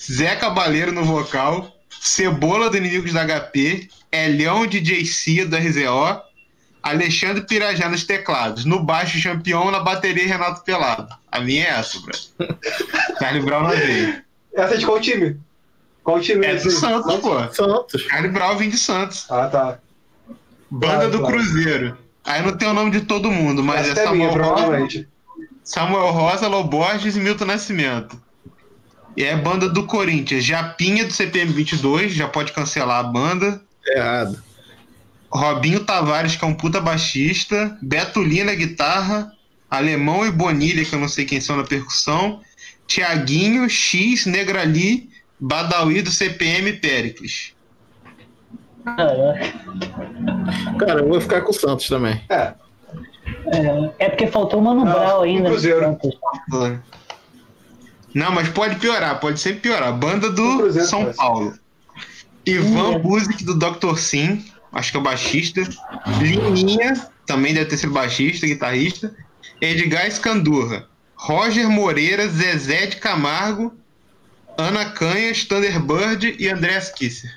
Zé 0.00 0.36
Cabaleiro 0.36 0.92
no 0.92 1.04
vocal, 1.04 1.74
Cebola 2.00 2.70
do 2.70 2.76
Inimigos 2.76 3.12
da 3.12 3.26
HP, 3.26 3.88
Elhão 4.12 4.66
de 4.66 4.80
JC 4.80 5.44
do 5.44 5.56
RZO, 5.56 6.27
Alexandre 6.82 7.42
Pirajá 7.42 7.88
nos 7.88 8.04
teclados, 8.04 8.64
no 8.64 8.82
baixo 8.82 9.18
Champion, 9.18 9.70
na 9.70 9.80
bateria 9.80 10.26
Renato 10.26 10.62
Pelado. 10.64 11.08
A 11.30 11.40
minha 11.40 11.64
é 11.64 11.70
essa, 11.70 11.98
bro. 12.00 12.12
Charlie 13.18 13.42
Brown 13.44 13.62
na 13.64 13.70
veia. 13.74 14.24
Essa 14.54 14.74
é 14.74 14.76
de 14.78 14.86
qual 14.86 15.00
time? 15.00 15.36
Qual 16.02 16.20
time 16.20 16.46
É 16.46 16.54
do? 16.56 16.70
Santos, 16.70 17.14
pô. 17.16 17.52
Santos. 17.52 18.02
Charlie 18.02 18.30
Brown 18.30 18.56
vem 18.56 18.70
de 18.70 18.78
Santos. 18.78 19.26
Ah, 19.30 19.46
tá. 19.48 19.78
Banda 20.70 20.94
Claro, 20.94 21.10
do 21.10 21.18
claro. 21.20 21.34
Cruzeiro. 21.36 21.98
Aí 22.24 22.42
não 22.42 22.56
tem 22.56 22.68
o 22.68 22.74
nome 22.74 22.90
de 22.90 23.02
todo 23.02 23.30
mundo, 23.30 23.62
mas 23.62 23.88
Essa 23.88 24.00
é 24.00 24.04
é 24.06 24.10
minha, 24.12 24.28
Samuel 24.30 24.44
Rosa, 24.48 24.54
provavelmente. 24.62 25.08
Samuel 25.64 26.10
Rosa, 26.12 26.48
Loborges 26.48 27.16
e 27.16 27.20
Milton 27.20 27.44
Nascimento. 27.46 28.20
E 29.16 29.24
é 29.24 29.36
banda 29.36 29.68
do 29.68 29.84
Corinthians. 29.84 30.44
Japinha 30.44 31.04
do 31.04 31.12
CPM 31.12 31.52
22, 31.52 32.12
já 32.12 32.28
pode 32.28 32.52
cancelar 32.52 33.00
a 33.00 33.02
banda. 33.02 33.60
Errado. 33.86 34.42
Robinho 35.30 35.84
Tavares, 35.84 36.36
que 36.36 36.44
é 36.44 36.48
um 36.48 36.54
puta 36.54 36.80
baixista. 36.80 37.76
Beto 37.82 38.22
Lina, 38.22 38.54
guitarra. 38.54 39.32
Alemão 39.70 40.24
e 40.26 40.30
Bonilha, 40.30 40.84
que 40.84 40.94
eu 40.94 40.98
não 40.98 41.08
sei 41.08 41.24
quem 41.26 41.40
são 41.40 41.56
na 41.56 41.64
percussão. 41.64 42.40
Tiaguinho, 42.86 43.68
X, 43.68 44.24
Negrali, 44.24 45.10
Badawi 45.38 46.00
do 46.00 46.10
CPM 46.10 46.72
Pericles. 46.74 47.52
Cara, 50.78 51.00
eu 51.00 51.08
vou 51.08 51.20
ficar 51.20 51.42
com 51.42 51.50
o 51.50 51.54
Santos 51.54 51.86
também. 51.88 52.18
É. 52.30 52.54
É, 53.46 53.92
é 54.06 54.08
porque 54.08 54.26
faltou 54.28 54.60
o 54.60 54.64
Mano 54.64 54.84
Não, 54.86 54.92
Brown 54.92 55.22
ainda. 55.22 55.50
Cruzeiro. 55.50 55.98
Não, 58.14 58.32
mas 58.32 58.48
pode 58.48 58.76
piorar, 58.76 59.20
pode 59.20 59.38
sempre 59.38 59.60
piorar. 59.60 59.92
Banda 59.92 60.30
do 60.30 60.56
Cruzeiro, 60.58 60.88
São. 60.88 61.12
Paulo. 61.12 61.52
Ivan 62.46 62.96
Hum. 62.96 62.98
Buzik 63.00 63.44
do 63.44 63.54
Dr. 63.54 63.96
Sim, 63.98 64.42
acho 64.72 64.90
que 64.90 64.96
é 64.96 65.00
o 65.00 65.02
baixista. 65.02 65.62
Liminha, 66.20 66.94
também 67.26 67.54
deve 67.54 67.66
ter 67.66 67.76
sido 67.76 67.92
baixista, 67.92 68.46
guitarrista. 68.46 69.14
Edgar 69.60 70.06
Escandurra. 70.06 70.86
Roger 71.14 71.68
Moreira, 71.68 72.28
Zezé 72.28 72.86
de 72.86 72.96
Camargo, 72.96 73.74
Ana 74.56 74.86
Canhas, 74.90 75.44
Thunderbird 75.44 76.36
e 76.38 76.48
Andrés 76.48 76.90
Kisser. 76.90 77.30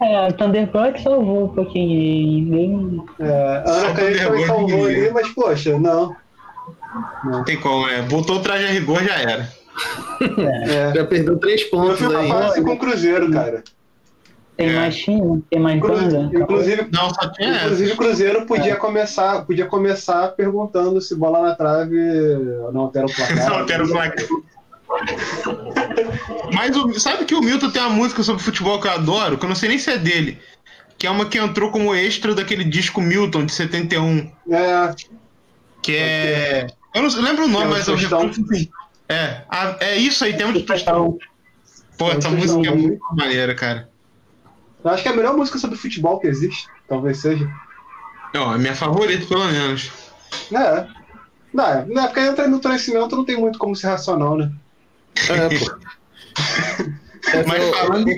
É, 0.00 0.28
o 0.28 0.32
Thunderbird 0.32 1.02
salvou 1.02 1.46
um 1.46 1.54
pouquinho. 1.54 2.46
Nem... 2.48 3.04
É, 3.18 3.64
Ana 3.66 3.94
Canhete 3.94 4.24
também 4.24 4.46
salvou 4.46 4.86
ali, 4.86 5.10
mas 5.10 5.28
poxa, 5.30 5.78
não. 5.78 6.16
Não 7.24 7.44
tem 7.44 7.58
como, 7.58 7.86
né? 7.86 8.06
Voltou 8.08 8.36
o 8.36 8.40
traje 8.40 8.66
a 8.66 8.70
rigor, 8.70 9.02
já 9.02 9.14
era. 9.14 9.52
É. 10.66 10.94
Já 10.94 11.04
perdeu 11.06 11.38
três 11.38 11.62
Eu 11.62 11.70
pontos 11.70 11.98
fico 11.98 12.16
aí. 12.16 12.28
fácil 12.28 12.64
com 12.64 12.72
o 12.72 12.78
Cruzeiro, 12.78 13.30
cara. 13.30 13.64
Tem 14.60 14.68
É. 14.68 14.74
mais 14.76 14.94
time? 14.94 15.42
Tem 15.50 15.58
mais 15.58 15.80
Cru- 15.80 15.94
banda? 15.94 16.30
Inclusive, 16.34 16.86
Não, 16.92 17.08
só 17.14 17.30
tinha 17.32 17.48
essa. 17.48 17.64
inclusive 17.64 17.92
o 17.92 17.96
Cruzeiro 17.96 18.44
podia 18.44 18.76
começar, 18.76 19.40
podia 19.46 19.64
começar 19.64 20.28
perguntando 20.32 21.00
se 21.00 21.14
bola 21.16 21.40
na 21.40 21.54
trave 21.54 21.96
não 22.70 22.82
altera 22.82 23.06
o 23.06 23.10
placar. 23.10 23.48
Não, 23.58 23.64
quero 23.64 23.88
placar. 23.88 24.26
Mas 26.52 26.76
o- 26.76 26.98
sabe 27.00 27.24
que 27.24 27.34
o 27.34 27.40
Milton 27.40 27.70
tem 27.70 27.80
uma 27.80 27.90
música 27.90 28.22
sobre 28.22 28.42
futebol 28.42 28.78
que 28.78 28.86
eu 28.86 28.92
adoro, 28.92 29.38
que 29.38 29.44
eu 29.44 29.48
não 29.48 29.56
sei 29.56 29.70
nem 29.70 29.78
se 29.78 29.90
é 29.90 29.96
dele. 29.96 30.38
Que 30.98 31.06
é 31.06 31.10
uma 31.10 31.24
que 31.24 31.38
entrou 31.38 31.70
como 31.70 31.94
extra 31.94 32.34
daquele 32.34 32.62
disco 32.64 33.00
Milton 33.00 33.46
de 33.46 33.52
71. 33.52 34.30
É, 34.50 34.94
Que 35.82 35.96
é. 35.96 36.66
Eu 36.94 37.02
não 37.02 37.22
lembro 37.22 37.44
o 37.46 37.48
nome, 37.48 37.64
É 37.64 37.68
o 37.68 37.70
mas 37.70 37.88
eu 37.88 37.94
recordo. 37.96 38.36
É, 39.08 39.42
é 39.80 39.96
isso 39.96 40.22
aí, 40.22 40.36
temos 40.36 40.52
de 40.54 40.64
Tostão. 40.64 41.16
Pô, 41.96 42.10
É 42.10 42.14
o 42.14 42.18
essa 42.18 42.28
música 42.30 42.68
é 42.68 42.74
muito 42.74 43.00
maneira, 43.16 43.54
cara. 43.54 43.89
Eu 44.84 44.90
acho 44.90 45.02
que 45.02 45.08
é 45.08 45.12
a 45.12 45.16
melhor 45.16 45.36
música 45.36 45.58
sobre 45.58 45.76
futebol 45.76 46.18
que 46.18 46.26
existe, 46.26 46.66
talvez 46.88 47.18
seja. 47.18 47.48
Ó, 48.36 48.54
é 48.54 48.58
minha 48.58 48.74
favorita, 48.74 49.26
pelo 49.26 49.44
menos. 49.46 49.90
É. 50.52 50.86
Não, 51.52 51.66
é, 51.66 51.84
na 51.86 52.04
época 52.04 52.26
entra 52.26 52.48
no 52.48 52.60
Nascimento 52.60 53.16
não 53.16 53.24
tem 53.24 53.36
muito 53.36 53.58
como 53.58 53.74
ser 53.74 53.88
racional, 53.88 54.36
né? 54.36 54.50
É, 55.28 55.58
pô. 55.58 55.78
Mas 57.46 57.62
é 57.62 57.72
falando. 57.72 58.10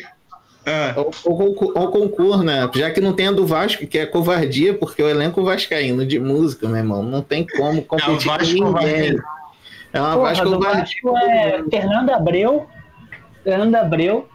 É, 0.64 0.94
o, 0.96 1.10
o, 1.24 1.36
concurso, 1.36 1.78
o 1.78 1.88
concurso, 1.88 2.42
né? 2.44 2.70
Já 2.74 2.90
que 2.90 3.00
não 3.00 3.12
tem 3.12 3.28
a 3.28 3.32
do 3.32 3.46
Vasco, 3.46 3.86
que 3.86 3.98
é 3.98 4.06
covardia, 4.06 4.74
porque 4.74 5.02
o 5.02 5.08
elenco 5.08 5.42
vascaíno 5.42 6.06
de 6.06 6.20
música, 6.20 6.68
meu 6.68 6.76
irmão, 6.76 7.02
não 7.02 7.20
tem 7.20 7.44
como 7.44 7.82
competir 7.82 8.28
Vasco 8.28 8.58
com 8.58 8.72
ninguém. 8.72 9.18
É 9.92 10.00
uma 10.00 10.14
Porra, 10.14 10.34
Vasco. 10.34 10.60
Vasco 10.60 11.16
é 11.16 11.64
Fernando 11.68 12.10
Abreu. 12.10 12.68
Fernando 13.42 13.74
Abreu. 13.74 14.28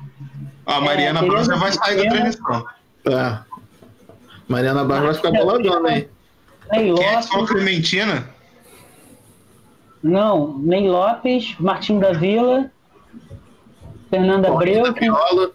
A 0.68 0.82
Mariana 0.82 1.22
É, 1.24 1.28
Barros 1.28 1.48
já 1.48 1.56
vai 1.56 1.72
sair 1.72 2.04
da 2.04 2.10
transmissão. 2.10 2.66
Tá. 3.04 3.46
Mariana 4.48 4.84
Barros 4.84 5.06
vai 5.06 5.14
ficar 5.16 5.32
boladona, 5.32 5.90
hein? 5.98 6.08
Ney 6.72 6.94
Quem 6.94 7.06
é 7.06 7.16
Lopes. 7.16 7.50
Clementina? 7.50 8.30
Não, 10.04 10.58
Ney 10.60 10.88
Lopes, 10.90 11.56
Martim 11.60 12.00
da 12.00 12.12
Vila. 12.14 12.70
Fernando 14.10 14.46
Abreu, 14.46 14.94
Viola, 14.94 15.52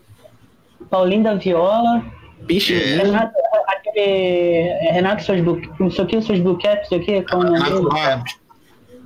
Paulinho 0.91 1.23
da 1.23 1.35
Viola. 1.35 2.05
Pixinguinha. 2.47 3.05
Renato, 3.05 3.33
aquele. 3.69 3.99
é, 4.01 4.91
Renato 4.93 5.23
seus 5.23 5.41
bu- 5.41 5.61
não 5.79 5.91
sei 5.91 6.05
o 6.05 6.07
que, 6.07 6.21
seus 6.21 6.39
não 6.41 6.59
sei 6.61 6.99
o 6.99 7.03
que, 7.05 7.11
é 7.13 7.25
Renato. 7.25 7.89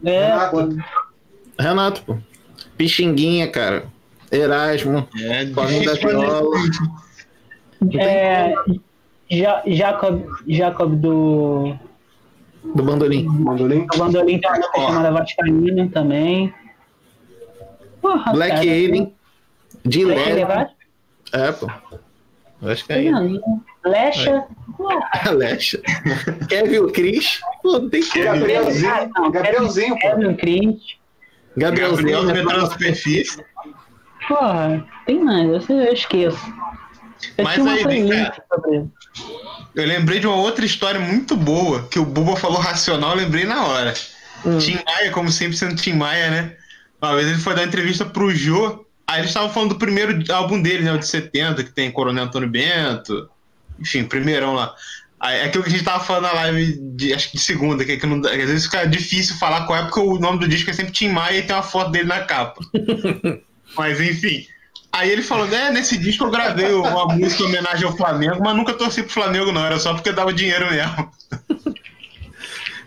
É, 0.05 0.27
Renato. 0.31 0.51
pô. 0.57 1.63
Renato, 1.63 2.03
pô. 2.03 2.17
Pixinguinha, 2.77 3.49
cara. 3.51 3.87
Erasmo. 4.31 5.09
É 5.21 5.47
Paulinho 5.47 5.85
da 5.85 5.95
Viola. 5.95 6.59
isso. 6.59 7.99
É, 7.99 8.55
Ja- 9.31 9.63
Jacob, 9.67 10.25
Jacob 10.47 10.95
do, 10.97 11.75
Do 12.75 12.83
Bandolim. 12.83 13.25
Mandolim. 13.27 13.87
do 13.87 13.99
Bandolim 13.99 14.39
tem 14.41 14.51
uma 14.51 14.57
música 14.59 14.81
chamada 14.81 15.11
Vascaína 15.13 15.89
também. 15.93 16.55
Porra, 18.01 18.33
Black 18.33 18.51
cara, 18.57 18.63
Alien. 18.63 19.15
De 19.85 20.05
Black 20.05 20.21
Alien, 20.21 20.35
Leve. 20.37 20.45
vai? 20.55 20.69
É, 21.33 21.53
pô. 21.53 21.67
Vascaíno. 22.61 23.41
Lecha. 23.85 24.45
Alexa. 25.27 25.81
Kevin 26.49 26.79
o 26.79 26.91
Cris. 26.93 27.41
Pô, 27.63 27.79
não 27.79 27.89
tem 27.91 28.03
como. 28.05 28.25
Gabrielzinho. 28.25 28.93
Ah, 28.93 29.09
não, 29.17 29.31
Gabrielzinho, 29.31 29.95
pô. 29.95 29.99
Kevin 30.09 30.35
Cris. 30.37 30.77
Gabrielzinho. 31.57 32.13
Gabriel 32.13 32.23
né? 32.25 32.41
entrou 32.41 32.61
na 32.63 32.67
superfície. 32.71 33.45
Porra, 34.29 34.85
tem 35.07 35.23
mais, 35.23 35.69
eu, 35.69 35.77
eu 35.77 35.93
esqueço. 35.93 36.39
Eu 37.39 37.45
Mas 37.45 37.67
aí, 37.67 37.85
vem 37.85 38.09
cá. 38.09 38.37
Eu 39.75 39.87
lembrei 39.87 40.19
de 40.19 40.27
uma 40.27 40.37
outra 40.37 40.65
história 40.65 41.01
muito 41.01 41.37
boa, 41.37 41.87
que 41.89 41.99
o 41.99 42.05
Buba 42.05 42.37
falou 42.37 42.59
racional, 42.59 43.11
eu 43.11 43.25
lembrei 43.25 43.45
na 43.45 43.67
hora. 43.67 43.95
Hum. 44.45 44.59
Tim 44.59 44.79
Maia, 44.85 45.11
como 45.11 45.31
sempre 45.31 45.57
sendo 45.57 45.77
Tim 45.77 45.93
Maia, 45.93 46.31
né? 46.31 46.57
Uma 47.01 47.15
vez 47.15 47.29
ele 47.29 47.39
foi 47.39 47.55
dar 47.55 47.65
entrevista 47.65 48.05
pro 48.05 48.35
Jô, 48.35 48.87
aí 49.07 49.21
eles 49.21 49.31
estavam 49.31 49.51
falando 49.51 49.71
do 49.71 49.79
primeiro 49.79 50.19
álbum 50.33 50.61
dele, 50.61 50.85
né? 50.85 50.93
O 50.93 50.99
de 50.99 51.07
70, 51.07 51.63
que 51.63 51.73
tem 51.73 51.91
Coronel 51.91 52.25
Antônio 52.25 52.49
Bento, 52.49 53.29
enfim, 53.79 54.05
primeirão 54.05 54.55
lá. 54.55 54.75
Aí, 55.19 55.43
aquilo 55.43 55.65
que 55.65 55.71
a 55.71 55.73
gente 55.73 55.85
tava 55.85 56.05
falando 56.05 56.25
na 56.25 56.33
live, 56.33 56.79
de, 56.95 57.15
acho 57.15 57.31
que 57.31 57.37
de 57.37 57.43
segunda, 57.43 57.85
que, 57.85 57.93
é 57.93 57.97
que 57.97 58.07
não, 58.07 58.19
às 58.19 58.37
vezes 58.37 58.65
fica 58.65 58.87
difícil 58.87 59.37
falar 59.37 59.67
qual 59.67 59.79
é, 59.79 59.83
porque 59.83 60.01
o 60.01 60.19
nome 60.19 60.39
do 60.39 60.49
disco 60.49 60.71
é 60.71 60.73
sempre 60.73 60.93
Tim 60.93 61.09
Maia 61.09 61.39
e 61.39 61.43
tem 61.43 61.57
uma 61.57 61.63
foto 61.63 61.91
dele 61.91 62.07
na 62.07 62.21
capa. 62.21 62.61
Mas 63.77 64.01
enfim. 64.01 64.45
Aí 64.93 65.11
ele 65.11 65.23
falou, 65.23 65.47
né, 65.47 65.71
nesse 65.71 65.99
disco 65.99 66.25
eu 66.25 66.31
gravei 66.31 66.73
uma 66.73 67.07
música 67.07 67.43
em 67.43 67.47
homenagem 67.47 67.87
ao 67.87 67.97
Flamengo, 67.97 68.41
mas 68.43 68.57
nunca 68.57 68.73
torci 68.73 69.03
pro 69.03 69.13
Flamengo, 69.13 69.53
não, 69.53 69.65
era 69.65 69.79
só 69.79 69.93
porque 69.93 70.13
dava 70.13 70.33
dinheiro 70.33 70.67
mesmo. 70.71 71.11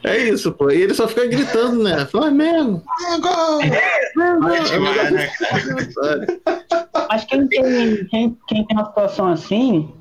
É 0.03 0.17
isso, 0.17 0.51
pô. 0.53 0.71
E 0.71 0.81
ele 0.81 0.93
só 0.93 1.07
fica 1.07 1.27
gritando, 1.27 1.83
né? 1.83 2.05
Flamengo. 2.05 2.81
É 4.15 4.59
demais, 4.71 5.11
né? 5.11 5.29
Mas 7.09 7.25
quem 7.27 7.47
tem, 7.47 8.05
quem, 8.05 8.37
quem 8.47 8.65
tem 8.65 8.77
uma 8.77 8.85
situação 8.85 9.27
assim 9.27 9.93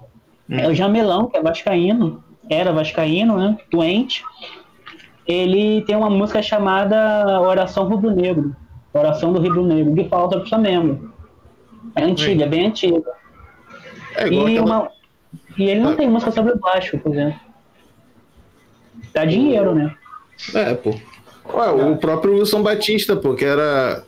Hum. 0.50 0.58
é 0.58 0.68
o 0.68 0.74
Jamelão, 0.74 1.28
que 1.28 1.36
é 1.36 1.42
vascaíno. 1.42 2.24
Era 2.48 2.72
vascaíno, 2.72 3.36
né? 3.36 3.58
Doente. 3.70 4.22
ele 5.26 5.82
tem 5.82 5.94
uma 5.94 6.08
música 6.08 6.42
chamada 6.42 7.38
Oração 7.40 7.86
Rubro 7.86 8.10
Negro. 8.10 8.56
Oração 8.92 9.32
do 9.32 9.40
Rubro 9.40 9.64
Negro, 9.64 9.94
que 9.94 10.08
fala 10.08 10.28
sobre 10.30 10.46
o 10.46 10.48
Flamengo. 10.48 11.12
É 11.94 12.02
antiga, 12.04 12.44
é 12.44 12.48
bem 12.48 12.66
antiga. 12.66 13.10
É 14.16 14.26
igual 14.26 14.48
E, 14.48 14.58
aquela- 14.58 14.78
uma- 14.80 14.90
e 15.58 15.62
ele 15.64 15.80
não 15.80 15.94
tem 15.94 16.08
música 16.08 16.32
sobre 16.32 16.52
o 16.52 16.58
Vasco, 16.58 16.98
por 16.98 17.12
exemplo. 17.12 17.38
Dá 19.12 19.24
dinheiro, 19.24 19.74
né? 19.74 19.94
É, 20.54 20.74
pô. 20.74 20.90
Ué, 21.54 21.70
o 21.70 21.96
próprio 21.96 22.34
Wilson 22.34 22.62
Batista, 22.62 23.16
pô, 23.16 23.34
que 23.34 23.44
era 23.44 24.04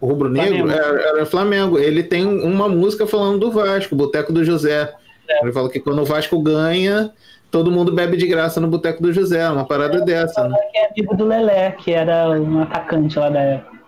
o 0.00 0.06
Rubro 0.06 0.28
Negro, 0.28 0.58
Flamengo. 0.58 0.70
era, 0.72 1.00
era 1.08 1.26
Flamengo. 1.26 1.78
Ele 1.78 2.02
tem 2.02 2.26
uma 2.26 2.68
música 2.68 3.06
falando 3.06 3.38
do 3.38 3.50
Vasco, 3.50 3.94
Boteco 3.96 4.32
do 4.32 4.44
José. 4.44 4.94
Ele 5.42 5.52
fala 5.52 5.68
que 5.68 5.80
quando 5.80 6.00
o 6.00 6.04
Vasco 6.04 6.40
ganha, 6.40 7.12
todo 7.50 7.70
mundo 7.70 7.92
bebe 7.92 8.16
de 8.16 8.26
graça 8.26 8.60
no 8.60 8.68
Boteco 8.68 9.02
do 9.02 9.12
José, 9.12 9.48
uma 9.48 9.66
parada 9.66 10.00
dessa, 10.00 10.48
né? 10.48 10.56
Que 10.72 10.78
é 10.78 10.88
amigo 10.88 11.16
do 11.16 11.24
Lelé, 11.24 11.72
que 11.72 11.92
era 11.92 12.30
um 12.30 12.62
atacante 12.62 13.18
lá 13.18 13.28
da 13.30 13.40
época. 13.40 13.78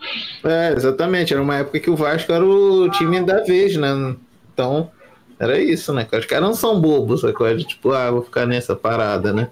É, 0.45 0.73
exatamente. 0.73 1.33
Era 1.33 1.43
uma 1.43 1.57
época 1.57 1.81
que 1.81 1.91
o 1.91 1.97
Vasco 1.97 2.33
era 2.33 2.45
o 2.45 2.91
time 2.91 3.21
da 3.21 3.43
vez, 3.43 3.77
né? 3.77 4.17
Então, 4.53 4.91
era 5.39 5.59
isso, 5.59 5.93
né? 5.93 6.07
Os 6.13 6.27
caras 6.27 6.45
não 6.45 6.55
são 6.55 6.81
bobos, 6.81 7.21
sacou? 7.21 7.55
De, 7.55 7.65
Tipo, 7.65 7.93
ah, 7.93 8.11
vou 8.11 8.23
ficar 8.23 8.47
nessa 8.47 8.75
parada, 8.75 9.33
né? 9.33 9.49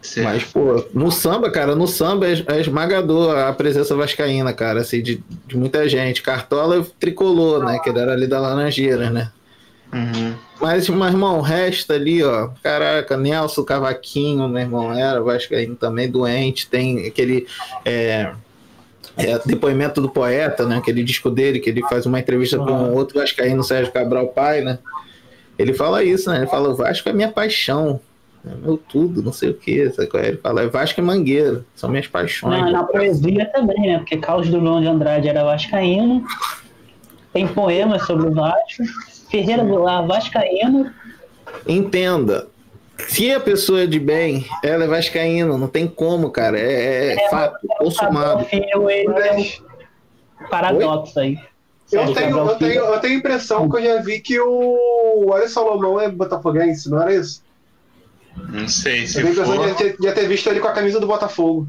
Certo. 0.00 0.26
Mas, 0.26 0.44
pô, 0.44 0.84
no 0.94 1.10
samba, 1.10 1.50
cara, 1.50 1.74
no 1.74 1.86
samba 1.86 2.26
é, 2.26 2.32
é 2.46 2.60
esmagador 2.60 3.36
a 3.36 3.52
presença 3.52 3.94
vascaína, 3.94 4.52
cara, 4.52 4.80
assim, 4.80 5.02
de, 5.02 5.22
de 5.46 5.56
muita 5.56 5.88
gente. 5.88 6.22
Cartola 6.22 6.86
tricolor, 6.98 7.64
né? 7.64 7.78
Que 7.82 7.90
ele 7.90 7.98
era 7.98 8.12
ali 8.12 8.26
da 8.26 8.40
Laranjeira, 8.40 9.10
né? 9.10 9.32
Uhum. 9.92 10.34
Mas, 10.60 10.88
meu 10.88 11.04
irmão, 11.04 11.38
o 11.38 11.42
resto 11.42 11.92
ali, 11.92 12.22
ó. 12.22 12.50
Caraca, 12.62 13.16
Nelson 13.16 13.64
Cavaquinho, 13.64 14.48
meu 14.48 14.62
irmão, 14.62 14.92
era 14.92 15.20
vascaíno 15.20 15.76
também, 15.76 16.10
doente. 16.10 16.68
Tem 16.68 17.06
aquele 17.06 17.46
é, 17.84 18.32
é, 19.16 19.40
depoimento 19.44 20.00
do 20.00 20.08
poeta, 20.08 20.66
né? 20.66 20.76
Aquele 20.76 21.02
disco 21.02 21.30
dele, 21.30 21.60
que 21.60 21.70
ele 21.70 21.82
faz 21.82 22.06
uma 22.06 22.18
entrevista 22.18 22.58
com 22.58 22.92
outro 22.92 23.18
vascaíno, 23.18 23.62
Sérgio 23.62 23.92
Cabral 23.92 24.28
Pai, 24.28 24.60
né? 24.60 24.78
Ele 25.58 25.72
fala 25.72 26.04
isso, 26.04 26.30
né? 26.30 26.38
Ele 26.38 26.46
fala, 26.46 26.68
o 26.68 26.76
Vasco 26.76 27.08
é 27.08 27.12
minha 27.12 27.30
paixão. 27.30 28.00
É 28.46 28.54
meu 28.54 28.76
tudo, 28.76 29.22
não 29.22 29.32
sei 29.32 29.50
o 29.50 29.54
que. 29.54 29.72
Ele 29.72 30.36
fala, 30.36 30.62
é 30.62 30.68
Vasco 30.68 31.00
e 31.00 31.02
Mangueira, 31.02 31.64
são 31.74 31.90
minhas 31.90 32.06
paixões. 32.06 32.60
Na, 32.60 32.70
na 32.70 32.84
poesia 32.84 33.46
também, 33.46 33.80
né? 33.80 33.98
Porque 33.98 34.16
Carlos 34.18 34.48
Drummond 34.48 34.82
de 34.82 34.88
Andrade 34.88 35.28
era 35.28 35.44
vascaíno. 35.44 36.24
Tem 37.32 37.46
poemas 37.48 38.06
sobre 38.06 38.28
o 38.28 38.32
Vasco. 38.32 38.84
Ferreira 39.30 39.62
Goulart, 39.64 40.06
vascaíno. 40.06 40.92
Entenda. 41.66 42.48
Se 43.08 43.32
a 43.32 43.38
pessoa 43.38 43.82
é 43.82 43.86
de 43.86 44.00
bem, 44.00 44.44
ela 44.62 44.84
é 44.84 44.88
vascaína, 44.88 45.56
não 45.56 45.68
tem 45.68 45.86
como, 45.86 46.30
cara. 46.30 46.58
É, 46.58 47.14
é 47.14 47.28
fato, 47.30 47.66
consumado. 47.78 48.44
Filho, 48.46 48.90
ele 48.90 49.08
é 49.12 49.32
Mas 49.34 49.62
um 50.40 50.48
paradoxo 50.48 51.20
aí. 51.20 51.38
eu 51.92 52.12
Sérgio 52.12 52.14
tenho, 52.14 52.38
eu, 52.38 52.56
tenho, 52.56 52.84
eu 52.84 53.00
tenho 53.00 53.14
a 53.14 53.18
impressão 53.18 53.70
que 53.70 53.76
eu 53.76 53.82
já 53.82 54.00
vi 54.02 54.20
que 54.20 54.38
o 54.40 55.30
Alex 55.32 55.52
Salomão 55.52 56.00
é 56.00 56.08
botafoguense, 56.10 56.90
não 56.90 57.00
era 57.00 57.14
isso? 57.14 57.42
Não 58.36 58.68
sei 58.68 59.06
se 59.06 59.20
Eu 59.20 59.26
tenho 59.26 59.28
a 59.28 59.46
impressão 59.46 59.62
de 59.62 59.68
for. 59.68 59.76
ter, 59.76 59.96
de 59.98 60.12
ter 60.12 60.28
visto 60.28 60.48
ele 60.48 60.60
com 60.60 60.68
a 60.68 60.72
camisa 60.72 60.98
do 61.00 61.06
Botafogo. 61.06 61.68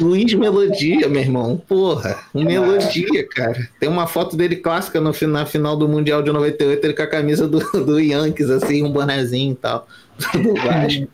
Luiz 0.00 0.32
Melodia, 0.34 1.08
meu 1.08 1.20
irmão. 1.20 1.62
Porra, 1.68 2.18
um 2.34 2.44
Melodia, 2.44 3.26
cara. 3.28 3.68
Tem 3.78 3.88
uma 3.88 4.06
foto 4.06 4.36
dele 4.36 4.56
clássica 4.56 5.00
no, 5.00 5.12
na 5.28 5.46
final 5.46 5.76
do 5.76 5.88
Mundial 5.88 6.22
de 6.22 6.30
98, 6.32 6.84
ele 6.84 6.94
com 6.94 7.02
a 7.02 7.06
camisa 7.06 7.46
do, 7.48 7.58
do 7.84 7.98
Yankees, 7.98 8.50
assim, 8.50 8.82
um 8.82 8.92
bonezinho 8.92 9.52
e 9.52 9.56
tal. 9.56 9.86
Do 10.34 10.54
Vasco. 10.54 11.08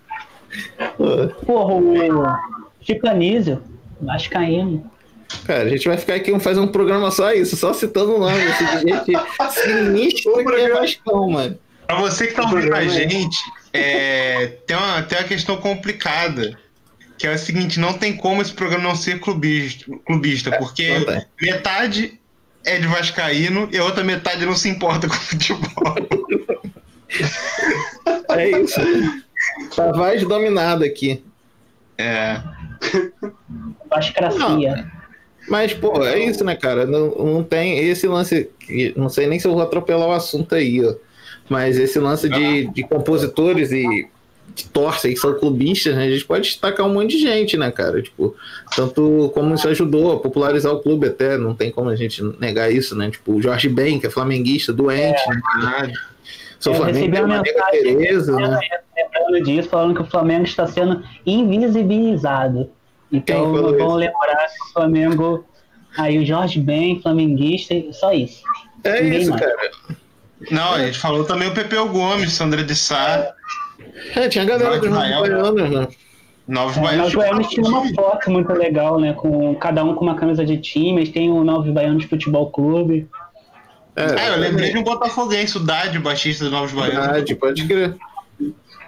Pô, 0.96 1.28
Porra, 1.44 1.74
o 1.74 2.36
Chico 2.80 3.08
Anísio, 3.08 3.62
vascaíno. 4.00 4.90
cara, 5.44 5.64
a 5.64 5.68
gente 5.68 5.86
vai 5.86 5.96
ficar 5.96 6.14
aqui 6.14 6.38
fazer 6.40 6.60
um 6.60 6.68
programa 6.68 7.10
só 7.10 7.32
isso, 7.32 7.56
só 7.56 7.72
citando 7.72 8.16
o 8.16 8.18
nome 8.18 8.40
assim, 8.42 8.64
de 8.64 8.92
gente 8.92 9.12
sinistra 9.50 10.32
O 10.32 10.44
que 10.44 10.54
é 10.54 10.68
Vascão, 10.70 11.30
mano. 11.30 11.58
Pra 11.86 12.00
você 12.00 12.26
que 12.26 12.34
tá 12.34 12.42
ouvindo 12.42 12.74
a 12.74 12.84
é- 12.84 12.88
gente, 12.88 13.36
é, 13.72 14.46
tem, 14.66 14.76
uma, 14.76 15.02
tem 15.02 15.18
uma 15.18 15.24
questão 15.24 15.56
complicada. 15.58 16.58
Que 17.18 17.26
é 17.26 17.34
o 17.34 17.38
seguinte, 17.38 17.80
não 17.80 17.94
tem 17.94 18.14
como 18.16 18.42
esse 18.42 18.52
programa 18.52 18.84
não 18.84 18.94
ser 18.94 19.20
clubista, 19.20 19.86
clubista 20.04 20.56
porque 20.58 20.98
não 20.98 21.06
tem. 21.06 21.24
metade 21.40 22.20
é 22.64 22.78
de 22.78 22.86
Vascaíno 22.86 23.68
e 23.72 23.78
a 23.78 23.84
outra 23.84 24.04
metade 24.04 24.44
não 24.44 24.54
se 24.56 24.68
importa 24.68 25.06
com 25.08 25.14
futebol. 25.14 25.94
É 28.30 28.50
isso. 28.60 28.80
Tá 29.74 29.92
Vaz 29.92 30.22
dominado 30.26 30.84
aqui. 30.84 31.22
É. 31.96 32.40
Vascracia. 33.88 34.90
Mas, 35.48 35.72
pô, 35.72 36.04
é 36.04 36.18
isso, 36.18 36.44
né, 36.44 36.56
cara? 36.56 36.84
Não, 36.86 37.10
não 37.14 37.42
tem 37.44 37.78
esse 37.78 38.06
lance. 38.06 38.50
que- 38.58 38.92
Não 38.96 39.08
sei 39.08 39.26
nem 39.26 39.38
se 39.38 39.46
eu 39.46 39.52
vou 39.52 39.62
atropelar 39.62 40.08
o 40.08 40.12
assunto 40.12 40.54
aí, 40.54 40.84
ó. 40.84 40.94
Mas 41.48 41.78
esse 41.78 41.98
lance 42.00 42.28
de, 42.28 42.66
de 42.72 42.82
compositores 42.82 43.70
e 43.70 44.08
que 44.54 44.68
torcem, 44.68 45.12
que 45.12 45.20
são 45.20 45.34
clubistas, 45.34 45.94
né? 45.94 46.04
A 46.04 46.10
gente 46.10 46.24
pode 46.24 46.48
destacar 46.48 46.86
um 46.86 46.92
monte 46.92 47.16
de 47.16 47.18
gente, 47.18 47.56
né, 47.56 47.70
cara? 47.70 48.00
Tipo, 48.00 48.34
tanto 48.74 49.30
como 49.34 49.54
isso 49.54 49.68
ajudou 49.68 50.12
a 50.12 50.20
popularizar 50.20 50.72
o 50.72 50.80
clube 50.80 51.08
até, 51.08 51.36
não 51.36 51.54
tem 51.54 51.70
como 51.70 51.90
a 51.90 51.96
gente 51.96 52.22
negar 52.40 52.72
isso, 52.72 52.96
né? 52.96 53.10
Tipo, 53.10 53.34
o 53.34 53.42
Jorge 53.42 53.68
Ben, 53.68 53.98
que 54.00 54.06
é 54.06 54.10
flamenguista, 54.10 54.72
doente, 54.72 55.20
né? 55.28 55.92
Sou 56.58 56.72
Eu 56.72 56.76
Flamengo, 56.78 56.98
recebi 56.98 57.20
uma 57.20 57.42
mensagem 57.42 57.82
Tereza, 57.82 58.36
né? 58.36 58.58
lembrando 58.96 59.44
disso, 59.44 59.68
falando 59.68 59.94
que 59.94 60.02
o 60.02 60.06
Flamengo 60.06 60.44
está 60.44 60.66
sendo 60.66 61.02
invisibilizado. 61.24 62.70
Então, 63.12 63.54
isso? 63.54 63.94
lembrar 63.94 64.46
que 64.48 64.62
o 64.70 64.72
Flamengo. 64.72 65.44
Aí 65.98 66.18
o 66.18 66.26
Jorge 66.26 66.60
Ben, 66.60 67.00
flamenguista, 67.00 67.74
só 67.92 68.12
isso. 68.12 68.42
É 68.84 69.02
Ninguém 69.02 69.20
isso, 69.20 69.30
mais. 69.30 69.42
cara. 69.42 69.70
Não, 70.50 70.74
a 70.74 70.84
gente 70.84 70.98
falou 70.98 71.24
também 71.24 71.48
o 71.48 71.54
Pepeu 71.54 71.88
Gomes, 71.88 72.32
Sandra 72.32 72.62
de 72.62 72.74
Sá, 72.74 73.18
É, 73.18 73.32
tinha 74.30 74.44
a 74.44 74.46
galera 74.46 74.78
dos 74.78 74.90
Novos 74.90 75.08
Baianos, 75.08 75.70
né? 75.70 75.88
Novos 76.48 76.76
É, 76.76 76.80
Nós 76.80 76.82
Baianos. 76.82 77.14
Baianos 77.14 77.48
tinha 77.48 77.66
uma 77.66 77.94
foto 77.94 78.30
muito 78.30 78.52
legal, 78.52 79.00
né? 79.00 79.12
Com 79.12 79.54
cada 79.56 79.82
um 79.84 79.94
com 79.94 80.04
uma 80.04 80.14
camisa 80.14 80.44
de 80.44 80.56
time. 80.58 81.06
Têm 81.08 81.30
o 81.30 81.42
Novos 81.44 81.72
Baianos 81.72 82.04
Futebol 82.04 82.50
Clube. 82.50 83.08
É, 83.96 84.28
eu 84.30 84.36
lembrei 84.36 84.70
de 84.72 84.78
um 84.78 84.84
botafoguense, 84.84 85.56
o 85.56 85.60
Dade, 85.60 85.98
baixista 85.98 86.44
do 86.44 86.50
Novos 86.50 86.72
Baianos. 86.72 87.06
Verdade, 87.06 87.34
pode 87.34 87.66
crer. 87.66 87.96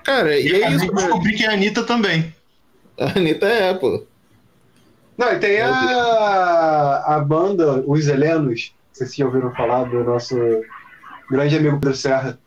Cara, 0.05 0.39
e 0.39 0.47
E 0.47 0.63
é 0.63 0.71
isso, 0.71 0.87
de 0.87 0.93
né? 0.93 1.03
descobri 1.03 1.35
que 1.35 1.45
é 1.45 1.49
a 1.49 1.53
Anitta 1.53 1.83
também. 1.83 2.33
A 2.99 3.19
Anitta 3.19 3.47
é, 3.47 3.75
pô. 3.75 4.05
Não, 5.17 5.33
e 5.33 5.39
tem 5.39 5.61
a, 5.61 7.03
a 7.07 7.19
banda, 7.21 7.83
os 7.87 8.07
Helenos, 8.07 8.73
não 8.73 8.95
sei 8.95 9.07
se 9.09 9.19
já 9.19 9.27
ouviram 9.27 9.53
falar 9.55 9.85
do 9.85 10.05
nosso 10.05 10.37
grande 11.29 11.57
amigo 11.57 11.81
Pedro 11.81 11.97
Serra. 11.97 12.39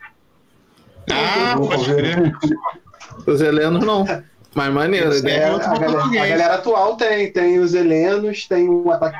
Ah, 1.09 1.55
pode 1.57 1.85
crer. 1.85 2.33
Os 3.25 3.41
helenos 3.41 3.83
não. 3.85 4.05
Mas 4.53 4.73
maneiro, 4.73 5.09
né? 5.21 5.31
é 5.31 5.39
É, 5.39 5.45
a, 5.45 5.57
galera, 5.57 6.03
a 6.03 6.27
galera 6.27 6.55
atual 6.55 6.97
tem, 6.97 7.31
tem 7.31 7.59
os 7.59 7.73
Helenos, 7.73 8.47
tem 8.47 8.69
um 8.69 8.91
ataque 8.91 9.17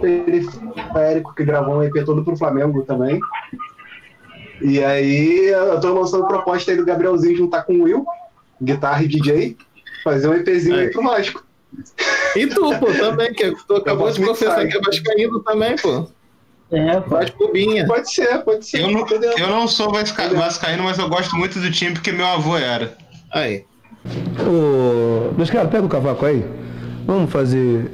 periférico 0.00 1.34
que 1.34 1.44
gravou 1.44 1.76
um 1.76 1.82
EP 1.82 2.04
todo 2.04 2.24
pro 2.24 2.36
Flamengo 2.36 2.82
também. 2.84 3.20
E 4.62 4.82
aí 4.82 5.48
eu 5.48 5.78
tô 5.80 5.92
lançando 5.92 6.26
proposta 6.26 6.70
aí 6.70 6.76
do 6.76 6.86
Gabrielzinho 6.86 7.36
juntar 7.36 7.64
com 7.64 7.74
o 7.74 7.82
Will, 7.82 8.06
guitarra 8.62 9.02
e 9.02 9.08
DJ, 9.08 9.56
fazer 10.02 10.28
um 10.28 10.34
EPzinho 10.34 10.76
aí 10.76 10.86
Aí. 10.86 10.90
pro 10.90 11.02
Vasco. 11.02 11.44
E 12.34 12.46
tu, 12.46 12.62
pô, 12.78 12.86
também, 12.86 13.34
que 13.34 13.54
tu 13.66 13.76
acabou 13.76 14.10
de 14.10 14.24
confessar 14.24 14.66
que 14.66 14.76
é 14.76 14.80
vascaíno 14.80 15.40
também, 15.40 15.76
pô. 15.76 16.08
É, 16.70 17.00
pô. 17.00 17.10
Faz 17.10 17.30
cubinha. 17.30 17.86
Pode 17.86 18.12
ser, 18.12 18.38
pode 18.38 18.66
ser. 18.66 18.80
Eu 18.80 18.90
não, 18.90 19.06
eu 19.38 19.46
não 19.48 19.68
sou 19.68 19.92
vasca- 19.92 20.28
vascaíno, 20.30 20.82
mas 20.84 20.98
eu 20.98 21.08
gosto 21.08 21.36
muito 21.36 21.60
do 21.60 21.70
time 21.70 21.92
porque 21.92 22.10
meu 22.12 22.26
avô 22.26 22.56
era. 22.56 22.96
Aí. 23.32 23.64
Ô, 24.40 25.32
meus 25.34 25.50
caras, 25.50 25.70
pega 25.70 25.84
o 25.84 25.88
cavaco 25.88 26.26
aí. 26.26 26.44
Vamos 27.06 27.30
fazer. 27.30 27.90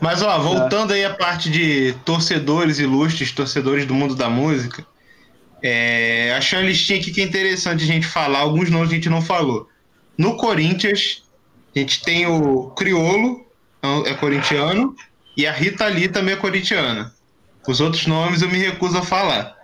Mas 0.00 0.22
ó, 0.22 0.38
voltando 0.38 0.92
aí 0.92 1.04
à 1.04 1.14
parte 1.14 1.50
de 1.50 1.94
torcedores 2.04 2.78
ilustres, 2.78 3.30
torcedores 3.32 3.86
do 3.86 3.94
mundo 3.94 4.14
da 4.16 4.28
música, 4.28 4.84
é, 5.62 6.34
achei 6.36 6.58
uma 6.58 6.66
listinha 6.66 6.98
aqui 6.98 7.12
que 7.12 7.20
é 7.20 7.24
interessante 7.24 7.84
a 7.84 7.86
gente 7.86 8.06
falar, 8.06 8.40
alguns 8.40 8.70
nomes 8.70 8.88
que 8.88 8.94
a 8.94 8.98
gente 8.98 9.10
não 9.10 9.22
falou. 9.22 9.68
No 10.18 10.36
Corinthians, 10.36 11.22
a 11.74 11.78
gente 11.78 12.02
tem 12.02 12.26
o 12.26 12.70
Criolo, 12.70 13.46
é 14.06 14.14
corintiano, 14.14 14.94
e 15.36 15.46
a 15.46 15.52
Rita 15.52 15.86
Lee 15.86 16.08
também 16.08 16.34
é 16.34 16.36
corintiana. 16.36 17.12
Os 17.66 17.80
outros 17.80 18.06
nomes 18.06 18.42
eu 18.42 18.48
me 18.48 18.58
recuso 18.58 18.98
a 18.98 19.02
falar. 19.02 19.56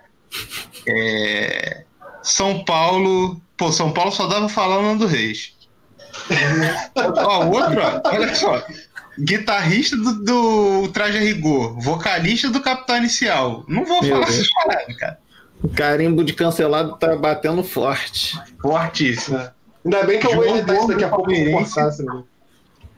É, 0.87 1.83
São 2.21 2.63
Paulo. 2.63 3.41
Pô, 3.55 3.71
São 3.71 3.91
Paulo 3.91 4.11
só 4.11 4.27
dava 4.27 4.45
pra 4.45 4.49
falar 4.49 4.79
o 4.79 4.83
Nando 4.83 5.07
Reis. 5.07 5.55
ó, 6.95 7.45
o 7.45 7.51
outro, 7.51 7.81
ó, 7.81 8.01
olha 8.09 8.35
só. 8.35 8.63
Guitarrista 9.19 9.97
do, 9.97 10.23
do 10.23 10.87
Traje 10.89 11.17
a 11.17 11.21
Rigor, 11.21 11.79
vocalista 11.79 12.49
do 12.49 12.61
Capital 12.61 12.97
Inicial. 12.97 13.65
Não 13.67 13.83
vou 13.83 14.01
Meu 14.01 14.15
falar 14.15 14.27
essas 14.27 14.49
paradas, 14.53 14.95
cara. 14.97 15.19
O 15.63 15.69
carimbo 15.69 16.23
de 16.23 16.33
cancelado 16.33 16.95
tá 16.97 17.15
batendo 17.15 17.63
forte. 17.63 18.39
Fortíssimo. 18.61 19.39
Ainda 19.83 20.03
bem 20.03 20.19
que 20.19 20.27
eu 20.27 20.35
vou 20.35 20.43
João 20.43 20.57
editar 20.57 20.75
isso 20.75 20.87
daqui 20.87 21.03
a 21.03 21.09
Gordo 21.09 21.25
pouco 21.25 21.31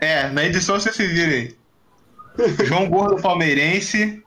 É, 0.01 0.29
na 0.29 0.43
edição 0.43 0.77
você 0.77 0.91
se 0.91 1.07
vira 1.07 1.31
aí. 1.31 1.55
João 2.65 2.89
Gordo 2.89 3.21
Palmeirense, 3.21 4.21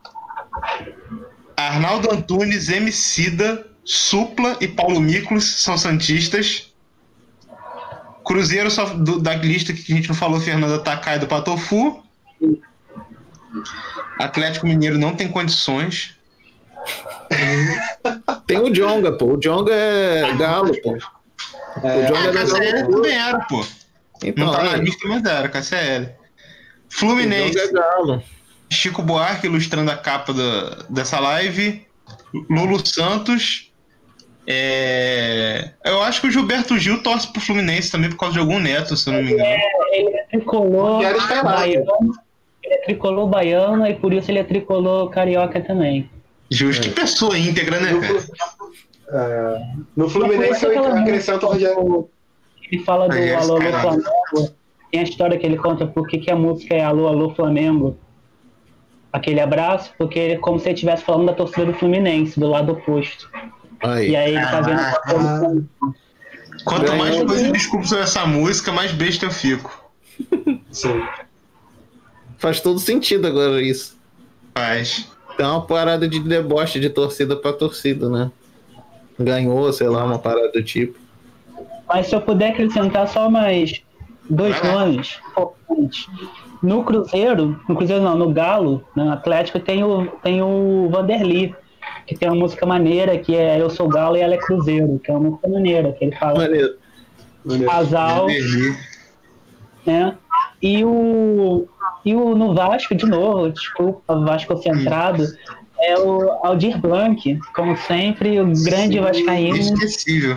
Arnaldo 1.56 2.12
Antunes, 2.12 2.68
Emicida, 2.68 3.66
Supla 3.84 4.56
e 4.60 4.68
Paulo 4.68 5.00
Miklos 5.00 5.62
são 5.62 5.76
santistas. 5.78 6.72
Cruzeiro 8.24 8.70
só 8.70 8.84
do- 8.86 9.18
da 9.20 9.34
lista 9.34 9.72
que 9.72 9.92
a 9.92 9.96
gente 9.96 10.08
não 10.08 10.14
falou, 10.14 10.40
Fernanda 10.40 10.78
Takai 10.78 11.18
do 11.18 11.26
Patofu. 11.26 12.02
Atlético 14.18 14.66
Mineiro 14.66 14.98
não 14.98 15.14
tem 15.14 15.28
condições. 15.28 16.16
Tem 18.46 18.58
o 18.58 18.70
Jonga, 18.70 19.12
pô. 19.12 19.34
O 19.34 19.40
Jonga 19.40 19.72
é 19.72 20.34
galo, 20.34 20.72
pô. 20.82 20.92
O 20.92 21.86
É, 21.86 22.06
Jonga 22.06 22.18
Ah, 22.18 22.58
é 22.64 22.72
galo. 22.72 22.90
também 22.90 23.16
era, 23.16 23.38
pô. 23.46 23.64
Então, 24.24 24.46
Não 24.46 24.52
tá 24.52 24.64
na 24.64 24.72
aí, 24.74 24.80
lista, 24.80 25.08
mas 25.08 25.24
era, 25.24 25.48
KCL. 25.48 26.02
o 26.02 26.06
Jonga 26.06 26.14
Fluminense. 26.90 27.58
é 27.58 27.72
galo. 27.72 28.22
Chico 28.72 29.02
Buarque 29.02 29.46
ilustrando 29.46 29.90
a 29.90 29.96
capa 29.96 30.32
da- 30.32 30.84
dessa 30.88 31.18
live. 31.20 31.86
Lulu 32.48 32.84
Santos. 32.86 33.70
É, 34.46 35.70
Eu 35.84 36.02
acho 36.02 36.20
que 36.20 36.26
o 36.26 36.30
Gilberto 36.30 36.76
Gil 36.78 37.02
torce 37.02 37.32
pro 37.32 37.40
Fluminense 37.40 37.90
também 37.92 38.10
por 38.10 38.16
causa 38.16 38.34
de 38.34 38.40
algum 38.40 38.58
neto, 38.58 38.96
se 38.96 39.08
eu 39.08 39.14
não 39.14 39.22
me 39.22 39.32
engano. 39.32 39.48
Ele 39.92 40.08
é 40.16 40.24
tricolor 40.24 41.00
baiano. 41.44 42.12
Ele 42.62 42.74
é 42.74 42.78
tricolor 42.84 43.28
baiano 43.28 43.86
e 43.86 43.94
por 43.94 44.12
isso 44.12 44.30
ele 44.30 44.38
é 44.40 44.44
tricolor 44.44 45.10
carioca 45.10 45.60
também. 45.60 46.10
Justo. 46.50 46.82
Que 46.82 46.90
pessoa 46.90 47.38
íntegra, 47.38 47.80
né, 47.80 47.92
no, 47.92 48.00
cara? 48.00 48.18
É, 49.08 49.62
no 49.96 50.08
Fluminense 50.08 50.64
eu 50.64 50.84
acrescento 50.86 51.46
o 51.46 51.50
Rogério. 51.52 52.08
Ele 52.70 52.82
fala 52.82 53.08
do 53.08 53.16
é 53.16 53.34
Alô 53.34 53.56
Alô. 53.56 53.70
Flamengo. 53.72 54.54
Tem 54.90 55.00
a 55.00 55.04
história 55.04 55.38
que 55.38 55.46
ele 55.46 55.56
conta 55.56 55.86
por 55.86 56.06
que 56.08 56.30
a 56.30 56.36
música 56.36 56.74
é 56.74 56.82
Alô 56.82 57.06
Alô 57.08 57.34
Flamengo. 57.34 57.96
Aquele 59.12 59.40
abraço, 59.40 59.92
porque 59.98 60.18
é 60.18 60.36
como 60.38 60.58
se 60.58 60.66
ele 60.66 60.74
estivesse 60.74 61.04
falando 61.04 61.26
da 61.26 61.34
torcida 61.34 61.66
do 61.66 61.74
Fluminense, 61.74 62.38
do 62.40 62.48
lado 62.48 62.72
oposto. 62.72 63.28
Aí. 63.80 64.10
E 64.10 64.16
aí 64.16 64.34
ele 64.34 64.46
tá 64.46 64.60
vendo 64.60 64.80
a 64.80 64.90
Ah, 64.90 65.00
produção. 65.00 65.68
Quanto 66.64 66.82
Ganhou. 66.86 66.96
mais 66.98 67.22
coisa 67.24 67.46
eu 67.46 67.52
desculpo 67.52 67.86
sobre 67.86 68.04
essa 68.04 68.24
música, 68.26 68.72
mais 68.72 68.92
besta 68.92 69.26
eu 69.26 69.30
fico. 69.30 69.90
Sim. 70.70 71.02
Faz 72.38 72.60
todo 72.60 72.78
sentido 72.78 73.26
agora 73.26 73.60
isso. 73.60 73.98
Faz. 74.54 75.10
Tem 75.36 75.46
uma 75.46 75.64
parada 75.66 76.08
de 76.08 76.18
deboche 76.20 76.78
de 76.80 76.88
torcida 76.90 77.36
pra 77.36 77.52
torcida, 77.52 78.08
né? 78.08 78.30
Ganhou, 79.18 79.72
sei 79.72 79.88
lá, 79.88 80.04
uma 80.04 80.18
parada 80.18 80.50
do 80.52 80.62
tipo. 80.62 80.98
Mas 81.88 82.06
se 82.06 82.14
eu 82.14 82.20
puder 82.20 82.50
acrescentar 82.52 83.08
só 83.08 83.28
mais 83.30 83.82
dois 84.28 84.58
lá. 84.62 84.72
nomes 84.86 85.18
importantes. 85.30 86.06
No 86.62 86.84
Cruzeiro, 86.84 87.60
no 87.68 87.74
Cruzeiro 87.76 88.02
não, 88.02 88.16
no 88.16 88.30
Galo, 88.32 88.84
no 88.94 89.10
Atlético, 89.10 89.58
tem 89.58 89.82
o, 89.82 90.06
tem 90.22 90.40
o 90.42 90.88
Vanderly, 90.90 91.54
que 92.06 92.16
tem 92.16 92.28
uma 92.28 92.36
música 92.38 92.64
maneira 92.64 93.18
que 93.18 93.34
é 93.34 93.60
Eu 93.60 93.68
Sou 93.68 93.88
Galo 93.88 94.16
e 94.16 94.20
Ela 94.20 94.34
é 94.34 94.38
Cruzeiro, 94.38 95.00
que 95.02 95.10
é 95.10 95.14
uma 95.14 95.28
música 95.30 95.48
maneira, 95.48 95.92
que 95.92 96.04
ele 96.04 96.16
fala 96.16 96.38
Maneiro. 96.38 96.76
casal, 97.66 98.26
Vanderly. 98.28 98.76
né? 99.84 100.16
E 100.62 100.84
o, 100.84 101.66
e 102.04 102.14
o 102.14 102.36
no 102.36 102.54
Vasco, 102.54 102.94
de 102.94 103.06
novo, 103.06 103.50
desculpa, 103.50 104.14
Vasco 104.20 104.56
centrado, 104.58 105.24
é 105.80 105.98
o 105.98 106.30
Aldir 106.46 106.78
Blanc, 106.78 107.40
como 107.56 107.76
sempre, 107.76 108.40
o 108.40 108.44
grande 108.64 109.00
vascaíno. 109.00 109.56
Inesquecível. 109.56 110.36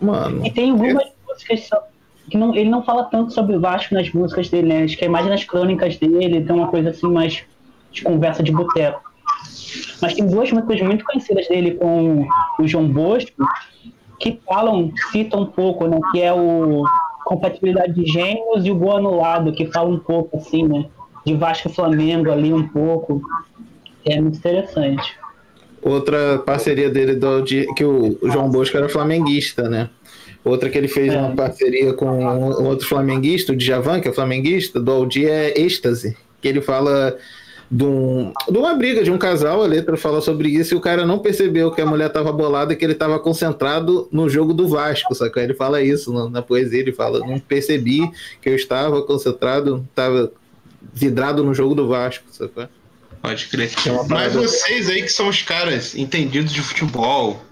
Mano, 0.00 0.46
E 0.46 0.50
tem 0.52 0.70
algumas 0.70 1.04
músicas 1.28 1.66
só- 1.66 1.82
que 2.30 2.38
não, 2.38 2.54
ele 2.54 2.70
não 2.70 2.82
fala 2.82 3.04
tanto 3.04 3.32
sobre 3.32 3.56
o 3.56 3.60
Vasco 3.60 3.94
nas 3.94 4.10
músicas 4.12 4.48
dele, 4.48 4.68
né? 4.68 4.84
Acho 4.84 4.96
que 4.96 5.04
é 5.04 5.08
mais 5.08 5.26
nas 5.26 5.44
crônicas 5.44 5.96
dele, 5.96 6.42
tem 6.42 6.56
uma 6.56 6.68
coisa 6.68 6.90
assim 6.90 7.06
mais 7.06 7.44
de 7.92 8.02
conversa 8.02 8.42
de 8.42 8.52
boteco. 8.52 9.02
Mas 10.00 10.14
tem 10.14 10.26
duas 10.26 10.50
músicas 10.50 10.80
muito 10.82 11.04
conhecidas 11.04 11.46
dele 11.48 11.72
com 11.72 12.26
o 12.58 12.66
João 12.66 12.88
Bosco 12.88 13.46
que 14.18 14.40
falam, 14.46 14.92
citam 15.12 15.42
um 15.42 15.46
pouco, 15.46 15.86
né? 15.86 15.98
Que 16.12 16.22
é 16.22 16.32
o 16.32 16.84
Compatibilidade 17.24 17.94
de 17.94 18.06
Gênios 18.06 18.64
e 18.64 18.70
o 18.70 18.74
Gol 18.74 18.98
Anulado, 18.98 19.52
que 19.52 19.66
fala 19.66 19.88
um 19.88 19.98
pouco 19.98 20.36
assim, 20.36 20.62
né? 20.66 20.86
De 21.24 21.34
Vasco 21.34 21.68
e 21.68 21.72
Flamengo 21.72 22.30
ali 22.30 22.52
um 22.52 22.66
pouco. 22.68 23.20
É 24.04 24.20
muito 24.20 24.38
interessante. 24.38 25.16
outra 25.82 26.38
parceria 26.38 26.90
dele 26.90 27.14
do, 27.14 27.40
de, 27.42 27.66
que 27.74 27.84
o 27.84 28.18
João 28.24 28.50
Bosco 28.50 28.76
era 28.76 28.88
flamenguista, 28.88 29.68
né? 29.68 29.88
Outra 30.44 30.68
que 30.68 30.76
ele 30.76 30.88
fez 30.88 31.12
É. 31.12 31.16
uma 31.16 31.34
parceria 31.34 31.92
com 31.94 32.06
um 32.06 32.66
outro 32.66 32.86
flamenguista, 32.86 33.52
o 33.52 33.56
Djavan, 33.56 34.00
que 34.00 34.08
é 34.08 34.12
flamenguista, 34.12 34.78
do 34.78 34.90
Aldir 34.90 35.28
é 35.28 35.58
êxtase, 35.58 36.16
que 36.42 36.46
ele 36.46 36.60
fala 36.60 37.16
de, 37.70 37.82
um, 37.82 38.30
de 38.50 38.58
uma 38.58 38.74
briga 38.74 39.02
de 39.02 39.10
um 39.10 39.16
casal, 39.16 39.62
a 39.62 39.66
letra 39.66 39.96
fala 39.96 40.20
sobre 40.20 40.48
isso, 40.48 40.74
e 40.74 40.76
o 40.76 40.80
cara 40.80 41.06
não 41.06 41.18
percebeu 41.18 41.70
que 41.70 41.80
a 41.80 41.86
mulher 41.86 42.08
estava 42.08 42.30
bolada, 42.30 42.76
que 42.76 42.84
ele 42.84 42.92
estava 42.92 43.18
concentrado 43.18 44.06
no 44.12 44.28
jogo 44.28 44.52
do 44.52 44.68
Vasco, 44.68 45.14
sacou? 45.14 45.42
Ele 45.42 45.54
fala 45.54 45.80
isso 45.80 46.12
na, 46.12 46.28
na 46.28 46.42
poesia, 46.42 46.80
ele 46.80 46.92
fala, 46.92 47.20
não 47.20 47.38
percebi 47.38 48.02
que 48.42 48.50
eu 48.50 48.54
estava 48.54 49.00
concentrado, 49.02 49.84
estava 49.88 50.30
vidrado 50.92 51.42
no 51.42 51.54
jogo 51.54 51.74
do 51.74 51.88
Vasco, 51.88 52.24
sacou? 52.30 52.68
Pode 53.22 53.46
crer. 53.48 53.70
É 53.86 54.08
Mas 54.08 54.34
vocês 54.34 54.90
aí 54.90 55.02
que 55.02 55.08
são 55.08 55.28
os 55.28 55.40
caras 55.40 55.94
entendidos 55.94 56.52
de 56.52 56.60
futebol, 56.60 57.42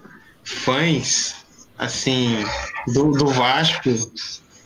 fãs, 0.43 1.42
assim, 1.83 2.43
do, 2.87 3.11
do 3.11 3.27
Vasco, 3.27 3.89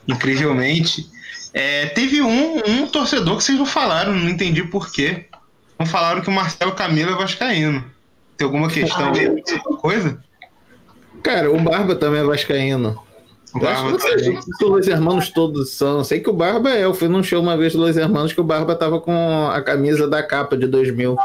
incrivelmente, 0.07 1.09
é, 1.53 1.87
teve 1.87 2.21
um, 2.21 2.57
um 2.65 2.87
torcedor 2.87 3.37
que 3.37 3.43
vocês 3.43 3.57
não 3.57 3.65
falaram, 3.65 4.13
não 4.13 4.29
entendi 4.29 4.63
por 4.63 4.91
quê. 4.91 5.25
Não 5.79 5.85
falaram 5.85 6.21
que 6.21 6.29
o 6.29 6.31
Marcelo 6.31 6.71
Camilo 6.73 7.11
é 7.11 7.15
vascaíno. 7.15 7.83
Tem 8.35 8.45
alguma 8.45 8.67
questão 8.69 9.13
aí? 9.13 9.27
Alguma 9.27 9.77
coisa? 9.79 10.23
Cara, 11.23 11.51
o 11.51 11.59
Barba 11.59 11.95
também 11.95 12.21
é 12.21 12.23
vascaíno. 12.23 12.99
O 13.53 13.59
Eu 13.59 13.67
acho 13.69 13.81
Barba 13.83 13.85
que 13.85 13.91
não 13.91 13.99
sei 13.99 14.23
também. 14.25 14.41
se 14.41 14.65
os 14.65 14.87
Hermanos 14.87 15.29
todos 15.29 15.69
são. 15.71 16.03
Sei 16.03 16.19
que 16.19 16.29
o 16.29 16.33
Barba 16.33 16.69
é. 16.71 16.83
Eu 16.83 16.93
fui 16.93 17.07
num 17.07 17.23
show 17.23 17.41
uma 17.41 17.57
vez 17.57 17.73
do 17.73 17.79
Los 17.79 17.97
Hermanos 17.97 18.33
que 18.33 18.41
o 18.41 18.43
Barba 18.43 18.75
tava 18.75 18.99
com 18.99 19.47
a 19.51 19.61
camisa 19.61 20.07
da 20.07 20.21
capa 20.23 20.55
de 20.57 20.67
2000. 20.67 21.15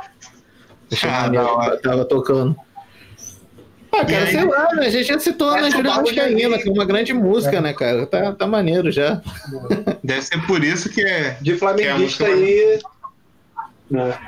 Achei 0.90 1.09
Ah, 1.11 1.31
hora. 1.42 1.78
tava 1.81 2.05
tocando. 2.05 2.57
Ah, 3.94 4.05
cara, 4.07 4.24
aí? 4.24 4.31
sei 4.33 4.44
lá, 4.44 4.68
né? 4.74 4.87
A 4.87 4.90
gente 4.90 5.05
já 5.07 5.18
citou 5.18 5.50
na 5.50 5.68
Vascaína, 5.68 6.57
vi. 6.57 6.62
que 6.62 6.68
é 6.68 6.72
uma 6.72 6.85
grande 6.85 7.12
música, 7.12 7.61
né, 7.61 7.72
cara? 7.74 8.07
Tá, 8.07 8.33
tá 8.33 8.46
maneiro 8.46 8.90
já. 8.90 9.20
Deve 10.02 10.22
ser 10.22 10.40
por 10.46 10.64
isso 10.64 10.88
que 10.88 11.02
é. 11.02 11.37
De 11.42 11.55
flamenguista 11.57 12.24
é 12.24 12.26
a 12.31 12.35
aí. 12.35 12.78
né? 13.90 14.18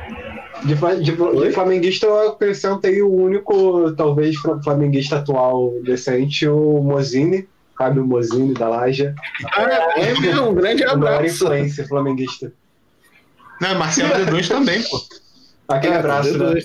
De, 0.65 0.75
de, 1.03 1.13
de 1.47 1.53
flamenguista 1.53 2.07
eu 2.07 2.29
acrescentei 2.33 3.01
o 3.03 3.11
único, 3.11 3.93
talvez, 3.97 4.37
fla- 4.37 4.63
flamenguista 4.63 5.17
atual 5.17 5.73
decente, 5.83 6.47
o 6.47 6.81
Mozini, 6.83 7.49
Fábio 7.77 8.07
Mozini 8.07 8.53
da 8.55 8.69
Laja. 8.69 9.15
Ah, 9.57 9.95
é 9.97 10.13
mesmo, 10.21 10.51
um 10.51 10.55
grande 10.55 10.85
O 10.85 10.97
maior 10.99 11.15
abraço. 11.17 11.35
influência 11.37 11.87
flamenguista. 11.89 12.53
Não, 13.61 13.75
Marcelo 13.79 14.13
D2 14.27 14.47
também, 14.49 14.83
pô. 14.83 15.01
Aquele 15.69 15.95
Ah, 15.95 15.99
abraço, 16.01 16.37
né? 16.39 16.61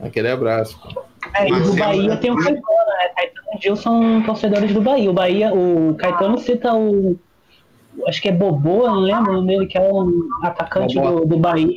Aquele 0.00 0.28
abraço. 0.28 0.76
É, 1.34 1.48
e 1.48 1.60
do 1.60 1.74
Bahia 1.74 2.16
tem 2.16 2.30
o 2.30 2.36
Caetano, 2.36 2.56
né? 2.60 3.08
Caetano 3.16 3.46
e 3.56 3.62
Gil 3.62 3.76
são 3.76 4.22
torcedores 4.22 4.72
do 4.72 4.80
Bahia. 4.80 5.10
O 5.10 5.14
Bahia, 5.14 5.52
o 5.52 5.94
Caetano 5.94 6.38
cita 6.38 6.74
o. 6.74 7.18
Acho 8.06 8.22
que 8.22 8.28
é 8.28 8.32
Bobô, 8.32 8.86
eu 8.86 8.92
não 8.92 9.00
lembro 9.00 9.32
o 9.32 9.34
nome 9.36 9.48
dele, 9.48 9.66
que 9.66 9.76
é 9.76 9.80
um 9.80 10.28
atacante 10.42 10.94
do, 10.94 11.24
do 11.26 11.36
Bahia 11.38 11.72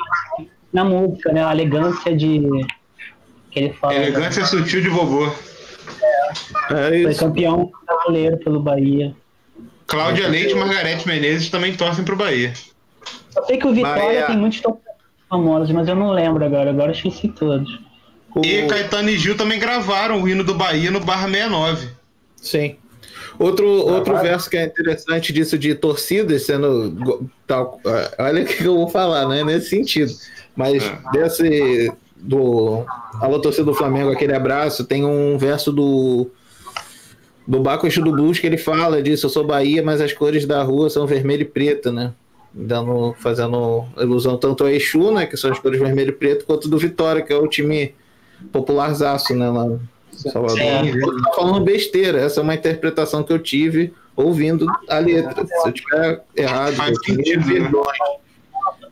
na 0.71 0.83
música, 0.83 1.31
né? 1.31 1.43
A 1.43 1.51
elegância 1.53 2.15
de. 2.15 2.41
Que 3.51 3.59
ele 3.59 3.73
fala. 3.73 3.93
né? 3.93 4.07
Elegância 4.07 4.45
sutil 4.45 4.81
de 4.81 4.89
vovô. 4.89 5.27
É 6.69 6.89
Foi 6.89 7.11
isso. 7.11 7.19
campeão 7.19 7.71
brasileiro 7.85 8.37
pelo 8.37 8.59
Bahia. 8.59 9.15
Cláudia 9.87 10.27
Leite 10.27 10.53
e 10.53 10.55
Margarete 10.55 11.07
Menezes 11.07 11.49
também 11.49 11.75
torcem 11.75 12.03
pro 12.03 12.15
Bahia. 12.15 12.53
Eu 13.35 13.43
sei 13.45 13.57
que 13.57 13.67
o 13.67 13.73
Vitória 13.73 14.01
Bahia. 14.01 14.25
tem 14.25 14.37
muitos 14.37 14.59
torcedores 14.61 14.95
famosos, 15.29 15.71
mas 15.71 15.87
eu 15.87 15.95
não 15.95 16.11
lembro 16.11 16.43
agora. 16.43 16.69
Agora 16.71 16.87
eu 16.87 16.95
esqueci 16.95 17.27
todos. 17.29 17.79
E 18.43 18.63
O- 18.63 18.67
Caetano 18.67 19.09
e 19.09 19.17
Gil 19.17 19.37
também 19.37 19.59
gravaram 19.59 20.21
o 20.21 20.27
hino 20.27 20.43
do 20.43 20.53
Bahia 20.55 20.91
no 20.91 20.99
Barra 20.99 21.27
69. 21.29 21.87
Sim. 22.41 22.75
Outro, 23.37 23.67
outro 23.67 24.17
verso 24.17 24.49
que 24.49 24.55
é 24.55 24.65
interessante 24.65 25.33
disso 25.33 25.57
de 25.57 25.75
torcidas 25.75 26.43
sendo 26.43 27.29
tal, 27.45 27.79
ah, 27.85 28.11
olha 28.19 28.43
o 28.43 28.45
que 28.45 28.63
eu 28.63 28.75
vou 28.75 28.87
falar, 28.89 29.27
né? 29.27 29.43
Nesse 29.43 29.69
sentido. 29.69 30.13
Mas 30.55 30.81
desse 31.11 31.91
do 32.15 32.85
Alô 33.19 33.39
Torcida 33.39 33.65
do 33.65 33.73
Flamengo, 33.73 34.09
aquele 34.11 34.33
abraço, 34.33 34.85
tem 34.85 35.03
um 35.05 35.37
verso 35.37 35.71
do 35.71 36.29
do 37.47 37.59
Baco 37.59 37.87
do 37.87 38.11
Blues 38.11 38.39
que 38.39 38.47
ele 38.47 38.57
fala 38.57 39.03
disso, 39.03 39.27
eu 39.27 39.29
sou 39.29 39.45
Bahia, 39.45 39.83
mas 39.83 40.01
as 40.01 40.11
cores 40.11 40.45
da 40.47 40.63
rua 40.63 40.89
são 40.89 41.05
vermelho 41.05 41.43
e 41.43 41.45
preto, 41.45 41.91
né? 41.91 42.11
Dando, 42.51 43.13
fazendo 43.19 43.85
ilusão 43.99 44.37
tanto 44.37 44.63
a 44.63 44.71
Exu, 44.71 45.11
né, 45.11 45.25
que 45.27 45.35
são 45.37 45.51
as 45.51 45.59
cores 45.59 45.77
vermelho 45.79 46.09
e 46.09 46.13
preto, 46.13 46.45
quanto 46.45 46.67
do 46.69 46.77
Vitória, 46.77 47.21
que 47.21 47.31
é 47.31 47.35
o 47.35 47.47
time 47.47 47.93
popularzaço, 48.51 49.35
né, 49.35 49.49
lá 49.49 49.65
em 49.65 49.79
Salvador. 50.11 50.57
Sim. 50.57 50.89
Eu 50.89 51.23
tô 51.23 51.33
falando 51.33 51.63
besteira, 51.63 52.19
essa 52.19 52.39
é 52.39 52.43
uma 52.43 52.55
interpretação 52.55 53.23
que 53.23 53.33
eu 53.33 53.39
tive 53.39 53.93
ouvindo 54.15 54.65
a 54.89 54.99
letra. 54.99 55.45
Se 55.45 55.67
eu 55.67 55.71
tiver 55.71 56.21
errado, 56.35 56.73
Faz 56.73 56.97
eu. 57.07 57.17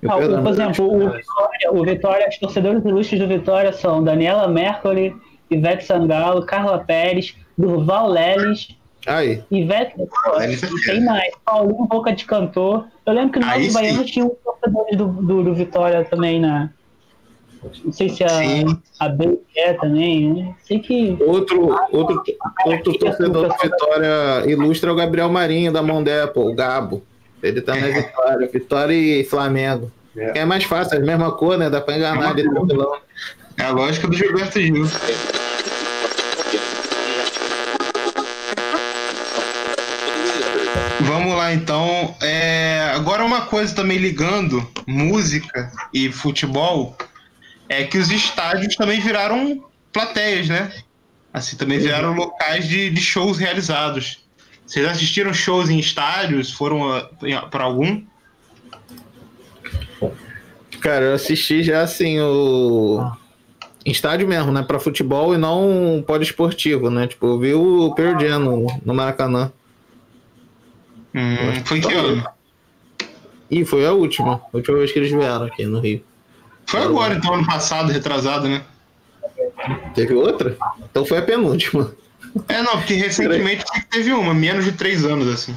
Me 0.02 0.10
Ah, 0.10 0.42
por 0.42 0.52
exemplo, 0.52 0.86
o 0.86 1.10
Vitória, 1.12 1.72
o 1.72 1.86
Vitória, 1.86 2.28
os 2.30 2.38
torcedores 2.38 2.84
ilustres 2.84 3.20
do 3.20 3.28
Vitória 3.28 3.72
são 3.72 4.04
Daniela 4.04 4.48
Mercury, 4.48 5.16
Ivete 5.50 5.86
Sangalo, 5.86 6.46
Carla 6.46 6.80
Pérez, 6.80 7.36
Durval 7.58 8.10
Leles, 8.10 8.76
Aí, 9.06 9.44
Ivete, 9.52 9.96
Lelis 10.38 10.64
é 10.64 10.92
tem 10.92 11.04
mais, 11.04 11.34
Paulinho 11.46 11.86
Boca 11.86 12.14
de 12.14 12.26
Cantor. 12.26 12.88
Eu 13.06 13.14
lembro 13.14 13.34
que 13.34 13.40
no 13.40 13.46
Aí 13.46 13.60
Novos 13.60 13.68
sim. 13.68 13.74
Baianos 13.74 14.12
tinha 14.12 14.26
um 14.26 14.30
torcedores 14.30 14.98
do, 14.98 15.08
do, 15.08 15.44
do 15.44 15.54
Vitória 15.54 16.06
também, 16.06 16.40
né? 16.40 16.70
Não 17.84 17.92
sei 17.92 18.10
se 18.10 18.24
a, 18.24 18.30
Sim. 18.30 18.78
a 19.00 19.10
B 19.10 19.40
é 19.56 19.74
também, 19.74 20.34
né? 20.34 20.56
Sei 20.64 20.80
que 20.80 21.18
outro, 21.22 21.76
outro, 21.92 22.24
outro 22.66 22.98
torcedor 22.98 23.48
da 23.48 23.56
Vitória 23.58 24.50
ilustra 24.50 24.90
é 24.90 24.94
o 24.94 24.96
Gabriel 24.96 25.30
Marinho, 25.30 25.72
da 25.72 25.82
Mondé, 25.82 26.26
pô, 26.28 26.50
o 26.50 26.56
Gabo. 26.56 27.04
Ele 27.42 27.62
tá 27.62 27.76
na 27.76 27.88
Vitória. 27.88 28.50
Vitória 28.52 28.94
e 28.94 29.24
Flamengo. 29.24 29.92
É. 30.16 30.40
É 30.40 30.46
mais 30.46 30.64
fácil, 30.64 30.96
é 30.96 30.98
a 31.02 31.06
mesma 31.06 31.32
cor, 31.32 31.58
né? 31.58 31.70
Dá 31.70 31.82
pra 31.82 31.98
enganar 31.98 32.30
ali 32.30 32.44
tranquilão. 32.44 32.98
É 33.58 33.64
a 33.64 33.72
lógica 33.72 34.08
do 34.08 34.16
Gilberto 34.16 34.60
Gil. 34.60 34.86
Vamos 41.02 41.36
lá 41.36 41.54
então. 41.54 42.16
É, 42.22 42.92
agora 42.96 43.24
uma 43.26 43.42
coisa 43.42 43.76
também 43.76 43.98
ligando 43.98 44.66
música 44.88 45.72
e 45.94 46.12
futebol 46.12 46.96
é 47.82 47.86
que 47.86 47.98
os 47.98 48.12
estádios 48.12 48.76
também 48.76 49.00
viraram 49.00 49.64
plateias, 49.92 50.48
né? 50.48 50.72
Assim, 51.34 51.56
também 51.56 51.80
viraram 51.80 52.14
locais 52.14 52.68
de, 52.68 52.90
de 52.90 53.02
shows 53.02 53.38
realizados. 53.38 54.20
Vocês 54.66 54.86
assistiram 54.86 55.34
shows 55.34 55.70
em 55.70 55.80
estádios? 55.80 56.52
Foram 56.52 57.08
para 57.50 57.64
algum? 57.64 58.04
Cara, 60.80 61.06
eu 61.06 61.14
assisti 61.14 61.64
já 61.64 61.82
assim 61.82 62.20
o. 62.20 63.12
Em 63.86 63.92
estádio 63.92 64.28
mesmo, 64.28 64.52
né? 64.52 64.64
Pra 64.64 64.80
futebol 64.80 65.34
e 65.34 65.38
não 65.38 66.04
pode 66.06 66.24
esportivo, 66.24 66.90
né? 66.90 67.08
Tipo, 67.08 67.26
eu 67.26 67.40
vi 67.40 67.54
o 67.54 67.94
Pearl 67.94 68.20
Jam 68.20 68.40
no, 68.40 68.82
no 68.86 68.94
Maracanã. 68.94 69.52
Hum, 71.14 71.66
foi 71.66 71.82
que 71.82 71.94
ano? 71.94 72.26
E 73.52 73.66
foi 73.66 73.86
a 73.86 73.92
última. 73.92 74.36
A 74.36 74.58
última 74.58 74.78
vez 74.78 74.92
que 74.92 75.00
eles 75.00 75.12
vieram 75.12 75.46
aqui 75.46 75.66
no 75.66 75.80
Rio. 75.80 76.04
Foi 76.66 76.82
agora, 76.82 77.16
então, 77.16 77.34
ano 77.34 77.46
passado, 77.46 77.92
retrasado, 77.92 78.48
né? 78.48 78.64
Teve 79.94 80.14
outra? 80.14 80.58
Então 80.90 81.06
foi 81.06 81.18
a 81.20 81.22
penúltima. 81.22 81.94
É, 82.48 82.62
não, 82.62 82.78
porque 82.78 82.96
recentemente 82.96 83.64
teve 83.92 84.12
uma, 84.12 84.34
menos 84.34 84.66
de 84.66 84.72
três 84.72 85.06
anos, 85.06 85.28
assim. 85.28 85.56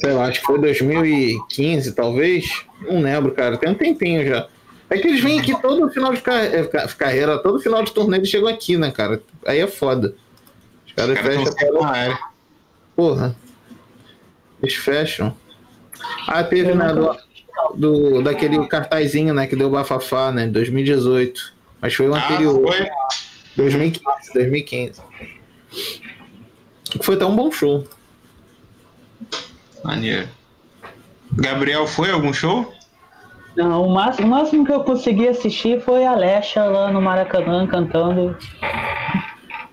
Sei 0.00 0.12
lá, 0.12 0.26
acho 0.26 0.40
que 0.40 0.46
foi 0.46 0.58
2015, 0.60 1.92
talvez. 1.92 2.64
Não 2.82 3.00
lembro, 3.00 3.32
cara. 3.32 3.56
Tem 3.56 3.70
um 3.70 3.74
tempinho 3.74 4.26
já. 4.26 4.46
É 4.90 4.98
que 4.98 5.08
eles 5.08 5.22
vêm 5.22 5.40
aqui 5.40 5.58
todo 5.60 5.90
final 5.90 6.12
de 6.12 6.18
é, 6.30 6.64
ca- 6.66 6.88
carreira, 6.88 7.38
todo 7.38 7.58
final 7.58 7.82
de 7.82 7.92
torneio 7.92 8.20
eles 8.20 8.28
chegam 8.28 8.48
aqui, 8.48 8.76
né, 8.76 8.90
cara? 8.90 9.22
Aí 9.46 9.58
é 9.60 9.66
foda. 9.66 10.14
Os 10.86 10.92
caras 10.92 11.16
Os 11.18 11.22
caras 11.22 11.54
fecham. 11.54 11.80
na 11.82 11.88
área. 11.90 12.18
Porra. 12.94 13.36
Eles 14.62 14.74
fecham. 14.74 15.34
Ah, 16.28 16.44
teve 16.44 16.74
né, 16.74 16.92
do, 16.92 17.16
do, 17.74 18.22
daquele 18.22 18.66
cartazinho, 18.66 19.32
né, 19.34 19.46
que 19.46 19.56
deu 19.56 19.70
bafafá, 19.70 20.30
né, 20.32 20.46
2018. 20.46 21.52
Mas 21.80 21.94
foi 21.94 22.08
o 22.08 22.14
Ah, 22.14 22.18
anterior. 22.18 22.60
foi? 22.66 22.88
2015, 23.56 24.32
2015. 24.34 25.00
Foi 27.00 27.14
até 27.14 27.24
um 27.26 27.34
bom 27.36 27.50
show. 27.50 27.84
Maneiro. 29.84 30.28
Gabriel 31.32 31.86
foi 31.86 32.10
a 32.10 32.14
algum 32.14 32.32
show? 32.32 32.72
Não, 33.56 33.82
o 33.86 33.94
máximo, 33.94 34.26
o 34.26 34.30
máximo 34.30 34.64
que 34.64 34.72
eu 34.72 34.80
consegui 34.82 35.28
assistir 35.28 35.80
foi 35.80 36.04
a 36.04 36.14
Lecha 36.14 36.64
lá 36.64 36.90
no 36.90 37.00
Maracanã 37.00 37.66
cantando 37.66 38.36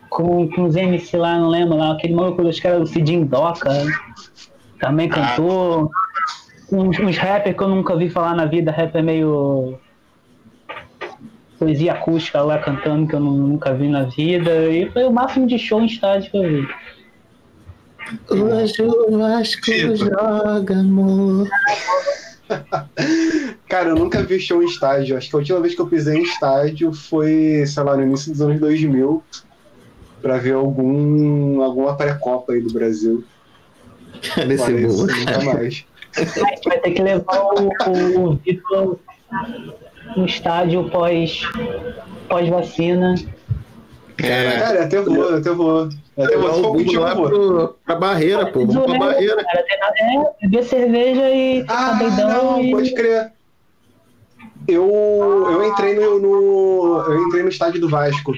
com, 0.10 0.48
com 0.50 0.64
os 0.66 0.76
MC 0.76 1.18
lá, 1.18 1.38
não 1.40 1.50
lembro 1.50 1.78
lá, 1.78 1.94
aquele 1.94 2.14
maluco 2.14 2.44
dos 2.44 2.60
caras 2.60 2.82
do 2.82 2.88
Cidinho 2.88 3.26
Doca 3.26 3.70
também 4.80 5.10
cantou. 5.10 5.90
Uns, 6.72 6.98
uns 7.00 7.18
rappers 7.18 7.56
que 7.56 7.62
eu 7.64 7.68
nunca 7.70 7.96
vi 7.98 8.10
falar 8.10 8.36
na 8.36 8.46
vida, 8.46 8.72
rapper 8.72 9.04
meio 9.04 9.78
poesia 11.60 11.94
acústica 11.94 12.42
lá 12.42 12.58
cantando 12.60 13.08
que 13.08 13.14
eu 13.16 13.20
nu- 13.20 13.48
nunca 13.50 13.74
vi 13.74 13.88
na 13.90 14.04
vida. 14.04 14.52
E 14.70 14.90
foi 14.92 15.04
o 15.04 15.12
máximo 15.12 15.46
de 15.48 15.60
show 15.60 15.82
em 15.82 15.86
estádio 15.86 16.32
que 16.32 16.38
eu 16.38 16.44
vi. 16.44 16.68
Hoje 18.30 18.82
o 18.82 19.18
Vasco 19.18 19.62
Tipo. 19.62 19.96
joga, 19.96 20.80
amor. 20.80 21.48
Cara, 23.70 23.90
eu 23.90 23.96
nunca 23.96 24.22
vi 24.24 24.40
show 24.40 24.62
em 24.62 24.66
estádio. 24.66 25.16
Acho 25.18 25.30
que 25.30 25.36
a 25.36 25.40
última 25.40 25.60
vez 25.62 25.76
que 25.76 25.82
eu 25.82 25.88
pisei 25.88 26.18
em 26.18 26.24
estádio 26.24 26.92
foi, 26.94 27.64
sei 27.66 27.84
lá, 27.84 27.96
no 27.96 28.04
início 28.04 28.32
dos 28.32 28.42
anos 28.42 28.60
2000, 28.60 29.24
pra 30.22 30.38
ver 30.38 30.54
algum, 30.54 31.62
alguma 31.62 31.96
pré-copa 31.96 32.54
aí 32.54 32.62
do 32.62 32.74
Brasil. 32.74 33.24
Cara, 34.36 34.54
esse 34.54 34.74
bobo. 34.74 35.08
nunca 35.08 35.42
mais. 35.44 35.86
Gente 36.16 36.68
vai 36.70 36.80
ter 36.80 36.92
que 36.92 37.02
levar 37.02 37.40
o, 37.42 37.70
o, 37.70 38.30
o 38.30 38.34
Vitor 38.36 39.00
no 40.18 40.26
estádio 40.26 40.90
pós, 40.90 41.42
pós-vacina. 42.28 43.16
É, 44.22 44.60
Cara, 44.60 44.80
é 44.80 44.84
até 44.84 45.02
vou, 45.02 45.36
até 45.36 45.50
vou. 45.52 45.90
Até 46.18 46.38
vou, 46.38 46.44
Levar 46.44 46.54
se 46.54 46.60
o 46.60 46.64
for 46.64 46.72
Bubo 46.74 46.78
contigo, 46.84 47.02
lá 47.02 47.16
pro, 47.16 47.78
pra 47.86 47.96
barreira, 47.96 48.46
pô. 48.52 48.66
Vamos 48.68 48.86
pra 48.86 49.00
barreira. 49.00 49.44
Cara, 49.44 49.64
tem 49.64 49.80
nada, 49.80 49.96
é 49.98 50.48
beber 50.48 50.64
cerveja 50.64 51.30
e 51.30 51.62
ficar 51.62 52.00
Ah, 52.00 52.04
não, 52.28 52.62
e. 52.62 52.72
pode 52.72 52.94
crer. 52.94 53.32
Eu, 54.68 54.88
eu 55.50 55.68
entrei 55.68 55.96
no, 55.96 56.20
no- 56.20 57.04
Eu 57.08 57.28
entrei 57.28 57.42
no 57.44 57.50
estádio 57.50 57.82
do 57.82 57.90
Vasco. 57.90 58.34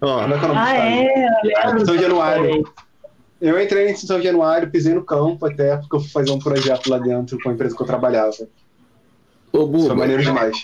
Ó, 0.00 0.20
Como 0.22 0.34
é 0.34 0.38
que 0.38 0.44
é 0.44 0.48
o 0.48 0.54
nome 0.54 0.60
do 0.60 0.66
Ah, 0.66 0.76
estádio? 0.76 1.80
é. 1.80 1.84
São 1.84 1.98
Januário. 1.98 2.64
Eu 3.40 3.60
entrei 3.62 3.90
em 3.90 3.96
São 3.96 4.20
Januário, 4.20 4.68
pisei 4.70 4.94
no 4.94 5.04
campo 5.04 5.46
até, 5.46 5.76
porque 5.76 5.94
eu 5.96 6.00
fui 6.00 6.08
fazer 6.10 6.30
um 6.32 6.38
projeto 6.40 6.88
lá 6.90 6.98
dentro 6.98 7.38
com 7.40 7.50
a 7.50 7.52
empresa 7.52 7.76
que 7.76 7.82
eu 7.82 7.86
trabalhava. 7.86 8.30
ô 9.52 9.58
Foi 9.58 9.66
Buba, 9.66 9.94
maneiro 9.94 10.22
demais. 10.24 10.56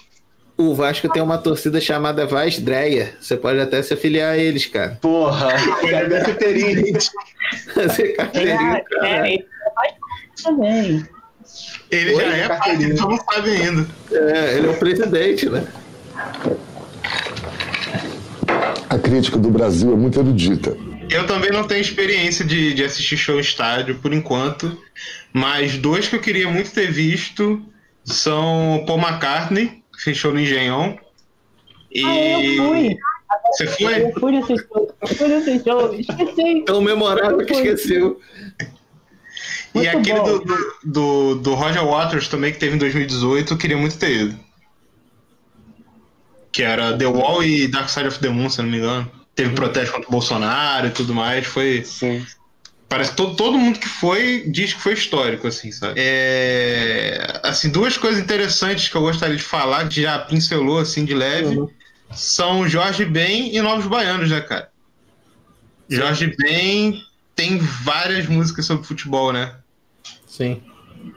o 0.56 0.74
Vasco 0.74 1.08
tem 1.08 1.22
uma 1.22 1.38
torcida 1.38 1.80
chamada 1.80 2.26
Vaz 2.26 2.58
Dreia. 2.58 3.14
Você 3.20 3.36
pode 3.36 3.60
até 3.60 3.80
se 3.82 3.94
afiliar 3.94 4.32
a 4.32 4.38
eles, 4.38 4.66
cara. 4.66 4.98
Porra, 5.00 5.48
quero 5.80 6.08
ver 6.08 6.24
carteirinha. 6.24 6.98
Fazer 7.74 8.08
É, 8.08 8.12
carteirinha, 8.14 8.84
cara. 8.90 9.08
é, 9.28 9.34
ele 9.34 9.46
faz 9.74 9.94
também. 10.42 11.06
ele 11.92 12.14
Oi, 12.14 12.24
já 12.24 12.36
é 12.36 12.74
então 12.82 13.08
não 13.08 13.18
sabe 13.32 13.50
ainda. 13.50 13.86
É, 14.10 14.56
ele 14.58 14.66
é 14.66 14.70
o 14.70 14.76
presidente, 14.78 15.48
né? 15.48 15.64
A 18.90 18.98
crítica 18.98 19.38
do 19.38 19.50
Brasil 19.50 19.92
é 19.92 19.96
muito 19.96 20.18
erudita. 20.18 20.76
Eu 21.14 21.28
também 21.28 21.52
não 21.52 21.62
tenho 21.62 21.80
experiência 21.80 22.44
de, 22.44 22.74
de 22.74 22.82
assistir 22.82 23.16
show 23.16 23.36
em 23.36 23.40
estádio 23.40 23.94
por 24.00 24.12
enquanto, 24.12 24.76
mas 25.32 25.78
dois 25.78 26.08
que 26.08 26.16
eu 26.16 26.20
queria 26.20 26.50
muito 26.50 26.72
ter 26.72 26.90
visto 26.90 27.64
são 28.04 28.82
Paul 28.84 28.98
McCartney, 28.98 29.84
que 29.92 30.02
fez 30.02 30.16
show 30.16 30.32
no 30.32 30.40
Engenhão. 30.40 30.98
E. 31.92 32.04
Ah, 32.04 32.42
eu 32.42 32.64
fui. 32.64 32.98
Você 33.52 33.66
foi? 33.68 34.02
Eu 34.02 34.12
fui 34.18 34.32
nesse 34.32 34.56
show. 34.58 34.96
Eu 35.00 35.08
fui 35.08 35.28
nesse 35.28 35.62
show. 35.62 35.94
Esqueci. 35.94 36.64
Tão 36.66 36.80
memorável 36.80 37.46
que 37.46 37.52
esqueceu. 37.52 38.20
E 39.72 39.78
Muito 39.78 39.96
aquele 39.96 40.18
bom. 40.18 40.38
do, 40.38 40.56
do, 40.82 41.34
do, 41.36 41.54
Roger 41.54 41.86
Waters 41.86 42.26
também, 42.26 42.52
que 42.52 42.58
teve 42.58 42.74
em 42.74 42.78
2018, 42.78 43.54
eu 43.54 43.58
queria 43.58 43.76
muito 43.76 43.96
ter 43.96 44.16
ido. 44.16 44.40
Que 46.50 46.64
era 46.64 46.98
The 46.98 47.06
Wall 47.06 47.44
e 47.44 47.68
Dark 47.68 47.88
Side 47.88 48.08
of 48.08 48.18
the 48.18 48.28
Moon, 48.28 48.50
se 48.50 48.60
não 48.60 48.68
me 48.68 48.78
engano. 48.78 49.23
Teve 49.34 49.54
protesto 49.54 49.92
contra 49.92 50.08
o 50.08 50.12
Bolsonaro 50.12 50.86
e 50.86 50.90
tudo 50.90 51.14
mais. 51.14 51.46
Foi. 51.46 51.84
Sim. 51.84 52.24
Parece 52.88 53.10
que 53.10 53.16
todo, 53.16 53.34
todo 53.34 53.58
mundo 53.58 53.78
que 53.78 53.88
foi 53.88 54.44
diz 54.46 54.74
que 54.74 54.80
foi 54.80 54.92
histórico, 54.92 55.48
assim, 55.48 55.72
sabe? 55.72 55.94
É, 55.96 57.40
assim, 57.42 57.68
duas 57.68 57.96
coisas 57.96 58.22
interessantes 58.22 58.88
que 58.88 58.96
eu 58.96 59.00
gostaria 59.00 59.36
de 59.36 59.42
falar, 59.42 59.88
que 59.88 60.02
já 60.02 60.18
pincelou, 60.18 60.78
assim, 60.78 61.04
de 61.04 61.14
leve, 61.14 61.58
são 62.12 62.68
Jorge 62.68 63.04
Ben 63.04 63.54
e 63.54 63.60
Novos 63.60 63.86
Baianos, 63.86 64.30
né, 64.30 64.40
cara? 64.40 64.68
Jorge 65.88 66.34
Ben 66.38 67.02
tem 67.34 67.58
várias 67.58 68.26
músicas 68.26 68.66
sobre 68.66 68.86
futebol, 68.86 69.32
né? 69.32 69.56
Sim. 70.26 70.62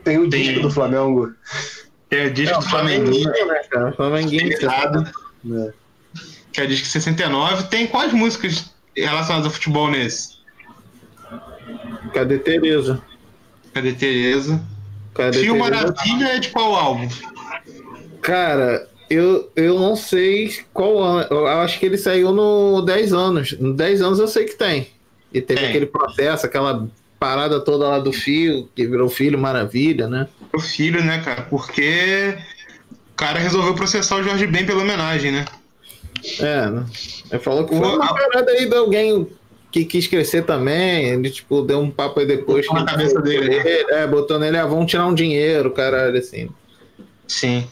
Tem 0.04 0.18
o 0.18 0.30
Tem. 0.30 0.44
disco 0.44 0.62
do 0.62 0.72
Flamengo. 0.72 1.34
Tem 2.10 2.28
o 2.28 2.34
disco 2.34 2.60
do 2.60 2.70
Flamenguinho, 2.70 3.48
né, 3.48 3.62
cara? 3.70 3.92
Flamenguinho. 3.92 4.58
né? 5.44 5.74
Que 6.58 6.62
é 6.62 6.64
o 6.64 6.68
disco 6.68 6.88
69. 6.88 7.68
Tem 7.68 7.86
quais 7.86 8.12
músicas 8.12 8.72
relacionadas 8.96 9.46
ao 9.46 9.54
futebol 9.54 9.92
nesse? 9.92 10.38
Cadê 12.12 12.40
Tereza? 12.40 13.00
Cadê 13.72 13.94
Tereza? 13.94 14.60
Cadê 15.14 15.38
Fio 15.38 15.54
Tereza? 15.54 15.70
Maravilha 15.70 16.26
é 16.30 16.40
de 16.40 16.50
qual 16.50 16.74
álbum? 16.74 17.08
Cara, 18.24 18.90
eu, 19.08 19.52
eu 19.56 19.80
não 19.80 19.96
sei 19.96 20.60
qual 20.74 20.98
ano. 20.98 21.28
Eu 21.30 21.46
acho 21.46 21.78
que 21.80 21.86
ele 21.86 21.98
saiu 21.98 22.32
no 22.32 22.82
10 22.82 23.14
anos. 23.14 23.56
No 23.60 23.76
10 23.76 24.02
anos 24.02 24.18
eu 24.18 24.28
sei 24.28 24.46
que 24.46 24.56
tem. 24.56 24.88
E 25.32 25.40
teve 25.40 25.60
Tem. 25.60 25.70
aquele 25.70 25.86
processo, 25.86 26.48
aquela 26.48 26.88
parada 27.20 27.60
toda 27.60 27.88
lá 27.88 28.00
do 28.00 28.12
filho, 28.12 28.68
que 28.76 28.88
virou 28.88 29.10
filho 29.10 29.38
maravilha, 29.38 30.08
né? 30.08 30.28
O 30.52 30.60
filho, 30.60 31.04
né, 31.04 31.20
cara? 31.20 31.44
Porque 31.44 32.36
o 33.12 33.16
cara 33.16 33.38
resolveu 33.38 33.76
processar 33.76 34.16
o 34.16 34.24
Jorge 34.24 34.48
Ben 34.48 34.66
pela 34.66 34.82
homenagem, 34.82 35.32
né? 35.32 35.46
É, 36.40 36.70
né? 36.70 36.86
Ele 37.32 37.42
falou 37.42 37.66
que 37.66 37.76
foi 37.76 37.88
uma 37.88 38.14
parada 38.14 38.52
aí 38.52 38.68
de 38.68 38.76
alguém 38.76 39.28
que 39.72 39.86
quis 39.86 40.08
crescer 40.08 40.44
também. 40.44 41.06
Ele, 41.10 41.30
tipo, 41.30 41.62
deu 41.62 41.80
um 41.80 41.92
papo 41.92 42.20
aí 42.20 42.26
depois. 42.26 42.66
Botou 42.66 42.84
na 42.84 42.92
cabeça 42.92 43.22
dele, 43.22 43.50
né? 43.50 43.64
É, 43.90 44.08
botou 44.08 44.40
nele, 44.40 44.58
ah, 44.58 44.66
vamos 44.66 44.90
tirar 44.90 45.06
um 45.06 45.14
dinheiro, 45.14 45.72
caralho, 45.72 46.18
assim. 46.18 46.50
Sim. 47.28 47.68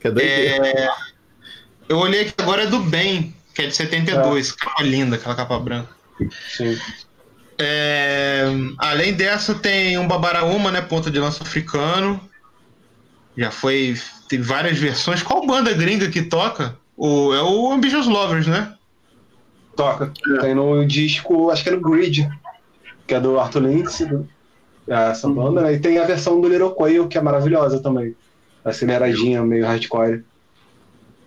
Que 0.00 0.08
é 0.08 0.10
doideira. 0.10 0.66
É, 0.66 0.88
Eu 1.88 1.98
olhei 1.98 2.22
aqui 2.22 2.34
agora 2.38 2.64
é 2.64 2.66
do 2.66 2.80
Ben, 2.80 3.34
que 3.54 3.62
é 3.62 3.66
de 3.66 3.74
72, 3.74 4.52
capa 4.52 4.82
linda, 4.82 5.16
aquela 5.16 5.34
capa 5.34 5.58
branca. 5.58 5.90
Sim. 6.56 6.78
É, 7.60 8.44
além 8.78 9.12
dessa, 9.14 9.54
tem 9.54 9.98
um 9.98 10.06
Babaraúma, 10.06 10.70
né? 10.70 10.80
Ponta 10.80 11.10
de 11.10 11.18
lança 11.18 11.42
africano. 11.42 12.20
Já 13.36 13.50
foi. 13.50 13.96
Tem 14.28 14.40
várias 14.40 14.78
versões. 14.78 15.22
Qual 15.22 15.46
banda 15.46 15.72
gringa 15.72 16.08
que 16.08 16.22
toca? 16.22 16.76
O, 16.98 17.32
é 17.32 17.40
o 17.42 17.70
Ambitious 17.72 18.06
Lovers, 18.08 18.46
né? 18.48 18.74
Toca. 19.76 20.12
Tem 20.40 20.54
no 20.54 20.84
disco, 20.84 21.50
acho 21.50 21.62
que 21.62 21.68
é 21.68 21.72
no 21.72 21.80
Grid, 21.80 22.28
que 23.06 23.14
é 23.14 23.20
do 23.20 23.38
Arthur 23.38 23.62
Lindsay, 23.62 24.08
do- 24.08 24.28
é 24.88 25.10
essa 25.10 25.28
banda, 25.28 25.62
né? 25.62 25.74
E 25.74 25.78
tem 25.78 25.98
a 25.98 26.04
versão 26.04 26.40
do 26.40 26.48
Little 26.48 26.70
Quail, 26.72 27.06
que 27.06 27.16
é 27.16 27.20
maravilhosa 27.20 27.80
também. 27.80 28.16
Aceleradinha, 28.64 29.42
meio 29.42 29.64
hardcore. 29.64 30.24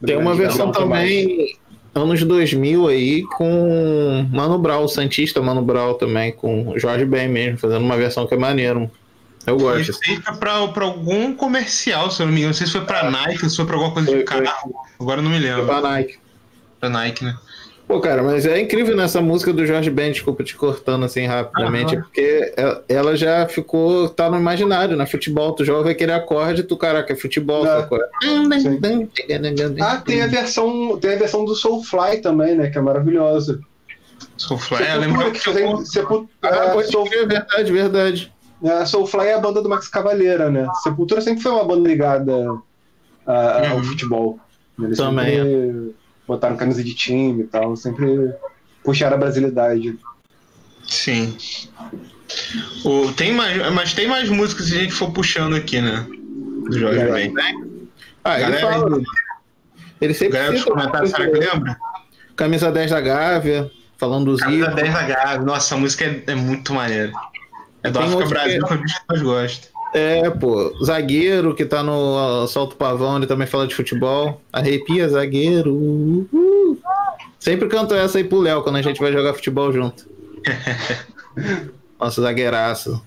Tem 0.06 0.18
uma 0.18 0.36
versão 0.36 0.72
também, 0.72 1.56
anos 1.96 2.24
2000 2.24 2.88
aí, 2.88 3.24
com 3.24 4.28
Mano 4.32 4.58
Brown, 4.58 4.88
Santista 4.88 5.42
Mano 5.42 5.62
Brown 5.62 5.94
também, 5.94 6.32
com 6.34 6.74
Jorge 6.78 7.06
Ben 7.06 7.30
mesmo, 7.30 7.58
fazendo 7.60 7.86
uma 7.86 7.96
versão 7.96 8.28
que 8.28 8.34
é 8.34 8.38
maneiro. 8.38 8.90
Eu 9.48 9.58
gosto. 9.58 9.90
Isso 9.92 10.00
aí 10.08 10.22
foi 10.22 10.36
pra, 10.36 10.68
pra 10.68 10.84
algum 10.86 11.34
comercial, 11.36 12.12
se 12.12 12.22
eu 12.22 12.26
não 12.28 12.34
me 12.34 12.40
engano. 12.40 12.50
Não 12.52 12.58
sei 12.58 12.68
se 12.68 12.74
foi 12.74 12.82
pra 12.86 13.10
Nike, 13.10 13.50
se 13.50 13.56
foi 13.56 13.66
pra 13.66 13.76
alguma 13.76 13.94
coisa 13.94 14.10
de 14.10 14.18
Foi, 14.18 14.26
foi. 14.28 14.46
carro. 14.46 14.76
Agora 15.00 15.20
eu 15.20 15.24
não 15.24 15.32
me 15.32 15.40
lembro. 15.40 15.66
Pra 15.66 15.82
Nike. 15.82 16.20
Pra 16.80 16.90
Nike, 16.90 17.24
né? 17.26 17.36
Pô, 17.88 18.00
cara, 18.00 18.24
mas 18.24 18.46
é 18.46 18.58
incrível 18.62 18.96
nessa 18.96 19.20
música 19.20 19.52
do 19.52 19.66
Jorge 19.66 19.90
Ben, 19.90 20.14
desculpa 20.14 20.44
te 20.46 20.56
cortando 20.56 21.04
assim 21.04 21.26
rapidamente, 21.26 21.94
Aham. 21.96 22.04
porque 22.04 22.54
ela- 22.56 22.84
ela 22.88 23.18
já 23.18 23.46
ficou, 23.50 24.08
tá 24.08 24.30
no 24.30 24.38
imaginário, 24.38 24.96
né? 24.96 25.06
Futebol, 25.06 25.52
tu 25.52 25.66
joga 25.66 25.92
aquele 25.92 26.14
acorde, 26.14 26.64
tu, 26.64 26.78
caraca, 26.78 27.12
é 27.12 27.16
futebol, 27.18 27.66
É. 27.68 27.86
Ah, 29.82 29.98
tem 30.06 30.22
a 30.22 30.28
versão, 30.28 30.98
tem 31.00 31.14
a 31.16 31.18
versão 31.18 31.44
do 31.44 31.56
Soulfly 31.56 32.22
também, 32.22 32.56
né? 32.56 32.70
Que 32.70 32.78
é 32.78 32.82
maravilhosa. 32.82 33.60
Soulfly, 34.38 34.84
é, 34.84 34.96
eu 34.96 35.00
lembro 35.00 35.18
Sepultura, 35.18 35.32
que 35.32 35.40
que 35.40 35.46
fazem- 35.46 35.86
Sepul- 35.86 36.30
Ah, 36.42 36.48
é, 36.48 36.70
pode 36.74 36.92
Soul- 36.92 37.10
crer, 37.10 37.28
verdade, 37.28 37.72
verdade. 37.72 38.34
É, 38.64 38.86
Soulfly 38.86 39.28
é 39.28 39.34
a 39.36 39.40
banda 39.40 39.62
do 39.62 39.70
Max 39.70 39.88
Cavaleira, 39.88 40.50
né? 40.50 40.68
Sepultura 40.84 41.22
sempre 41.22 41.42
foi 41.44 41.52
uma 41.52 41.64
banda 41.64 41.88
ligada 41.88 42.34
a- 43.26 43.70
ao 43.70 43.78
Uhum. 43.78 43.84
futebol. 43.84 44.40
Eles 44.80 44.98
Também, 44.98 45.38
sempre 45.38 45.96
botaram 46.28 46.56
camisa 46.58 46.84
de 46.84 46.94
time 46.94 47.44
e 47.44 47.48
tal, 47.48 47.76
sempre 47.76 48.34
puxaram 48.84 49.16
a 49.16 49.20
brasilidade. 49.20 49.98
Sim. 50.88 51.36
O, 52.86 53.12
tem 53.14 53.34
mais, 53.34 53.72
mas 53.74 53.94
tem 53.94 54.08
mais 54.08 54.30
músicas 54.30 54.68
se 54.68 54.76
a 54.78 54.80
gente 54.82 54.94
for 54.94 55.12
puxando 55.12 55.56
aqui, 55.56 55.82
né? 55.82 56.06
Do 56.10 56.78
Jorge 56.80 57.00
É. 57.00 57.12
Ben. 57.12 57.34
Ah, 58.24 58.40
ele 58.40 58.52
Galera, 58.52 58.72
fala. 58.80 59.02
Ele 60.00 60.14
sempre 60.14 60.38
Galera 60.38 60.58
cita 60.58 60.72
comentários, 60.72 61.12
será 61.12 61.30
que 61.30 61.38
lembra? 61.38 61.78
Camisa 62.36 62.72
10 62.72 62.90
da 62.92 63.02
Gávea, 63.02 63.70
falando 63.98 64.32
dos 64.32 64.40
Camisa 64.40 64.58
ídolos. 64.72 64.76
10 64.76 64.94
da 64.94 65.04
Gabi. 65.04 65.46
Nossa, 65.46 65.76
a 65.76 65.78
música 65.78 66.06
é, 66.06 66.24
é 66.28 66.36
muito 66.36 66.74
maneira. 66.74 67.12
É 67.84 67.90
do 67.90 68.00
África 68.00 68.26
Brasil, 68.26 68.64
que- 68.66 68.74
é 68.74 68.78
que 68.78 68.84
mais 69.10 69.22
gosta. 69.22 69.68
É, 69.94 70.30
pô, 70.30 70.74
zagueiro 70.84 71.54
que 71.54 71.66
tá 71.66 71.84
no 71.84 72.48
Salto 72.48 72.76
Pavão, 72.78 73.18
ele 73.18 73.28
também 73.28 73.46
fala 73.48 73.68
de 73.68 73.76
futebol. 73.76 74.42
Arrepia, 74.54 75.10
zagueiro. 75.10 75.74
uhul. 75.74 76.80
Sempre 77.40 77.68
canto 77.68 77.94
essa 77.94 78.18
aí 78.18 78.24
pro 78.24 78.40
Léo 78.40 78.62
quando 78.64 78.78
a 78.78 78.82
gente 78.82 79.02
vai 79.02 79.12
jogar 79.12 79.34
futebol 79.34 79.74
junto. 79.74 80.08
Nossa, 82.00 82.22
zagueiraço. 82.22 83.02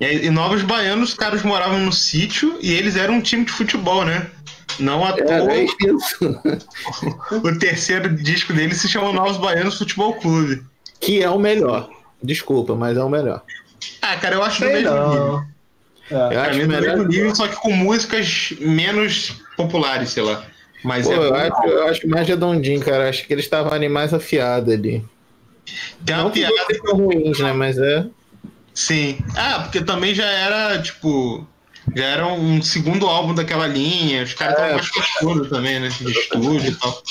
E, 0.00 0.04
aí, 0.04 0.26
e 0.26 0.30
Novos 0.30 0.62
Baianos, 0.62 1.10
os 1.10 1.14
caras 1.14 1.42
moravam 1.42 1.78
no 1.80 1.92
sítio 1.92 2.56
e 2.60 2.72
eles 2.72 2.96
eram 2.96 3.14
um 3.14 3.20
time 3.20 3.44
de 3.44 3.52
futebol, 3.52 4.04
né? 4.04 4.26
Não 4.80 5.04
à 5.04 5.10
É, 5.10 5.22
toa, 5.22 5.52
é 5.52 5.64
isso. 5.64 6.40
o 7.44 7.58
terceiro 7.58 8.08
disco 8.16 8.52
dele 8.52 8.74
se 8.74 8.88
chama 8.88 9.12
Novos 9.12 9.36
Baianos 9.36 9.78
Futebol 9.78 10.14
Clube. 10.14 10.62
Que 11.00 11.22
é 11.22 11.30
o 11.30 11.38
melhor. 11.38 11.88
Desculpa, 12.24 12.74
mas 12.74 12.96
é 12.96 13.02
o 13.04 13.08
melhor. 13.08 13.42
Ah, 14.00 14.16
cara, 14.16 14.36
eu 14.36 14.42
acho 14.42 14.60
do 14.60 14.66
Sei 14.66 14.74
mesmo 14.82 14.90
nível. 14.90 15.04
não. 15.06 15.54
Eu 16.10 16.18
É. 16.18 16.28
Pra 16.30 16.42
acho 16.42 16.58
é 16.60 16.62
do 16.62 16.68
melhor. 16.68 16.96
mesmo 16.96 17.04
nível, 17.08 17.34
só 17.34 17.46
que 17.48 17.56
com 17.56 17.70
músicas 17.72 18.52
menos 18.60 19.42
populares, 19.56 20.10
sei 20.10 20.22
lá. 20.22 20.44
Mas 20.82 21.06
Pô, 21.06 21.12
é 21.12 21.16
eu 21.16 21.34
acho, 21.34 21.66
eu 21.66 21.86
acho 21.88 22.08
mais 22.08 22.26
redondinho, 22.28 22.80
cara. 22.80 23.08
Acho 23.08 23.26
que 23.26 23.32
eles 23.32 23.44
estavam 23.44 23.72
animais 23.72 24.12
afiados 24.12 24.72
ali. 24.72 25.04
Tem 26.04 26.14
uma 26.14 26.24
Não 26.24 26.30
que 26.30 26.40
piada 26.40 26.54
vocês 26.66 26.78
são 26.82 26.96
ruins, 26.96 27.38
né? 27.38 27.52
Mas 27.54 27.78
é. 27.78 28.06
Sim. 28.74 29.18
Ah, 29.36 29.60
porque 29.62 29.80
também 29.82 30.14
já 30.14 30.26
era, 30.26 30.80
tipo. 30.82 31.46
Já 31.96 32.04
era 32.04 32.26
um 32.26 32.60
segundo 32.62 33.06
álbum 33.06 33.34
daquela 33.34 33.66
linha. 33.66 34.22
Os 34.24 34.34
caras 34.34 34.54
estavam 34.54 34.72
É. 34.72 34.74
mais 34.76 34.88
costuros 34.90 35.48
também, 35.48 35.80
né? 35.80 35.88
De 35.88 36.10
estúdio 36.10 36.70
e 36.70 36.74
tal. 36.74 37.02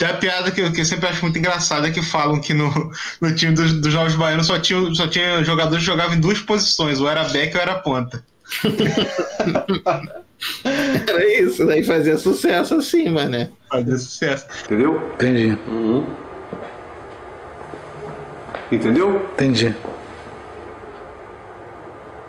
Tem 0.00 0.08
a 0.08 0.14
piada 0.14 0.50
que 0.50 0.62
eu, 0.62 0.72
que 0.72 0.80
eu 0.80 0.84
sempre 0.86 1.10
acho 1.10 1.20
muito 1.20 1.38
engraçada 1.38 1.90
que 1.90 2.00
falam 2.00 2.40
que 2.40 2.54
no, 2.54 2.90
no 3.20 3.34
time 3.34 3.52
dos, 3.52 3.74
dos 3.74 3.92
Jogos 3.92 4.14
Baianos 4.14 4.46
só 4.46 4.58
tinha, 4.58 4.94
só 4.94 5.06
tinha 5.06 5.44
jogadores 5.44 5.84
que 5.84 5.90
jogavam 5.90 6.16
em 6.16 6.20
duas 6.20 6.38
posições, 6.38 6.98
ou 6.98 7.06
era 7.06 7.22
back 7.24 7.54
ou 7.54 7.60
era 7.60 7.74
ponta. 7.74 8.24
Era 11.06 11.42
isso. 11.42 11.66
Daí 11.66 11.84
fazia 11.84 12.16
sucesso 12.16 12.76
assim, 12.76 13.10
mané. 13.10 13.50
Fazia 13.68 13.98
sucesso. 13.98 14.46
Entendeu? 14.64 15.12
Entendi. 15.16 15.58
Entendeu? 18.72 19.28
Entendi. 19.34 19.76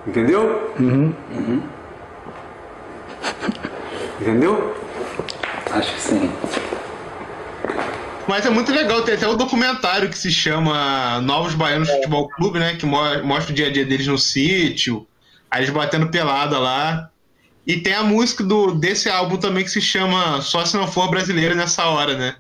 Entendeu? 0.06 0.74
Uhum. 0.78 1.14
Entendeu? 4.20 4.76
Acho 5.72 5.94
que 5.94 6.02
sim. 6.02 6.30
Mas 8.28 8.46
é 8.46 8.50
muito 8.50 8.72
legal, 8.72 9.02
tem 9.04 9.16
até 9.16 9.28
o 9.28 9.36
documentário 9.36 10.10
que 10.10 10.18
se 10.18 10.32
chama 10.32 11.20
Novos 11.22 11.54
Baianos 11.54 11.90
Futebol 11.90 12.30
Clube, 12.30 12.60
né? 12.60 12.76
Que 12.76 12.86
mo- 12.86 13.24
mostra 13.24 13.52
o 13.52 13.56
dia 13.56 13.68
a 13.68 13.72
dia 13.72 13.86
deles 13.86 14.08
no 14.08 14.18
sítio, 14.18 15.06
aí 15.50 15.62
eles 15.62 15.70
batendo 15.74 16.10
pelada 16.10 16.58
lá. 16.58 17.10
E 17.68 17.78
tem 17.78 17.94
a 17.94 18.04
música 18.04 18.44
do, 18.44 18.74
desse 18.74 19.10
álbum 19.10 19.38
também 19.38 19.64
que 19.64 19.70
se 19.70 19.82
chama 19.82 20.42
Só 20.42 20.66
Se 20.66 20.76
Não 20.78 20.88
For 20.88 21.10
Brasileiro 21.10 21.56
Nessa 21.56 21.86
Hora, 21.86 22.18
né? 22.18 22.36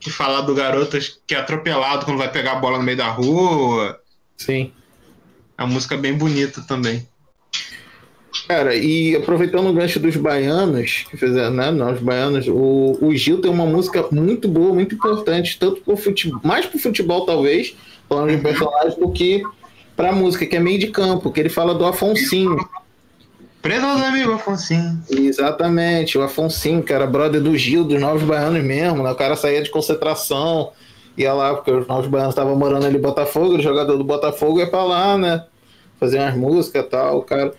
Que 0.00 0.10
fala 0.10 0.40
do 0.42 0.54
garoto 0.54 0.96
que 1.26 1.34
é 1.34 1.38
atropelado 1.38 2.04
quando 2.04 2.18
vai 2.18 2.30
pegar 2.30 2.52
a 2.52 2.56
bola 2.60 2.78
no 2.78 2.84
meio 2.84 2.96
da 2.96 3.08
rua. 3.08 3.98
Sim. 4.36 4.72
É 5.56 5.62
uma 5.62 5.72
música 5.74 5.96
bem 5.96 6.14
bonita 6.14 6.62
também. 6.62 7.06
Cara, 8.46 8.74
e 8.74 9.16
aproveitando 9.16 9.68
o 9.68 9.72
gancho 9.72 9.98
dos 9.98 10.16
baianos, 10.16 11.06
que 11.10 11.16
fizeram, 11.16 11.50
né? 11.50 11.70
Não, 11.70 11.92
os 11.92 12.00
baianos, 12.00 12.46
o, 12.48 12.98
o 13.00 13.14
Gil 13.14 13.40
tem 13.40 13.50
uma 13.50 13.66
música 13.66 14.06
muito 14.10 14.48
boa, 14.48 14.72
muito 14.72 14.94
importante, 14.94 15.58
tanto 15.58 15.80
pro 15.80 15.96
futebol, 15.96 16.40
mais 16.44 16.66
pro 16.66 16.78
futebol, 16.78 17.24
talvez, 17.24 17.74
falando 18.08 18.30
de 18.30 18.38
personagem, 18.38 18.98
do 18.98 19.10
que 19.10 19.42
pra 19.96 20.12
música, 20.12 20.46
que 20.46 20.56
é 20.56 20.60
meio 20.60 20.78
de 20.78 20.88
campo, 20.88 21.30
que 21.32 21.40
ele 21.40 21.48
fala 21.48 21.74
do 21.74 21.84
Afonsinho. 21.84 22.56
Preso 23.60 23.84
aos 23.84 24.00
amigos, 24.02 24.34
Afonsinho. 24.34 25.02
Exatamente, 25.10 26.16
o 26.16 26.22
Afonsinho, 26.22 26.84
era 26.88 27.06
brother 27.06 27.40
do 27.40 27.56
Gil, 27.56 27.84
dos 27.84 28.00
Novos 28.00 28.22
Baianos 28.22 28.62
mesmo, 28.62 29.02
né? 29.02 29.10
O 29.10 29.16
cara 29.16 29.36
saía 29.36 29.62
de 29.62 29.70
concentração, 29.70 30.70
ia 31.16 31.32
lá, 31.32 31.54
porque 31.54 31.70
os 31.70 31.86
Novos 31.86 32.06
Baianos 32.06 32.32
estavam 32.32 32.54
morando 32.54 32.86
ali 32.86 32.96
em 32.96 33.00
Botafogo, 33.00 33.56
o 33.56 33.62
jogador 33.62 33.96
do 33.96 34.04
Botafogo 34.04 34.60
ia 34.60 34.68
pra 34.68 34.84
lá, 34.84 35.18
né? 35.18 35.44
Fazer 35.98 36.20
umas 36.20 36.36
músicas 36.36 36.84
e 36.84 36.88
tal, 36.88 37.22
cara. 37.22 37.52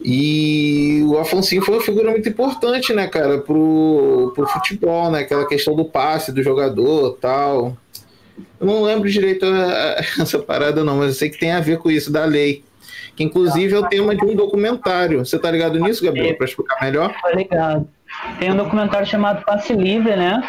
E 0.00 1.02
o 1.06 1.18
Afonsinho 1.18 1.62
foi 1.62 1.74
uma 1.74 1.82
figura 1.82 2.10
muito 2.10 2.28
importante, 2.28 2.92
né, 2.92 3.06
cara, 3.08 3.38
pro, 3.38 4.32
pro 4.34 4.46
futebol, 4.46 5.10
né? 5.10 5.20
Aquela 5.20 5.46
questão 5.46 5.74
do 5.74 5.84
passe 5.84 6.32
do 6.32 6.42
jogador 6.42 7.18
tal. 7.20 7.76
Eu 8.60 8.66
não 8.66 8.82
lembro 8.82 9.10
direito 9.10 9.44
a- 9.44 9.48
a- 9.48 9.96
essa 10.22 10.38
parada, 10.38 10.84
não, 10.84 10.96
mas 10.96 11.08
eu 11.08 11.14
sei 11.14 11.30
que 11.30 11.38
tem 11.38 11.50
a 11.52 11.60
ver 11.60 11.78
com 11.78 11.90
isso 11.90 12.12
da 12.12 12.24
lei. 12.24 12.62
Que 13.16 13.24
inclusive 13.24 13.74
é 13.74 13.78
o 13.78 13.88
tema 13.88 14.14
de 14.14 14.24
um 14.24 14.36
documentário. 14.36 15.18
Você 15.26 15.36
tá 15.38 15.50
ligado 15.50 15.80
nisso, 15.80 16.04
Gabriel? 16.04 16.36
Pra 16.36 16.46
explicar 16.46 16.76
melhor? 16.80 17.12
Tô 17.20 17.30
ligado. 17.36 17.88
Tem 18.38 18.52
um 18.52 18.56
documentário 18.56 19.06
chamado 19.06 19.44
Passe 19.44 19.72
Livre, 19.72 20.14
né? 20.14 20.40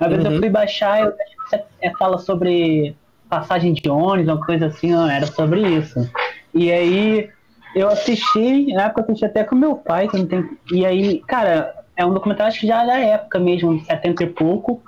Uma 0.00 0.08
vez 0.08 0.24
Uhum. 0.24 0.32
eu 0.32 0.38
fui 0.40 0.48
baixar, 0.48 1.00
eu 1.00 1.08
acho 1.08 1.14
que 1.16 1.50
você 1.50 1.62
é, 1.82 1.90
fala 1.98 2.16
sobre 2.18 2.96
passagem 3.28 3.74
de 3.74 3.88
ônibus, 3.90 4.32
uma 4.34 4.44
coisa 4.44 4.66
assim, 4.66 4.90
não, 4.92 5.08
era 5.10 5.26
sobre 5.26 5.60
isso. 5.60 6.10
E 6.54 6.72
aí 6.72 7.28
eu 7.74 7.88
assisti, 7.88 8.72
na 8.72 8.84
época 8.84 9.00
eu 9.00 9.04
assisti 9.04 9.24
até 9.24 9.44
com 9.44 9.54
meu 9.54 9.76
pai, 9.76 10.08
que 10.08 10.16
não 10.18 10.26
tem. 10.26 10.48
E 10.72 10.84
aí, 10.86 11.20
cara, 11.26 11.74
é 11.96 12.04
um 12.04 12.12
documentário 12.14 12.50
acho 12.50 12.60
que 12.60 12.66
já 12.66 12.84
da 12.84 12.98
época 12.98 13.38
mesmo, 13.38 13.76
de 13.78 13.84
70 13.84 14.22
e 14.24 14.26
pouco. 14.26 14.82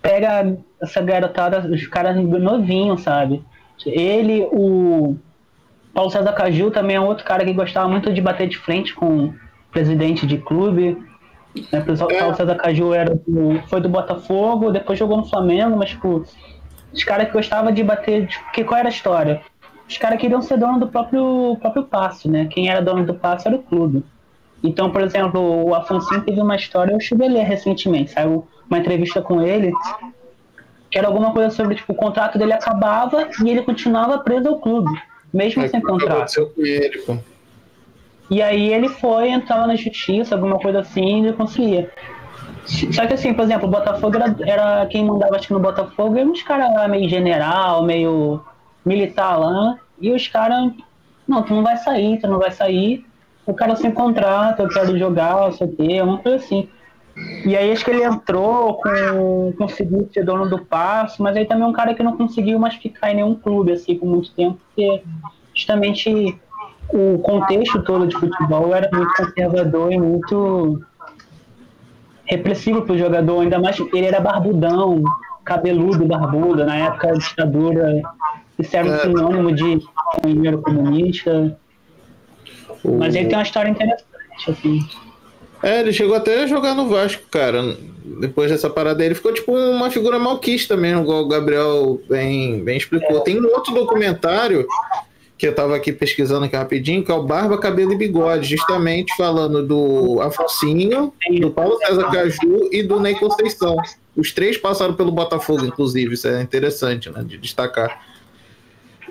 Pega 0.00 0.56
essa 0.80 1.00
garotada, 1.00 1.60
os 1.70 1.86
caras 1.86 2.16
novinhos, 2.16 3.02
sabe? 3.02 3.44
Ele, 3.84 4.46
o 4.52 5.16
Paulo 5.92 6.10
César 6.10 6.32
Caju 6.32 6.70
também 6.70 6.96
é 6.96 7.00
outro 7.00 7.24
cara 7.24 7.44
que 7.44 7.52
gostava 7.52 7.88
muito 7.88 8.12
de 8.12 8.20
bater 8.20 8.48
de 8.48 8.56
frente 8.58 8.94
com 8.94 9.26
o 9.26 9.34
presidente 9.70 10.26
de 10.26 10.38
clube. 10.38 10.96
Né? 11.70 11.80
O 11.80 12.18
Paulo 12.18 12.34
César 12.34 12.54
Caju 12.56 12.94
era 12.94 13.14
do- 13.14 13.60
foi 13.68 13.80
do 13.80 13.88
Botafogo, 13.88 14.70
depois 14.70 14.98
jogou 14.98 15.18
no 15.18 15.28
Flamengo, 15.28 15.76
mas 15.76 15.90
tipo, 15.90 16.24
os 16.92 17.04
caras 17.04 17.26
que 17.26 17.32
gostavam 17.32 17.72
de 17.72 17.82
bater. 17.84 18.26
de- 18.26 18.38
Porque 18.44 18.64
qual 18.64 18.78
era 18.78 18.88
a 18.88 18.90
história? 18.92 19.42
Os 19.92 19.98
caras 19.98 20.18
queriam 20.18 20.40
ser 20.40 20.56
dono 20.56 20.80
do 20.80 20.88
próprio, 20.88 21.56
próprio 21.60 21.84
passo, 21.84 22.30
né? 22.30 22.46
Quem 22.46 22.68
era 22.68 22.80
dono 22.80 23.04
do 23.04 23.12
passo 23.12 23.46
era 23.46 23.56
o 23.56 23.62
clube. 23.62 24.02
Então, 24.64 24.90
por 24.90 25.02
exemplo, 25.02 25.66
o 25.66 25.74
Afonso 25.74 26.18
teve 26.22 26.40
uma 26.40 26.56
história, 26.56 26.92
eu 26.94 27.28
ler 27.28 27.42
recentemente, 27.42 28.12
saiu 28.12 28.48
uma 28.70 28.78
entrevista 28.78 29.20
com 29.20 29.42
ele, 29.42 29.70
que 30.90 30.98
era 30.98 31.08
alguma 31.08 31.32
coisa 31.32 31.50
sobre, 31.50 31.74
tipo, 31.74 31.92
o 31.92 31.96
contrato 31.96 32.38
dele 32.38 32.54
acabava 32.54 33.28
e 33.44 33.50
ele 33.50 33.62
continuava 33.62 34.18
preso 34.18 34.48
ao 34.48 34.60
clube, 34.60 34.90
mesmo 35.32 35.62
É, 35.62 35.68
sem 35.68 35.80
contrato. 35.80 36.52
com 36.54 36.64
ele, 36.64 36.98
pô. 37.00 37.18
E 38.30 38.40
aí 38.40 38.72
ele 38.72 38.88
foi, 38.88 39.28
entrava 39.28 39.66
na 39.66 39.74
justiça, 39.76 40.34
alguma 40.34 40.58
coisa 40.58 40.78
assim, 40.80 41.26
e 41.26 41.32
conseguia. 41.34 41.90
Só 42.64 43.04
que 43.06 43.12
assim, 43.12 43.34
por 43.34 43.42
exemplo, 43.42 43.68
o 43.68 43.70
Botafogo 43.70 44.16
era, 44.16 44.36
era 44.46 44.86
quem 44.86 45.04
mandava 45.04 45.36
acho 45.36 45.48
que 45.48 45.52
no 45.52 45.60
Botafogo, 45.60 46.16
eram 46.16 46.30
uns 46.30 46.42
caras 46.42 46.88
meio 46.88 47.08
general, 47.10 47.82
meio 47.82 48.40
militar 48.84 49.36
lá, 49.38 49.78
e 50.00 50.10
os 50.10 50.26
caras, 50.28 50.72
não, 51.26 51.42
tu 51.42 51.54
não 51.54 51.62
vai 51.62 51.76
sair, 51.76 52.18
tu 52.20 52.28
não 52.28 52.38
vai 52.38 52.50
sair, 52.50 53.06
o 53.46 53.54
cara 53.54 53.76
sem 53.76 53.90
contrato, 53.90 54.60
eu 54.60 54.68
quero 54.68 54.96
jogar, 54.98 55.36
não 55.36 55.52
sei 55.52 55.66
o 55.66 55.76
quê, 55.76 56.02
uma 56.02 56.18
coisa 56.18 56.36
assim. 56.36 56.68
E 57.44 57.56
aí 57.56 57.70
acho 57.70 57.84
que 57.84 57.90
ele 57.90 58.04
entrou, 58.04 58.74
com, 58.74 59.52
conseguiu 59.58 60.08
ser 60.12 60.24
dono 60.24 60.48
do 60.48 60.64
passo, 60.64 61.22
mas 61.22 61.36
aí 61.36 61.44
também 61.44 61.64
é 61.64 61.66
um 61.66 61.72
cara 61.72 61.94
que 61.94 62.02
não 62.02 62.16
conseguiu 62.16 62.58
mais 62.58 62.74
ficar 62.76 63.10
em 63.10 63.16
nenhum 63.16 63.34
clube 63.34 63.72
assim 63.72 63.96
por 63.96 64.06
muito 64.06 64.32
tempo, 64.32 64.58
porque 64.66 65.02
justamente 65.54 66.38
o 66.92 67.18
contexto 67.18 67.82
todo 67.82 68.06
de 68.06 68.16
futebol 68.16 68.74
era 68.74 68.88
muito 68.92 69.12
conservador 69.14 69.92
e 69.92 69.98
muito 69.98 70.82
repressivo 72.24 72.82
pro 72.82 72.96
jogador, 72.96 73.40
ainda 73.40 73.58
mais 73.58 73.78
ele 73.78 74.06
era 74.06 74.20
barbudão, 74.20 75.02
cabeludo, 75.44 76.06
barbudo, 76.06 76.64
na 76.64 76.76
época 76.76 77.08
da 77.08 77.14
ditadura, 77.14 78.02
isso 78.58 78.76
era 78.76 78.88
um 78.88 78.94
É. 78.94 78.98
sinônimo 79.00 79.52
de 79.54 79.80
engenheiro 80.26 80.62
comunista. 80.62 81.58
Mas 82.98 83.14
ele 83.14 83.26
tem 83.28 83.36
uma 83.36 83.42
história 83.42 83.70
interessante, 83.70 84.06
assim. 84.48 84.88
É, 85.62 85.80
ele 85.80 85.92
chegou 85.92 86.16
até 86.16 86.42
a 86.42 86.46
jogar 86.46 86.74
no 86.74 86.88
Vasco, 86.88 87.22
cara. 87.30 87.76
Depois 88.20 88.50
dessa 88.50 88.68
parada 88.68 89.04
ele 89.04 89.14
ficou 89.14 89.32
tipo 89.32 89.52
uma 89.52 89.90
figura 89.90 90.18
malquista 90.18 90.76
mesmo, 90.76 91.02
igual 91.02 91.22
o 91.22 91.28
Gabriel 91.28 92.00
bem, 92.08 92.62
bem 92.64 92.76
explicou. 92.76 93.20
Tem 93.20 93.40
um 93.40 93.46
outro 93.46 93.72
documentário 93.72 94.66
que 95.38 95.46
eu 95.46 95.54
tava 95.54 95.76
aqui 95.76 95.92
pesquisando 95.92 96.44
aqui 96.44 96.56
rapidinho, 96.56 97.04
que 97.04 97.10
é 97.10 97.14
o 97.14 97.22
Barba, 97.22 97.58
Cabelo 97.58 97.92
e 97.92 97.96
Bigode, 97.96 98.48
justamente 98.48 99.14
falando 99.16 99.64
do 99.66 100.20
Afonsinho, 100.20 101.12
do 101.40 101.50
Paulo 101.50 101.78
César 101.78 102.10
Caju 102.10 102.68
e 102.72 102.82
do 102.82 103.00
Ney 103.00 103.14
Conceição. 103.14 103.76
Os 104.16 104.32
três 104.32 104.56
passaram 104.56 104.94
pelo 104.94 105.10
Botafogo, 105.10 105.64
inclusive, 105.64 106.14
isso 106.14 106.28
é 106.28 106.42
interessante, 106.42 107.08
né, 107.10 107.24
de 107.24 107.38
destacar. 107.38 108.11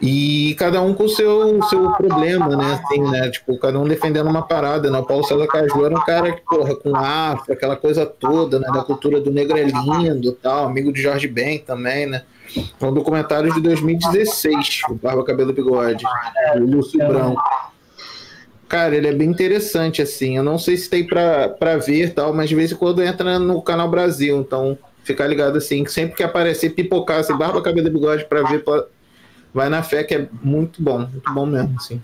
E 0.02 0.56
cada 0.56 0.82
um 0.82 0.96
com 0.96 1.04
o 1.04 1.10
seu, 1.10 1.62
seu 1.66 1.92
problema, 1.92 2.48
né? 2.56 2.82
Assim, 2.84 3.02
né? 3.02 3.30
Tipo, 3.30 3.58
cada 3.60 3.80
um 3.80 3.88
defendendo 3.88 4.28
uma 4.28 4.42
parada, 4.42 4.90
né? 4.90 4.98
O 4.98 5.06
Paulo 5.06 5.24
César 5.24 5.46
Caju 5.46 5.86
era 5.86 5.96
um 5.96 6.02
cara 6.02 6.32
que, 6.32 6.42
porra, 6.42 6.76
com 6.76 6.96
afro, 6.96 7.54
aquela 7.54 7.76
coisa 7.76 8.06
toda, 8.06 8.60
né? 8.60 8.68
Da 8.74 8.84
cultura 8.84 9.22
do 9.22 9.30
negro 9.30 9.58
é 9.58 9.64
lindo 9.64 10.32
tal, 10.32 10.66
amigo 10.66 10.92
de 10.92 11.02
Jorge 11.02 11.28
Ben 11.28 11.60
também, 11.60 12.08
né? 12.08 12.24
É 12.80 12.86
um 12.86 12.94
documentário 12.94 13.54
de 13.54 13.62
2016, 13.62 14.82
o 14.90 14.96
Barba 14.96 15.24
Cabelo 15.24 15.52
e 15.52 15.54
Bigode, 15.54 16.04
o 16.56 16.60
Lúcio 16.60 16.98
Branco. 16.98 17.42
Cara, 18.68 18.96
ele 18.96 19.08
é 19.08 19.14
bem 19.14 19.30
interessante, 19.30 20.02
assim. 20.02 20.38
Eu 20.38 20.44
não 20.44 20.58
sei 20.58 20.78
se 20.78 20.90
tem 20.90 21.06
pra, 21.06 21.50
pra 21.50 21.78
ver 21.78 22.14
tal, 22.14 22.34
mas 22.34 22.50
de 22.50 22.56
vez 22.56 22.72
em 22.72 22.76
quando 22.76 23.04
entra 23.04 23.38
no 23.38 23.62
Canal 23.62 23.90
Brasil. 23.90 24.40
Então, 24.40 24.78
ficar 25.04 25.28
ligado 25.28 25.58
assim, 25.58 25.84
que 25.84 25.92
sempre 25.92 26.16
que 26.16 26.24
aparecer, 26.24 26.72
pipocar 26.72 27.20
assim, 27.20 27.38
Barba 27.38 27.62
Cabelo 27.62 27.88
e 27.88 27.92
Bigode 27.92 28.26
pra 28.26 28.44
ver, 28.44 28.64
vai 29.54 29.70
na 29.70 29.84
fé, 29.84 30.04
que 30.04 30.16
é 30.16 30.28
muito 30.42 30.82
bom, 30.82 31.00
muito 31.00 31.34
bom 31.34 31.46
mesmo, 31.46 31.76
assim. 31.78 32.02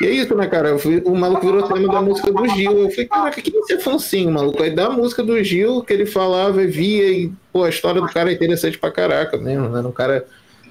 E 0.00 0.06
é 0.06 0.10
isso, 0.10 0.34
né, 0.34 0.46
cara? 0.48 0.76
Fui- 0.76 1.02
o 1.04 1.14
maluco 1.14 1.46
virou 1.46 1.62
tema 1.68 1.92
da 1.92 2.02
música 2.02 2.32
do 2.32 2.48
Gil. 2.48 2.78
Eu 2.78 2.90
falei, 2.90 3.06
caraca, 3.06 3.40
que 3.40 3.56
esse 3.56 3.74
Afonsinho, 3.74 4.32
maluco? 4.32 4.60
Aí 4.62 4.74
da 4.74 4.90
música 4.90 5.22
do 5.22 5.40
Gil, 5.42 5.82
que 5.84 5.92
ele 5.92 6.04
falava 6.04 6.62
e 6.62 6.66
via, 6.66 7.10
e, 7.10 7.32
pô, 7.52 7.62
a 7.62 7.68
história 7.68 8.00
do 8.00 8.08
cara 8.08 8.30
é 8.30 8.34
interessante 8.34 8.76
pra 8.76 8.90
caraca 8.90 9.36
mesmo, 9.38 9.68
né? 9.68 9.80
Um 9.80 9.92
cara 9.92 10.26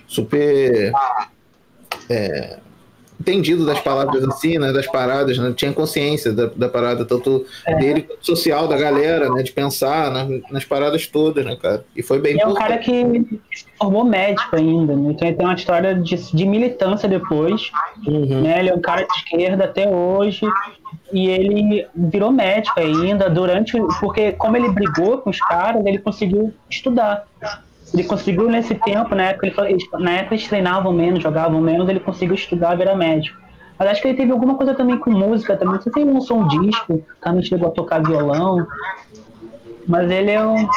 super. 0.08 0.92
é, 2.10 2.60
entendido 3.20 3.66
das 3.66 3.80
palavras 3.80 4.24
assim, 4.24 4.58
né? 4.58 4.72
Das 4.72 4.88
paradas, 4.88 5.38
né? 5.38 5.54
Tinha 5.56 5.74
consciência 5.74 6.32
da, 6.32 6.48
da 6.48 6.70
parada, 6.70 7.06
tanto 7.06 7.46
dele 7.80 8.04
quanto 8.04 8.26
social, 8.26 8.68
da 8.68 8.78
galera, 8.78 9.30
né? 9.30 9.44
De 9.44 9.52
pensar 9.52 10.12
né? 10.12 10.42
nas 10.52 10.66
paradas 10.66 11.08
todas, 11.08 11.46
né, 11.46 11.56
cara? 11.56 11.84
E 11.96 12.02
foi 12.02 12.20
bem 12.20 12.36
E 12.36 12.42
é 12.42 12.48
um 12.48 12.54
cara 12.54 12.78
que 12.78 12.92
se 13.54 13.66
formou 13.78 14.04
médico 14.06 14.56
ainda, 14.56 14.96
né? 14.96 15.12
Então 15.12 15.28
ele 15.28 15.38
tem 15.38 15.46
uma 15.46 15.56
história 15.56 15.96
de, 15.96 16.16
de 16.16 16.46
militância 16.46 17.08
depois. 17.08 17.72
Né? 18.06 18.60
Ele 18.60 18.70
é 18.70 18.74
um 18.74 18.82
cara 18.82 19.04
de 19.04 19.14
esquerda 19.18 19.66
até 19.66 19.88
hoje. 19.90 20.46
E 21.12 21.28
ele 21.28 21.88
virou 21.96 22.32
médico 22.32 22.80
ainda 22.80 23.30
durante. 23.30 23.74
Porque 24.00 24.32
como 24.34 24.58
ele 24.58 24.70
brigou 24.70 25.20
com 25.20 25.30
os 25.30 25.40
caras, 25.40 25.86
ele 25.86 26.00
conseguiu 26.00 26.54
estudar. 26.70 27.26
Ele 27.94 28.04
conseguiu 28.04 28.50
nesse 28.50 28.74
tempo, 28.76 29.14
na 29.14 29.30
época, 29.30 29.46
ele, 29.48 29.78
na 30.00 30.12
época 30.14 30.36
eles 30.36 30.48
treinavam 30.48 30.92
menos, 30.92 31.22
jogavam 31.22 31.62
menos, 31.62 31.88
ele 31.88 32.00
conseguiu 32.00 32.34
estudar 32.36 32.74
e 32.74 32.78
virar 32.78 32.96
médico. 32.96 33.40
Mas 33.78 33.90
acho 33.90 34.02
que 34.02 34.08
ele 34.08 34.18
teve 34.18 34.32
alguma 34.32 34.56
coisa 34.56 34.74
também 34.74 34.98
com 34.98 35.12
música 35.12 35.56
também. 35.56 35.76
Não 35.76 35.82
sei 35.82 35.92
se 35.92 36.00
ele 36.00 36.12
lançou 36.12 36.40
um 36.40 36.48
disco, 36.48 37.06
também 37.22 37.44
chegou 37.44 37.68
a 37.68 37.72
tocar 37.72 38.02
violão. 38.04 38.66
Mas 39.88 40.10
ele 40.10 40.32
é 40.32 40.44
um. 40.44 40.68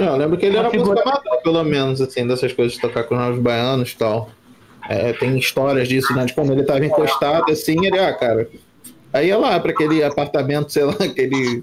Não, 0.00 0.08
eu 0.08 0.16
lembro 0.16 0.36
que 0.36 0.46
ele 0.46 0.56
era 0.56 0.68
figura- 0.68 1.00
música 1.00 1.10
amador, 1.10 1.42
pelo 1.42 1.62
menos, 1.64 2.00
assim, 2.00 2.26
dessas 2.26 2.52
coisas 2.52 2.74
de 2.74 2.80
tocar 2.80 3.04
com 3.04 3.14
os 3.14 3.20
novos 3.20 3.38
baianos 3.38 3.92
e 3.92 3.96
tal. 3.96 4.30
É, 4.88 5.12
tem 5.12 5.38
histórias 5.38 5.88
disso, 5.88 6.12
né? 6.14 6.24
De 6.24 6.34
quando 6.34 6.52
ele 6.52 6.64
tava 6.64 6.84
encostado, 6.84 7.50
assim, 7.50 7.86
ele, 7.86 7.98
ah, 7.98 8.12
cara. 8.12 8.48
Aí 9.12 9.28
ia 9.28 9.38
lá 9.38 9.60
para 9.60 9.70
aquele 9.70 10.02
apartamento, 10.02 10.72
sei 10.72 10.84
lá, 10.84 10.94
aquele, 10.98 11.62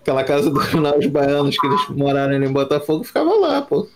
aquela 0.00 0.22
casa 0.22 0.50
dos 0.50 0.72
novos 0.74 1.06
baianos 1.06 1.58
que 1.58 1.66
eles 1.66 1.88
moraram 1.88 2.34
ali 2.34 2.46
em 2.46 2.52
Botafogo, 2.52 3.02
ficava 3.04 3.34
lá, 3.34 3.62
pô. 3.62 3.88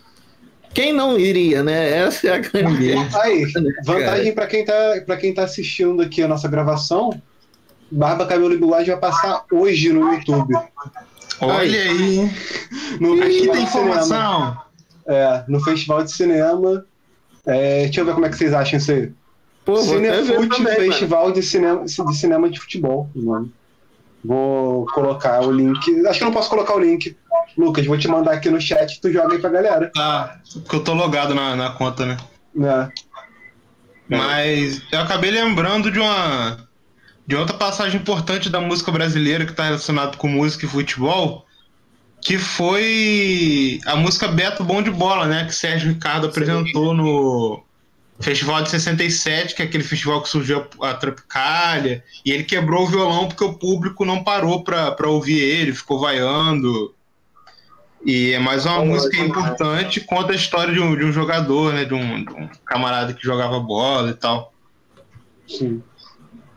Quem 0.75 0.91
não 0.91 1.17
iria, 1.17 1.63
né? 1.63 1.99
Essa 1.99 2.27
é 2.27 2.33
a 2.33 2.37
grande. 2.37 2.93
Aí, 3.23 3.45
vantagem 3.85 4.35
pra 4.35 4.45
quem, 4.45 4.65
tá, 4.65 4.73
pra 5.05 5.15
quem 5.15 5.33
tá 5.33 5.43
assistindo 5.45 6.01
aqui 6.01 6.21
a 6.21 6.27
nossa 6.27 6.49
gravação: 6.49 7.09
Barba, 7.89 8.25
Cabelo 8.25 8.53
e 8.53 8.57
Bigode 8.57 8.91
vai 8.91 8.99
passar 8.99 9.45
hoje 9.51 9.93
no 9.93 10.13
YouTube. 10.13 10.53
Olha 11.41 11.81
aí? 11.81 12.31
No 12.99 13.13
Aqui 13.13 13.23
Festival 13.23 13.55
tem 13.55 13.65
de 13.65 13.71
Cinema. 13.71 13.93
informação. 13.93 14.57
É, 15.07 15.43
no 15.47 15.59
Festival 15.61 16.03
de 16.03 16.11
Cinema. 16.11 16.85
É, 17.45 17.83
deixa 17.83 18.01
eu 18.01 18.05
ver 18.05 18.13
como 18.13 18.25
é 18.25 18.29
que 18.29 18.37
vocês 18.37 18.53
acham 18.53 18.77
isso 18.77 18.91
aí. 18.91 19.11
Pô, 19.63 19.77
Cinefute 19.77 20.57
também, 20.57 20.75
Festival 20.75 21.31
de 21.31 21.41
cinema, 21.41 21.85
de 21.85 22.17
cinema 22.17 22.49
de 22.49 22.59
Futebol. 22.59 23.09
Mano. 23.15 23.51
Vou 24.23 24.85
colocar 24.87 25.41
o 25.41 25.51
link. 25.51 26.05
Acho 26.07 26.19
que 26.19 26.23
eu 26.23 26.27
não 26.27 26.33
posso 26.33 26.49
colocar 26.49 26.75
o 26.75 26.79
link. 26.79 27.15
Lucas, 27.57 27.85
vou 27.85 27.97
te 27.97 28.07
mandar 28.07 28.33
aqui 28.33 28.49
no 28.49 28.59
chat 28.59 28.99
tu 28.99 29.11
joga 29.11 29.33
aí 29.33 29.39
pra 29.39 29.49
galera. 29.49 29.91
Tá, 29.93 30.39
porque 30.53 30.75
eu 30.75 30.83
tô 30.83 30.93
logado 30.93 31.33
na, 31.33 31.55
na 31.55 31.69
conta, 31.71 32.05
né? 32.05 32.17
Né? 32.53 32.91
Mas 34.07 34.81
eu 34.91 34.99
acabei 34.99 35.31
lembrando 35.31 35.91
de 35.91 35.99
uma 35.99 36.65
de 37.27 37.35
outra 37.35 37.55
passagem 37.57 37.99
importante 37.99 38.49
da 38.49 38.61
música 38.61 38.91
brasileira 38.91 39.45
que 39.45 39.51
está 39.51 39.63
relacionado 39.63 40.17
com 40.17 40.27
música 40.27 40.65
e 40.65 40.69
futebol, 40.69 41.45
que 42.21 42.37
foi 42.37 43.79
a 43.85 43.95
música 43.95 44.27
Beto 44.27 44.63
Bom 44.63 44.81
de 44.81 44.91
Bola, 44.91 45.25
né? 45.25 45.45
Que 45.45 45.55
Sérgio 45.55 45.89
Ricardo 45.89 46.27
apresentou 46.27 46.93
no 46.93 47.63
Festival 48.19 48.63
de 48.63 48.69
67, 48.69 49.55
que 49.55 49.61
é 49.61 49.65
aquele 49.65 49.83
festival 49.83 50.21
que 50.21 50.29
surgiu 50.29 50.65
a, 50.81 50.91
a 50.91 50.93
Tropicália, 50.93 52.01
e 52.25 52.31
ele 52.31 52.43
quebrou 52.43 52.83
o 52.83 52.87
violão 52.87 53.27
porque 53.27 53.43
o 53.43 53.53
público 53.53 54.05
não 54.05 54.23
parou 54.23 54.63
para 54.63 55.09
ouvir 55.09 55.39
ele, 55.39 55.73
ficou 55.73 55.99
vaiando. 55.99 56.94
E 58.05 58.33
é 58.33 58.39
mais 58.39 58.67
uma 58.67 58.85
música 58.85 59.17
importante, 59.17 59.99
conta 59.99 60.31
a 60.31 60.35
história 60.35 60.71
de 60.71 60.79
um, 60.79 60.95
de 60.95 61.03
um 61.03 61.11
jogador, 61.11 61.73
né? 61.73 61.85
De 61.85 61.95
um, 61.95 62.23
de 62.23 62.31
um 62.31 62.47
camarada 62.63 63.13
que 63.13 63.23
jogava 63.23 63.59
bola 63.59 64.11
e 64.11 64.13
tal. 64.13 64.53
Sim. 65.47 65.81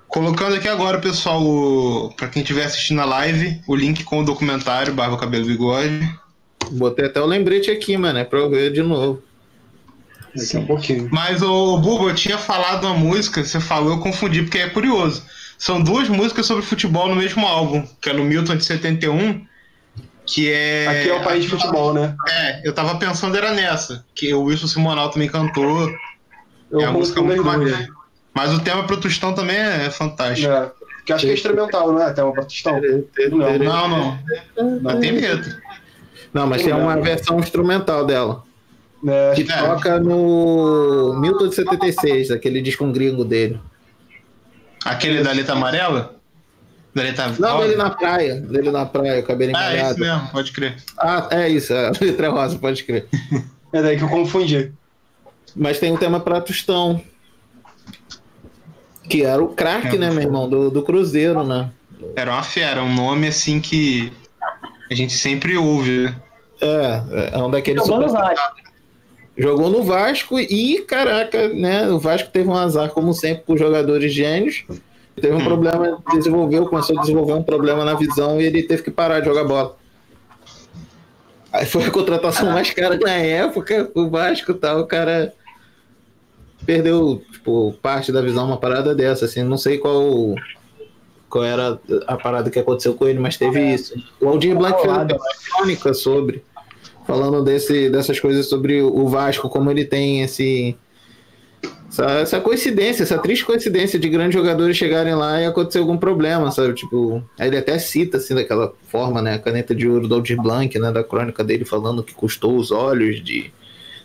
Colocando 0.07 0.57
aqui 0.57 0.69
agora, 0.69 0.99
pessoal, 0.99 2.13
para 2.17 2.29
quem 2.29 2.43
estiver 2.43 2.65
assistindo 2.65 3.01
a 3.01 3.07
live, 3.07 3.63
o 3.67 3.75
link 3.75 4.05
com 4.05 4.21
o 4.21 4.25
documentário 4.25 4.93
Barba, 4.93 5.17
Cabelo 5.17 5.47
e 5.47 5.49
Bigode. 5.49 6.19
Botei 6.71 7.07
até 7.07 7.21
o 7.21 7.27
lembrete 7.27 7.71
aqui, 7.71 7.97
mano, 7.97 8.19
é 8.19 8.25
pra 8.25 8.39
eu 8.39 8.51
ver 8.51 8.71
de 8.71 8.83
novo. 8.83 9.23
Daqui 10.35 10.57
a 10.57 10.61
um 10.61 10.67
pouquinho. 10.67 11.09
Mas, 11.11 11.43
o 11.43 11.79
Buba, 11.79 12.11
eu 12.11 12.15
tinha 12.15 12.37
falado 12.37 12.85
uma 12.85 12.95
música, 12.95 13.43
você 13.43 13.59
falou, 13.59 13.93
eu 13.93 14.01
confundi, 14.01 14.43
porque 14.43 14.59
é 14.59 14.69
curioso. 14.69 15.25
São 15.59 15.83
duas 15.83 16.09
músicas 16.09 16.45
sobre 16.45 16.63
futebol 16.63 17.09
no 17.09 17.17
mesmo 17.17 17.47
álbum, 17.47 17.87
que 18.01 18.11
é 18.11 18.13
no 18.13 18.25
Milton 18.25 18.57
de 18.57 18.65
71, 18.65 19.47
que 20.29 20.53
é. 20.53 20.87
Aqui 20.87 21.11
é 21.11 21.15
o 21.15 21.23
país 21.23 21.45
de 21.45 21.51
futebol, 21.51 21.95
né? 21.95 22.15
É, 22.29 22.69
eu 22.69 22.73
tava 22.75 22.97
pensando 22.99 23.37
era 23.37 23.53
nessa, 23.53 24.05
que 24.15 24.33
o 24.35 24.43
Wilson 24.43 24.67
Simonal 24.67 25.11
também 25.11 25.29
cantou. 25.29 25.91
Eu 26.71 26.81
é 26.81 26.85
a 26.85 26.93
música 26.93 27.23
muito 27.23 27.43
maneira. 27.43 27.89
Mas 28.35 28.53
o 28.53 28.61
tema 28.61 28.85
pro 28.85 29.01
Tostão 29.01 29.35
também 29.35 29.57
é 29.57 29.91
fantástico. 29.91 30.53
É, 30.53 30.71
que 31.05 31.13
acho 31.13 31.25
que 31.25 31.31
é 31.31 31.35
instrumental, 31.35 31.93
não 31.93 32.03
é? 32.03 32.07
Até 32.07 32.23
uma 32.23 32.35
partistão. 32.35 32.79
Não, 33.31 33.59
Não, 33.59 33.89
não. 33.89 34.19
Não 34.81 35.01
tem 35.01 35.13
letra. 35.13 35.59
Não, 36.33 36.47
mas 36.47 36.63
tem 36.63 36.75
uma 36.75 37.01
versão 37.01 37.39
instrumental 37.41 38.05
dela. 38.05 38.45
É, 39.07 39.33
Que 39.35 39.45
toca 39.45 39.99
no 39.99 41.19
Milton 41.19 41.49
de 41.49 41.55
76, 41.55 42.31
aquele 42.31 42.61
disco 42.61 42.87
gringo 42.93 43.25
dele. 43.25 43.59
Aquele 44.85 45.23
da 45.23 45.33
letra 45.33 45.55
amarela? 45.55 46.18
Da 46.95 47.03
letra 47.03 47.35
Não, 47.39 47.61
dele 47.61 47.77
na 47.77 47.91
praia. 47.91 48.41
Dele 48.41 48.71
na 48.71 48.87
praia, 48.87 49.23
cabelinho 49.23 49.57
Ah, 49.59 49.75
é 49.75 49.91
isso 49.91 50.01
mesmo, 50.01 50.29
pode 50.29 50.53
crer. 50.53 50.77
Ah, 50.99 51.29
é 51.31 51.49
isso, 51.49 51.73
é. 51.73 51.91
Letra 52.01 52.31
rosa, 52.31 52.59
pode 52.59 52.83
crer. 52.85 53.07
é 53.73 53.83
daí 53.83 53.97
que 53.97 54.05
eu 54.05 54.09
confundi. 54.09 54.73
Mas 55.55 55.79
tem 55.79 55.93
um 55.93 55.97
tema 55.97 56.19
pra 56.21 56.41
Tostão. 56.41 57.01
Que 59.09 59.25
era 59.25 59.43
o 59.43 59.49
craque, 59.49 59.97
É. 59.97 59.99
né, 59.99 60.11
meu 60.11 60.23
irmão? 60.23 60.49
Do, 60.49 60.71
do 60.71 60.83
Cruzeiro, 60.83 61.43
né? 61.45 61.71
Era 62.15 62.33
uma 62.33 62.43
fera, 62.43 62.83
um 62.83 62.95
nome 62.95 63.29
assim 63.29 63.61
que 63.61 64.13
a 64.91 64.95
gente 64.95 65.13
sempre 65.15 65.57
ouve. 65.57 66.05
né? 66.05 66.17
É, 66.61 67.31
é 67.35 67.39
um 67.39 67.51
daqueles 67.51 67.87
Jogou 67.87 68.01
no 68.07 68.13
Vasco. 68.13 68.57
Jogou 69.37 69.71
no 69.71 69.83
Vasco 69.85 70.39
e, 70.41 70.83
caraca, 70.87 71.49
né? 71.49 71.89
O 71.89 71.99
Vasco 71.99 72.29
teve 72.31 72.49
um 72.49 72.55
azar, 72.55 72.91
como 72.91 73.13
sempre, 73.15 73.45
com 73.45 73.57
jogadores 73.57 74.13
gênios. 74.13 74.65
Teve 75.19 75.35
um 75.35 75.45
problema, 75.45 76.03
desenvolveu, 76.13 76.67
começou 76.67 76.99
a 76.99 77.01
desenvolver 77.01 77.35
um 77.35 77.43
problema 77.43 77.85
na 77.85 77.95
visão 77.95 78.41
e 78.41 78.45
ele 78.45 78.63
teve 78.63 78.83
que 78.83 78.91
parar 78.91 79.21
de 79.21 79.27
jogar 79.27 79.45
bola. 79.45 79.77
Aí 81.53 81.65
foi 81.67 81.85
a 81.85 81.91
contratação 81.91 82.51
mais 82.51 82.71
cara 82.71 82.97
na 82.99 83.13
época, 83.13 83.91
o 83.95 84.09
Vasco 84.09 84.53
e 84.53 84.55
tal, 84.55 84.81
o 84.81 84.87
cara 84.87 85.33
perdeu, 86.67 87.23
tipo, 87.33 87.75
parte 87.81 88.13
da 88.13 88.21
visão, 88.21 88.47
uma 88.47 88.59
parada 88.59 88.95
dessa, 88.95 89.25
assim, 89.25 89.43
não 89.43 89.57
sei 89.57 89.79
qual 89.79 90.35
qual 91.29 91.45
era 91.45 91.79
a 92.07 92.17
parada 92.17 92.51
que 92.51 92.59
aconteceu 92.59 92.95
com 92.95 93.07
ele, 93.07 93.19
mas 93.19 93.37
teve 93.37 93.61
isso. 93.61 93.95
O 94.21 94.29
Aldir 94.29 94.57
Blanc 94.57 94.81
fez 94.81 94.93
uma 94.93 95.07
crônica 95.51 95.93
sobre, 95.93 96.43
falando 97.07 97.45
desse, 97.45 97.91
dessas 97.91 98.19
coisas 98.19 98.49
sobre 98.49 98.81
o 98.81 99.07
Vasco, 99.09 99.49
como 99.49 99.71
ele 99.71 99.85
tem 99.85 100.23
esse 100.23 100.77
essa, 101.91 102.05
essa 102.05 102.41
coincidência, 102.41 103.03
essa 103.03 103.19
triste 103.19 103.45
coincidência 103.45 103.99
de 103.99 104.09
grandes 104.09 104.35
jogadores 104.35 104.77
chegarem 104.77 105.15
lá 105.15 105.41
e 105.41 105.47
acontecer 105.47 105.79
algum 105.79 105.97
problema, 105.97 106.51
sabe? 106.51 106.75
Tipo, 106.75 107.23
ele 107.39 107.57
até 107.57 107.79
cita, 107.79 108.19
assim, 108.19 108.35
daquela 108.35 108.73
forma, 108.89 109.23
né? 109.23 109.35
A 109.35 109.39
caneta 109.39 109.75
de 109.75 109.89
ouro 109.89 110.07
do 110.07 110.15
Aldir 110.15 110.41
Blanc, 110.41 110.79
né? 110.79 110.93
Da 110.93 111.03
crônica 111.03 111.43
dele 111.43 111.65
falando 111.65 112.03
que 112.03 112.15
custou 112.15 112.57
os 112.57 112.71
olhos 112.71 113.23
de, 113.25 113.51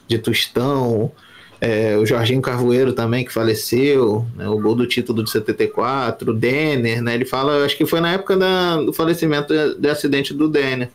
de 0.07 0.17
Tostão. 0.17 1.11
É, 1.59 1.95
o 1.97 2.05
Jorginho 2.05 2.41
Carvoeiro 2.41 2.91
também, 2.91 3.23
que 3.23 3.31
faleceu, 3.31 4.25
né? 4.36 4.47
o 4.49 4.59
gol 4.59 4.75
do 4.75 4.86
título 4.86 5.23
de 5.23 5.29
74, 5.31 6.31
o 6.31 6.34
Denner, 6.34 7.01
né? 7.01 7.13
Ele 7.15 7.23
fala, 7.25 7.63
acho 7.63 7.77
que 7.77 7.86
foi 7.86 8.01
na 8.01 8.11
época 8.13 8.36
da- 8.36 8.81
do 8.81 8.91
falecimento 8.91 9.53
do 9.75 9.89
acidente 9.89 10.34
do 10.34 10.49
Denner. 10.49 10.89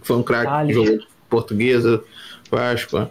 que 0.00 0.06
Foi 0.06 0.16
um 0.16 0.22
craque 0.22 0.46
que 0.46 0.50
Vale. 0.50 0.72
jogou 0.72 0.98
portuguesa, 1.28 2.00
Vasco. 2.50 3.08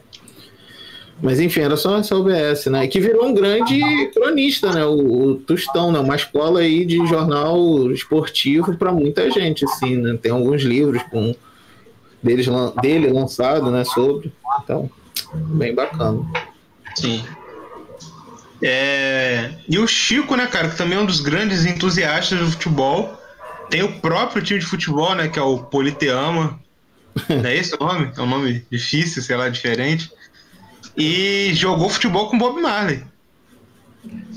Mas 1.21 1.39
enfim, 1.39 1.61
era 1.61 1.77
só 1.77 1.97
essa 1.97 2.15
OBS, 2.15 2.65
né? 2.67 2.87
Que 2.87 2.99
virou 2.99 3.27
um 3.27 3.33
grande 3.33 3.79
cronista, 4.13 4.71
né? 4.71 4.85
O, 4.85 5.29
o 5.29 5.35
Tostão, 5.35 5.91
né? 5.91 5.99
Uma 5.99 6.15
escola 6.15 6.61
aí 6.61 6.85
de 6.85 6.97
jornal 7.07 7.91
esportivo 7.91 8.75
para 8.75 8.91
muita 8.91 9.29
gente, 9.29 9.65
assim, 9.65 9.97
né? 9.97 10.17
Tem 10.21 10.31
alguns 10.31 10.63
livros 10.63 11.03
com 11.03 11.35
deles, 12.21 12.47
dele 12.81 13.11
lançado, 13.11 13.69
né? 13.69 13.83
Sobre. 13.83 14.31
Então, 14.63 14.89
bem 15.33 15.75
bacana. 15.75 16.21
Sim. 16.95 17.23
É, 18.63 19.51
E 19.67 19.79
o 19.79 19.87
Chico, 19.87 20.35
né, 20.35 20.45
cara, 20.45 20.69
que 20.69 20.77
também 20.77 20.97
é 20.97 21.01
um 21.01 21.05
dos 21.05 21.19
grandes 21.19 21.65
entusiastas 21.65 22.39
do 22.39 22.51
futebol. 22.51 23.17
Tem 23.69 23.81
o 23.81 23.99
próprio 23.99 24.43
time 24.43 24.59
de 24.59 24.65
futebol, 24.65 25.15
né, 25.15 25.27
que 25.27 25.39
é 25.39 25.41
o 25.41 25.59
Politeama. 25.59 26.59
Não 27.27 27.45
é 27.49 27.57
esse 27.57 27.75
o 27.75 27.83
nome? 27.83 28.11
É 28.15 28.21
um 28.21 28.27
nome 28.27 28.65
difícil, 28.71 29.21
sei 29.21 29.35
lá, 29.35 29.49
diferente. 29.49 30.11
E 30.97 31.51
jogou 31.53 31.89
futebol 31.89 32.29
com 32.29 32.37
Bob 32.37 32.61
Marley. 32.61 33.03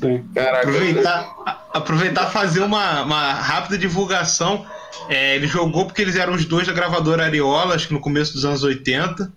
Sim. 0.01 0.25
Aproveitar, 0.61 1.35
a- 1.47 1.61
aproveitar 1.75 2.27
fazer 2.31 2.61
uma, 2.61 3.03
uma 3.03 3.33
rápida 3.35 3.79
divulgação. 3.79 4.67
É, 5.09 5.37
ele 5.37 5.47
jogou 5.47 5.87
porque 5.87 6.03
eles 6.03 6.17
eram 6.17 6.35
os 6.35 6.45
dois 6.45 6.67
da 6.67 6.73
gravadora 6.73 7.25
Ariola, 7.25 7.75
acho 7.75 7.89
que 7.89 7.95
no 7.95 8.01
começo 8.01 8.33
dos 8.35 8.45
anos 8.45 8.63
80. 8.63 9.33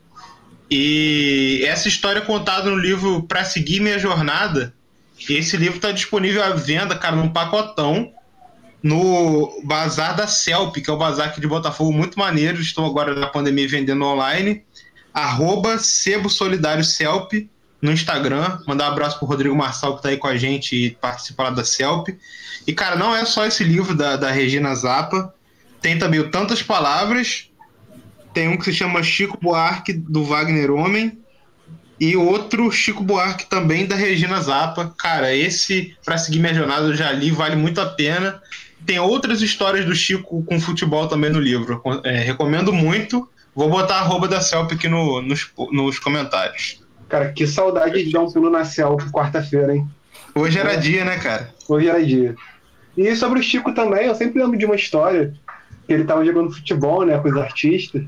E 0.70 1.64
essa 1.66 1.88
história 1.88 2.20
é 2.20 2.26
contada 2.26 2.70
no 2.70 2.76
livro 2.78 3.24
Pra 3.24 3.44
Seguir 3.44 3.80
Minha 3.80 3.98
Jornada. 3.98 4.74
E 5.30 5.34
esse 5.34 5.58
livro 5.58 5.78
está 5.78 5.92
disponível 5.92 6.44
à 6.44 6.50
venda, 6.50 6.96
cara, 6.96 7.16
num 7.16 7.30
pacotão, 7.30 8.12
no 8.84 9.62
Bazar 9.64 10.16
da 10.16 10.28
Celp, 10.28 10.76
que 10.76 10.90
é 10.90 10.94
o 10.94 10.98
bazar 10.98 11.30
aqui 11.30 11.42
de 11.42 11.48
Botafogo, 11.48 11.92
muito 11.92 12.20
maneiro. 12.20 12.62
Estou 12.62 12.86
agora 12.86 13.16
na 13.16 13.28
pandemia 13.28 13.68
vendendo 13.68 14.06
online. 14.06 14.64
Arroba 15.18 15.80
Sebo 15.80 16.30
Solidário 16.30 16.84
Celp 16.84 17.34
no 17.82 17.92
Instagram. 17.92 18.60
Mandar 18.68 18.88
um 18.88 18.92
abraço 18.92 19.18
pro 19.18 19.28
Rodrigo 19.28 19.56
Marçal, 19.56 19.96
que 19.96 20.04
tá 20.04 20.10
aí 20.10 20.18
com 20.18 20.28
a 20.28 20.38
gente 20.38 20.76
e 20.76 20.92
participa 20.92 21.46
lá 21.46 21.50
da 21.50 21.66
Celp. 21.66 22.10
E, 22.68 22.72
cara, 22.72 22.96
não 22.96 23.16
é 23.16 23.26
só 23.26 23.44
esse 23.44 23.64
livro 23.64 23.96
da, 23.96 24.16
da 24.16 24.30
Regina 24.30 24.76
Zappa. 24.76 25.34
Tem 25.82 25.98
também 25.98 26.20
o 26.20 26.30
Tantas 26.30 26.62
Palavras. 26.62 27.50
Tem 28.32 28.48
um 28.48 28.58
que 28.58 28.66
se 28.66 28.74
chama 28.74 29.02
Chico 29.02 29.40
Buarque, 29.42 29.92
do 29.92 30.24
Wagner 30.24 30.70
Homem. 30.70 31.18
E 32.00 32.16
outro 32.16 32.72
Chico 32.72 33.02
Buarque 33.02 33.48
também 33.48 33.88
da 33.88 33.96
Regina 33.96 34.40
Zappa. 34.40 34.94
Cara, 35.00 35.34
esse, 35.34 35.98
pra 36.06 36.20
seguir 36.20 36.38
minha 36.38 36.54
jornada, 36.54 36.86
eu 36.86 36.96
já 36.96 37.12
li, 37.12 37.32
vale 37.32 37.56
muito 37.56 37.82
a 37.82 37.88
pena. 37.88 38.40
Tem 38.86 39.00
outras 39.00 39.42
histórias 39.42 39.84
do 39.84 39.96
Chico 39.96 40.44
com 40.44 40.62
futebol 40.62 41.08
também 41.08 41.32
no 41.32 41.40
livro. 41.40 41.82
É, 42.04 42.20
recomendo 42.20 42.72
muito. 42.72 43.28
Vou 43.58 43.70
botar 43.72 43.96
a 43.96 44.00
arroba 44.02 44.28
da 44.28 44.40
Celp 44.40 44.72
aqui 44.72 44.88
no- 44.88 45.20
nos, 45.20 45.52
nos 45.72 45.98
comentários. 45.98 46.80
Cara, 47.10 47.32
que 47.34 47.48
saudade 47.48 48.04
de 48.04 48.12
dar 48.12 48.20
um 48.22 48.32
pulo 48.32 48.52
na 48.52 48.64
Celp 48.64 49.02
quarta-feira, 49.12 49.76
hein? 49.76 49.88
Hoje 50.36 50.60
era 50.60 50.76
dia, 50.76 51.04
né, 51.04 51.18
cara? 51.18 51.50
Hoje 51.68 51.88
era 51.90 52.06
dia. 52.06 52.36
E 52.96 53.16
sobre 53.16 53.40
o 53.40 53.44
Chico 53.44 53.74
também, 53.74 54.06
eu 54.06 54.14
sempre 54.14 54.40
lembro 54.40 54.60
de 54.60 54.66
uma 54.66 54.76
história 54.76 55.34
que 55.88 55.92
ele 55.94 56.04
tava 56.04 56.24
jogando 56.24 56.54
futebol, 56.54 57.04
né, 57.04 57.18
com 57.18 57.30
os 57.30 57.38
artistas. 57.38 58.04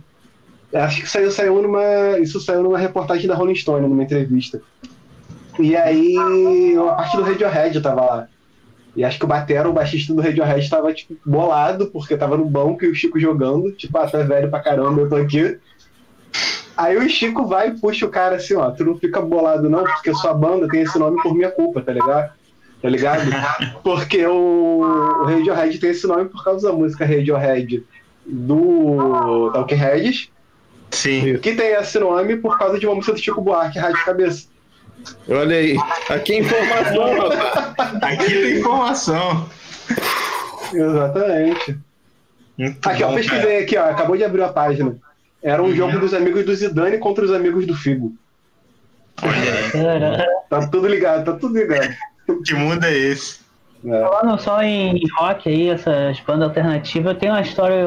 Acho 0.72 1.02
que 1.02 1.10
saiu, 1.10 1.32
saiu 1.32 1.60
numa. 1.64 2.20
Isso 2.20 2.40
saiu 2.40 2.62
numa 2.62 2.78
reportagem 2.78 3.26
da 3.28 3.34
Rolling 3.34 3.56
Stone, 3.56 3.88
numa 3.88 4.04
entrevista. 4.04 4.62
E 5.60 5.76
aí, 5.76 6.16
a 6.78 6.94
parte 6.94 7.18
do 7.18 7.24
Radiohead 7.24 7.82
tava 7.82 8.02
lá. 8.06 8.28
E 9.00 9.06
acho 9.06 9.18
que 9.18 9.24
o 9.24 9.30
Batera, 9.30 9.70
o 9.70 9.72
baixista 9.72 10.14
do 10.14 10.22
Radiohead, 10.22 10.70
tava, 10.70 10.94
tipo, 10.94 11.16
bolado, 11.26 11.88
porque 11.88 12.18
tava 12.18 12.36
no 12.36 12.44
banco 12.44 12.84
e 12.84 12.90
o 12.90 12.94
Chico 12.94 13.18
jogando. 13.18 13.72
Tipo, 13.72 13.98
ah, 13.98 14.06
tu 14.06 14.18
é 14.18 14.26
velho 14.26 14.50
pra 14.50 14.60
caramba, 14.60 15.00
eu 15.00 15.08
tô 15.08 15.16
aqui. 15.16 15.58
Aí 16.76 16.98
o 16.98 17.10
Chico 17.10 17.48
vai 17.48 17.70
e 17.70 17.80
puxa 17.80 18.06
o 18.06 18.10
cara 18.10 18.36
assim, 18.36 18.56
ó, 18.56 18.70
tu 18.72 18.84
não 18.84 18.98
fica 18.98 19.22
bolado 19.22 19.70
não, 19.70 19.86
porque 19.86 20.14
sua 20.14 20.34
banda 20.34 20.68
tem 20.68 20.82
esse 20.82 21.00
nome 21.00 21.16
por 21.24 21.34
minha 21.34 21.50
culpa, 21.50 21.82
tá 21.82 21.94
ligado? 21.94 22.34
Tá 22.82 22.90
ligado? 22.90 23.22
Porque 23.84 24.26
o, 24.26 24.82
o 24.82 25.24
Radiohead 25.24 25.80
tem 25.80 25.92
esse 25.92 26.06
nome 26.06 26.26
por 26.26 26.44
causa 26.44 26.68
da 26.68 26.74
música 26.74 27.06
Radiohead 27.06 27.86
do 28.26 29.50
Talkheads, 29.54 30.30
Sim. 30.92 31.38
que 31.38 31.56
tem 31.56 31.72
esse 31.72 31.98
nome 32.00 32.36
por 32.36 32.58
causa 32.58 32.78
de 32.78 32.86
uma 32.86 32.96
música 32.96 33.14
do 33.14 33.20
Chico 33.20 33.42
Buarque, 33.42 33.80
Rádio 33.80 34.04
Cabeça. 34.04 34.49
Olha 35.30 35.56
aí. 35.58 35.78
Aqui 36.10 36.34
é 36.34 36.40
informação, 36.40 37.18
rapaz. 37.18 37.96
Aqui 38.04 38.26
tem 38.26 38.60
informação. 38.60 39.50
Exatamente. 40.74 41.78
Muito 42.58 42.90
Aqui, 42.90 43.04
ó, 43.04 43.08
bom, 43.10 43.16
pesquisei 43.16 43.64
aqui, 43.64 43.78
ó, 43.78 43.86
acabou 43.90 44.18
de 44.18 44.24
abrir 44.24 44.42
a 44.44 44.50
página. 44.50 44.96
Era 45.42 45.62
um 45.64 45.68
Uhum. 45.68 45.76
jogo 45.76 46.00
dos 46.00 46.14
amigos 46.14 46.46
do 46.46 46.54
Zidane 46.54 46.98
contra 46.98 47.24
os 47.24 47.32
amigos 47.32 47.66
do 47.66 47.74
Figo. 47.76 48.14
Cara, 49.72 50.26
Tá 50.50 50.68
tudo 50.68 50.88
ligado, 50.88 51.26
tá 51.26 51.38
tudo 51.40 51.58
ligado. 51.58 51.80
cara. 51.82 51.98
Que 52.46 52.54
mundo 52.54 52.84
é 52.86 52.94
esse? 52.94 53.40
É. 53.86 54.00
falando 54.10 54.38
só 54.42 54.62
em 54.62 55.00
rock 55.18 55.48
aí, 55.48 55.70
essas 55.70 56.20
bandas 56.20 56.50
alternativas, 56.50 57.14
eu 57.14 57.20
tenho 57.20 57.32
uma 57.32 57.42
história 57.42 57.86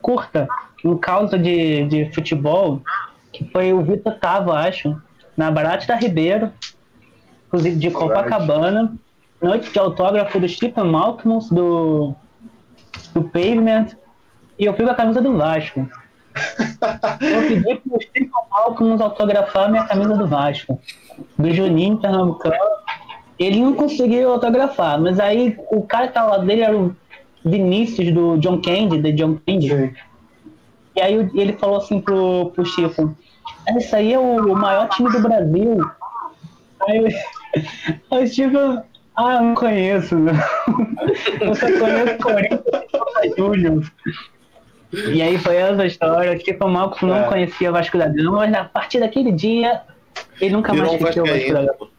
curta, 0.00 0.46
um 0.84 0.96
caso 0.96 1.36
de, 1.36 1.84
de 1.86 2.14
futebol, 2.14 2.80
que 3.32 3.44
foi 3.50 3.72
o 3.72 3.82
Vitor 3.82 4.14
Tava, 4.20 4.54
acho, 4.60 4.96
na 5.40 5.50
Barate 5.50 5.88
da 5.88 5.96
Ribeiro, 5.96 6.52
inclusive 7.46 7.76
de 7.76 7.90
Copacabana, 7.90 8.92
noite 9.40 9.72
de 9.72 9.78
autógrafo 9.78 10.38
do 10.38 10.46
Stephen 10.46 10.84
Malcolm, 10.84 11.38
do, 11.50 12.14
do 13.14 13.22
Pavement, 13.22 13.86
e 14.58 14.66
eu 14.66 14.74
fui 14.74 14.84
com 14.84 14.90
a 14.90 14.94
camisa 14.94 15.22
do 15.22 15.34
Vasco. 15.38 15.88
Eu 17.20 17.48
pedi 17.48 17.74
pro 17.76 18.00
Stephen 18.02 18.30
Malcolm 18.50 19.02
autografar 19.02 19.70
minha 19.70 19.84
camisa 19.84 20.14
do 20.14 20.26
Vasco, 20.26 20.78
do 21.38 21.50
Juninho 21.52 21.96
Pernambucano. 21.96 22.54
Ele 23.38 23.60
não 23.60 23.72
conseguiu 23.72 24.30
autografar, 24.32 25.00
mas 25.00 25.18
aí 25.18 25.58
o 25.70 25.82
cara 25.82 26.08
que 26.08 26.14
tava 26.14 26.36
lá 26.36 26.38
dele 26.44 26.60
era 26.60 26.76
o 26.76 26.94
Vinícius 27.44 28.12
do 28.12 28.36
John 28.36 28.60
Candy, 28.60 29.00
de 29.00 29.12
John 29.12 29.38
Candy. 29.46 29.68
Sim. 29.68 29.94
E 31.00 31.02
aí 31.02 31.16
o- 31.18 31.30
ele 31.34 31.54
falou 31.54 31.78
assim 31.78 31.98
pro, 31.98 32.50
pro 32.54 32.62
Chico, 32.66 33.16
isso 33.78 33.96
aí 33.96 34.12
é 34.12 34.18
o 34.18 34.54
maior 34.54 34.86
time 34.90 35.10
do 35.10 35.18
Brasil. 35.20 35.78
Aí 36.86 36.98
eu, 36.98 37.08
eu 38.20 38.30
tipo, 38.30 38.58
ah, 39.16 39.34
eu 39.36 39.40
não 39.42 39.54
conheço, 39.54 40.14
não. 40.16 40.32
Eu 41.40 41.54
só 41.54 41.66
conheço 41.66 42.18
Corinthians 42.18 43.90
e. 44.92 45.10
E 45.16 45.22
aí 45.22 45.38
foi 45.38 45.56
essa 45.56 45.86
história. 45.86 46.36
Tipo, 46.36 46.66
o 46.66 46.68
Malcos 46.70 47.00
não 47.02 47.16
É. 47.16 47.22
conhecia 47.24 47.70
o 47.70 47.72
Vasco 47.72 47.96
da 47.96 48.08
Gama, 48.08 48.32
mas 48.38 48.54
a 48.54 48.64
partir 48.64 49.00
daquele 49.00 49.32
dia 49.32 49.80
ele 50.40 50.54
nunca 50.54 50.72
Virou 50.72 50.88
mais 50.88 51.00
esqueceu 51.00 51.24
o 51.24 51.26
Vasco 51.26 51.52
da. 51.52 51.60
Gama. 51.62 51.90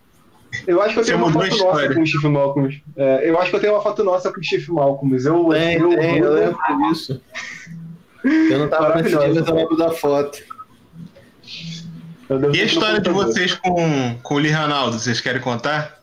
Eu 0.68 0.82
acho 0.82 0.94
que 0.94 1.00
eu 1.00 1.04
Você 1.06 1.12
tenho 1.14 1.24
uma 1.24 1.32
foto 1.32 1.44
a 1.46 1.48
nossa 1.48 1.56
história. 1.56 1.96
com 1.96 2.02
o 2.02 2.08
Steve 2.08 2.28
Malcolm. 2.28 2.82
É, 2.98 3.30
eu 3.30 3.40
acho 3.40 3.50
que 3.50 3.56
eu 3.56 3.60
tenho 3.62 3.74
uma 3.74 3.82
foto 3.82 4.04
nossa 4.04 4.32
com 4.32 4.40
o 4.40 4.44
Steve 4.44 4.72
Malcolm. 4.72 5.16
Eu, 5.16 5.50
Tem, 5.50 5.78
eu, 5.78 5.90
tem, 5.98 6.18
eu 6.18 6.34
lembro 6.34 6.58
disso. 6.90 7.22
Eu 8.24 8.60
não 8.60 8.68
tava 8.70 8.96
nesse 8.96 9.10
dia, 9.10 9.18
Maravilhosa. 9.18 9.40
mas 9.42 9.50
eu 9.50 9.56
lembro 9.56 9.78
da 9.78 9.92
foto. 9.92 10.40
E 12.54 12.62
a 12.62 12.64
história 12.66 13.00
de 13.02 13.10
vocês 13.10 13.54
com, 13.56 14.16
com 14.24 14.36
o 14.36 14.38
Lee 14.38 14.52
Ronaldo, 14.52 14.98
vocês 14.98 15.20
querem 15.20 15.42
contar? 15.42 16.00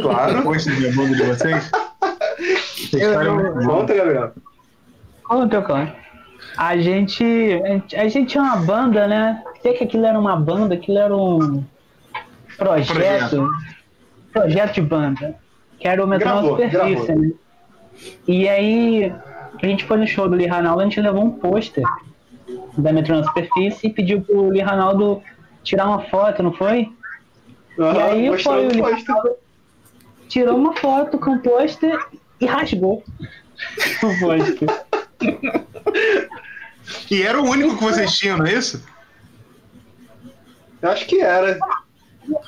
Claro. 0.00 0.38
Depois 0.38 0.64
do 0.64 0.92
mundo 0.94 1.16
de 1.16 1.22
vocês? 1.22 1.70
É. 2.94 3.64
Conta, 3.66 3.94
Gabriel. 3.94 4.32
Conta, 5.24 5.62
cara. 5.62 5.96
A 6.56 6.76
gente, 6.76 7.24
a 7.96 8.08
gente. 8.08 8.26
Tinha 8.32 8.42
uma 8.42 8.56
banda, 8.56 9.06
né? 9.06 9.42
Sei 9.62 9.72
que 9.74 9.84
aquilo 9.84 10.04
era 10.04 10.18
uma 10.18 10.36
banda, 10.36 10.74
aquilo 10.74 10.98
era 10.98 11.16
um 11.16 11.64
projeto. 12.58 13.48
Projeto, 14.32 14.74
de 14.74 14.80
banda. 14.82 15.34
Que 15.78 15.88
era 15.88 16.04
o 16.04 16.06
Metrô 16.06 16.28
na 16.28 16.34
Gravou, 16.34 16.50
Superfície, 16.56 17.06
gravou. 17.06 17.22
né? 17.22 17.30
E 18.26 18.48
aí, 18.48 19.14
a 19.62 19.66
gente 19.66 19.84
foi 19.84 19.96
no 19.96 20.06
show 20.06 20.28
do 20.28 20.34
Lee 20.34 20.46
Ranaldo, 20.46 20.80
a 20.80 20.84
gente 20.84 21.00
levou 21.00 21.24
um 21.24 21.30
pôster 21.30 21.84
da 22.76 22.92
Metrô 22.92 23.16
na 23.16 23.24
Superfície 23.24 23.86
e 23.86 23.90
pediu 23.90 24.20
pro 24.20 24.48
Lee 24.48 24.60
Ranaldo 24.60 25.22
tirar 25.62 25.86
uma 25.86 26.02
foto, 26.06 26.42
não 26.42 26.52
foi? 26.52 26.92
E 27.78 27.82
Aham, 27.82 28.02
aí 28.02 28.42
foi 28.42 28.66
o 28.66 28.68
Lee. 28.68 28.80
Ranaldo, 28.80 29.36
tirou 30.28 30.56
uma 30.56 30.74
foto 30.76 31.18
com 31.18 31.34
o 31.34 31.38
pôster 31.38 31.96
e 32.40 32.46
rasgou 32.46 33.04
o 34.02 34.20
pôster. 34.20 34.68
E 37.08 37.22
era 37.22 37.40
o 37.40 37.48
único 37.48 37.76
que 37.76 37.84
vocês 37.84 38.18
tinham, 38.18 38.38
não 38.38 38.46
é 38.46 38.54
isso? 38.54 38.84
Eu 40.80 40.90
acho 40.90 41.06
que 41.06 41.20
era. 41.20 41.56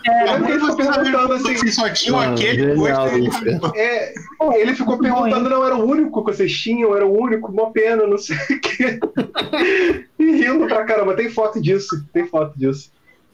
É, 0.07 0.29
É 0.29 0.37
porque 0.37 0.53
ele 0.53 0.61
ficou 0.61 0.77
perguntando 0.77 1.33
assim. 1.35 1.57
Vocês 1.57 1.75
só 1.75 1.89
tinham 1.91 2.17
Mano, 2.17 2.35
aquele 2.35 2.77
genial 2.77 3.09
pôster. 3.09 3.25
isso. 3.25 3.73
É, 3.75 4.15
ele 4.61 4.75
ficou 4.75 4.99
perguntando, 4.99 5.51
não, 5.51 5.65
era 5.65 5.77
o 5.77 5.85
único 5.85 6.25
que 6.25 6.33
vocês 6.33 6.53
tinham, 6.57 6.95
era 6.95 7.07
o 7.07 7.21
único, 7.21 7.51
uma 7.51 7.71
pena, 7.71 8.07
não 8.07 8.19
sei 8.19 8.37
o 8.37 8.61
quê. 8.61 9.01
E 10.17 10.31
rindo 10.37 10.67
pra 10.67 10.85
caramba, 10.85 11.15
tem 11.15 11.29
foto 11.29 11.61
disso, 11.61 12.03
tem 12.13 12.27
foto 12.27 12.59
disso. 12.59 12.91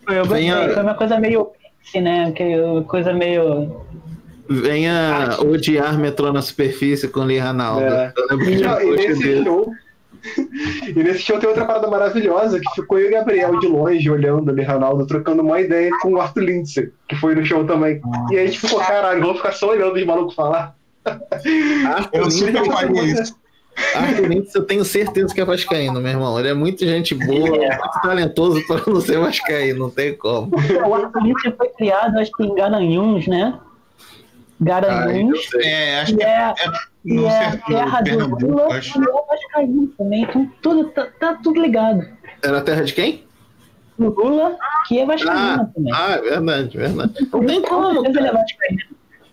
Eu 0.08 0.26
gostei, 0.26 0.50
foi 0.50 0.82
uma 0.82 0.94
coisa 0.94 1.20
meio 1.20 1.52
assim, 1.86 2.00
né? 2.00 2.32
Que 2.32 2.44
coisa 2.86 3.12
meio. 3.12 3.80
Venha 4.48 5.38
odiar 5.40 5.96
metrô 5.96 6.32
na 6.32 6.42
superfície 6.42 7.06
com 7.06 7.20
o 7.20 7.24
Lee 7.24 7.38
Ranaldo. 7.38 7.84
É. 7.84 8.12
Eu 8.16 8.26
lembro 8.30 8.46
de 8.46 8.62
não, 8.62 8.80
e 8.80 8.96
nesse 8.96 9.44
show. 9.44 9.72
E 10.88 11.02
nesse 11.02 11.20
show 11.20 11.38
tem 11.38 11.48
outra 11.48 11.64
parada 11.64 11.86
maravilhosa 11.88 12.58
que 12.60 12.74
ficou 12.74 12.98
eu 12.98 13.06
e 13.06 13.08
o 13.08 13.12
Gabriel 13.12 13.58
de 13.60 13.66
longe 13.68 14.10
olhando 14.10 14.50
ali, 14.50 14.62
Ronaldo, 14.64 15.06
trocando 15.06 15.42
uma 15.42 15.60
ideia 15.60 15.90
com 16.00 16.14
o 16.14 16.20
Arthur 16.20 16.40
Lindsay, 16.42 16.90
que 17.08 17.14
foi 17.16 17.34
no 17.34 17.44
show 17.44 17.64
também. 17.64 18.00
E 18.30 18.36
aí 18.38 18.44
a 18.44 18.46
gente 18.46 18.60
ficou, 18.60 18.80
caralho, 18.80 19.20
vamos 19.20 19.36
ficar 19.38 19.52
só 19.52 19.70
olhando 19.70 19.94
os 19.94 20.04
malucos 20.04 20.34
falar. 20.34 20.74
Arthur 21.06 22.08
Eu 22.12 22.22
Lindsay- 22.24 22.46
super 22.48 22.72
faria 22.72 23.02
isso. 23.04 23.36
Arthur 23.94 24.26
Lindsay, 24.26 24.52
eu 24.56 24.64
tenho 24.66 24.84
certeza 24.84 25.32
que 25.34 25.40
é 25.40 25.44
vascaíno, 25.44 26.00
meu 26.00 26.10
irmão. 26.10 26.38
Ele 26.38 26.48
é 26.48 26.54
muito 26.54 26.84
gente 26.84 27.14
boa, 27.14 27.56
É. 27.56 27.78
muito 27.78 28.00
talentoso 28.02 28.66
para 28.66 28.82
não 28.92 29.00
ser 29.00 29.18
vascaíno, 29.18 29.78
não 29.78 29.90
tem 29.90 30.14
como. 30.16 30.50
O 30.86 30.94
Arthur 30.94 31.22
foi 31.56 31.68
criado, 31.68 32.18
acho 32.18 32.30
que 32.32 32.42
em 32.42 32.54
Garanhuns, 32.54 33.26
né? 33.26 33.54
Ah, 33.56 33.60
Garanhuns. 34.60 35.38
É, 35.62 36.00
acho 36.00 36.16
que 36.16 36.22
é, 36.22 36.28
é 36.28 36.54
e 37.04 37.14
no 37.14 37.26
é 37.26 37.46
a 37.46 37.56
terra 37.56 38.00
do 38.00 38.04
Pernambuco, 38.04 38.46
Lula 38.46 38.74
acho. 38.76 38.98
é 38.98 39.06
Vascaíno 39.28 39.86
também. 39.96 40.22
Então 40.22 40.50
tudo, 40.60 40.88
tá, 40.90 41.06
tá 41.18 41.34
tudo 41.42 41.60
ligado. 41.60 42.06
Era 42.42 42.58
a 42.58 42.62
terra 42.62 42.82
de 42.84 42.92
quem? 42.92 43.24
O 43.98 44.04
Lula, 44.04 44.56
que 44.86 44.98
é 44.98 45.06
Vascaíno 45.06 45.38
Ah, 45.62 45.70
também. 45.74 45.92
ah, 45.94 46.12
é 46.12 46.20
verdade, 46.20 46.76
verdade. 46.76 47.12
Não 47.32 47.44
tem 47.46 47.60
Com 47.62 47.68
como, 47.68 48.06
é. 48.06 48.12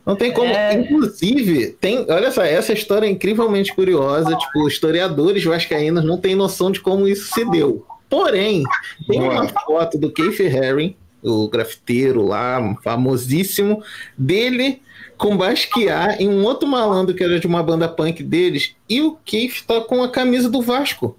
Não 0.05 0.15
tem 0.15 0.31
como. 0.31 0.47
É. 0.47 0.73
Inclusive, 0.79 1.67
tem. 1.81 2.05
Olha 2.09 2.31
só, 2.31 2.41
essa 2.43 2.71
história 2.73 3.05
é 3.05 3.09
incrivelmente 3.09 3.73
curiosa. 3.73 4.35
Tipo, 4.35 4.67
historiadores 4.67 5.43
vascaínos 5.43 6.03
não 6.05 6.17
têm 6.17 6.35
noção 6.35 6.71
de 6.71 6.79
como 6.79 7.07
isso 7.07 7.33
se 7.33 7.43
deu. 7.49 7.85
Porém, 8.09 8.63
tem 9.05 9.19
Boa. 9.19 9.33
uma 9.33 9.47
foto 9.49 9.97
do 9.97 10.09
Keith 10.09 10.39
Haring, 10.39 10.95
o 11.21 11.49
grafiteiro 11.49 12.25
lá, 12.25 12.57
famosíssimo, 12.81 13.83
dele 14.17 14.81
com 15.17 15.35
Basquiat 15.35 16.21
em 16.21 16.29
um 16.29 16.43
outro 16.43 16.67
malandro 16.67 17.15
que 17.15 17.23
era 17.23 17.39
de 17.39 17.47
uma 17.47 17.63
banda 17.63 17.87
punk 17.87 18.21
deles, 18.23 18.75
e 18.89 19.01
o 19.01 19.17
Keith 19.25 19.63
tá 19.65 19.81
com 19.81 20.03
a 20.03 20.09
camisa 20.09 20.49
do 20.49 20.61
Vasco. 20.61 21.17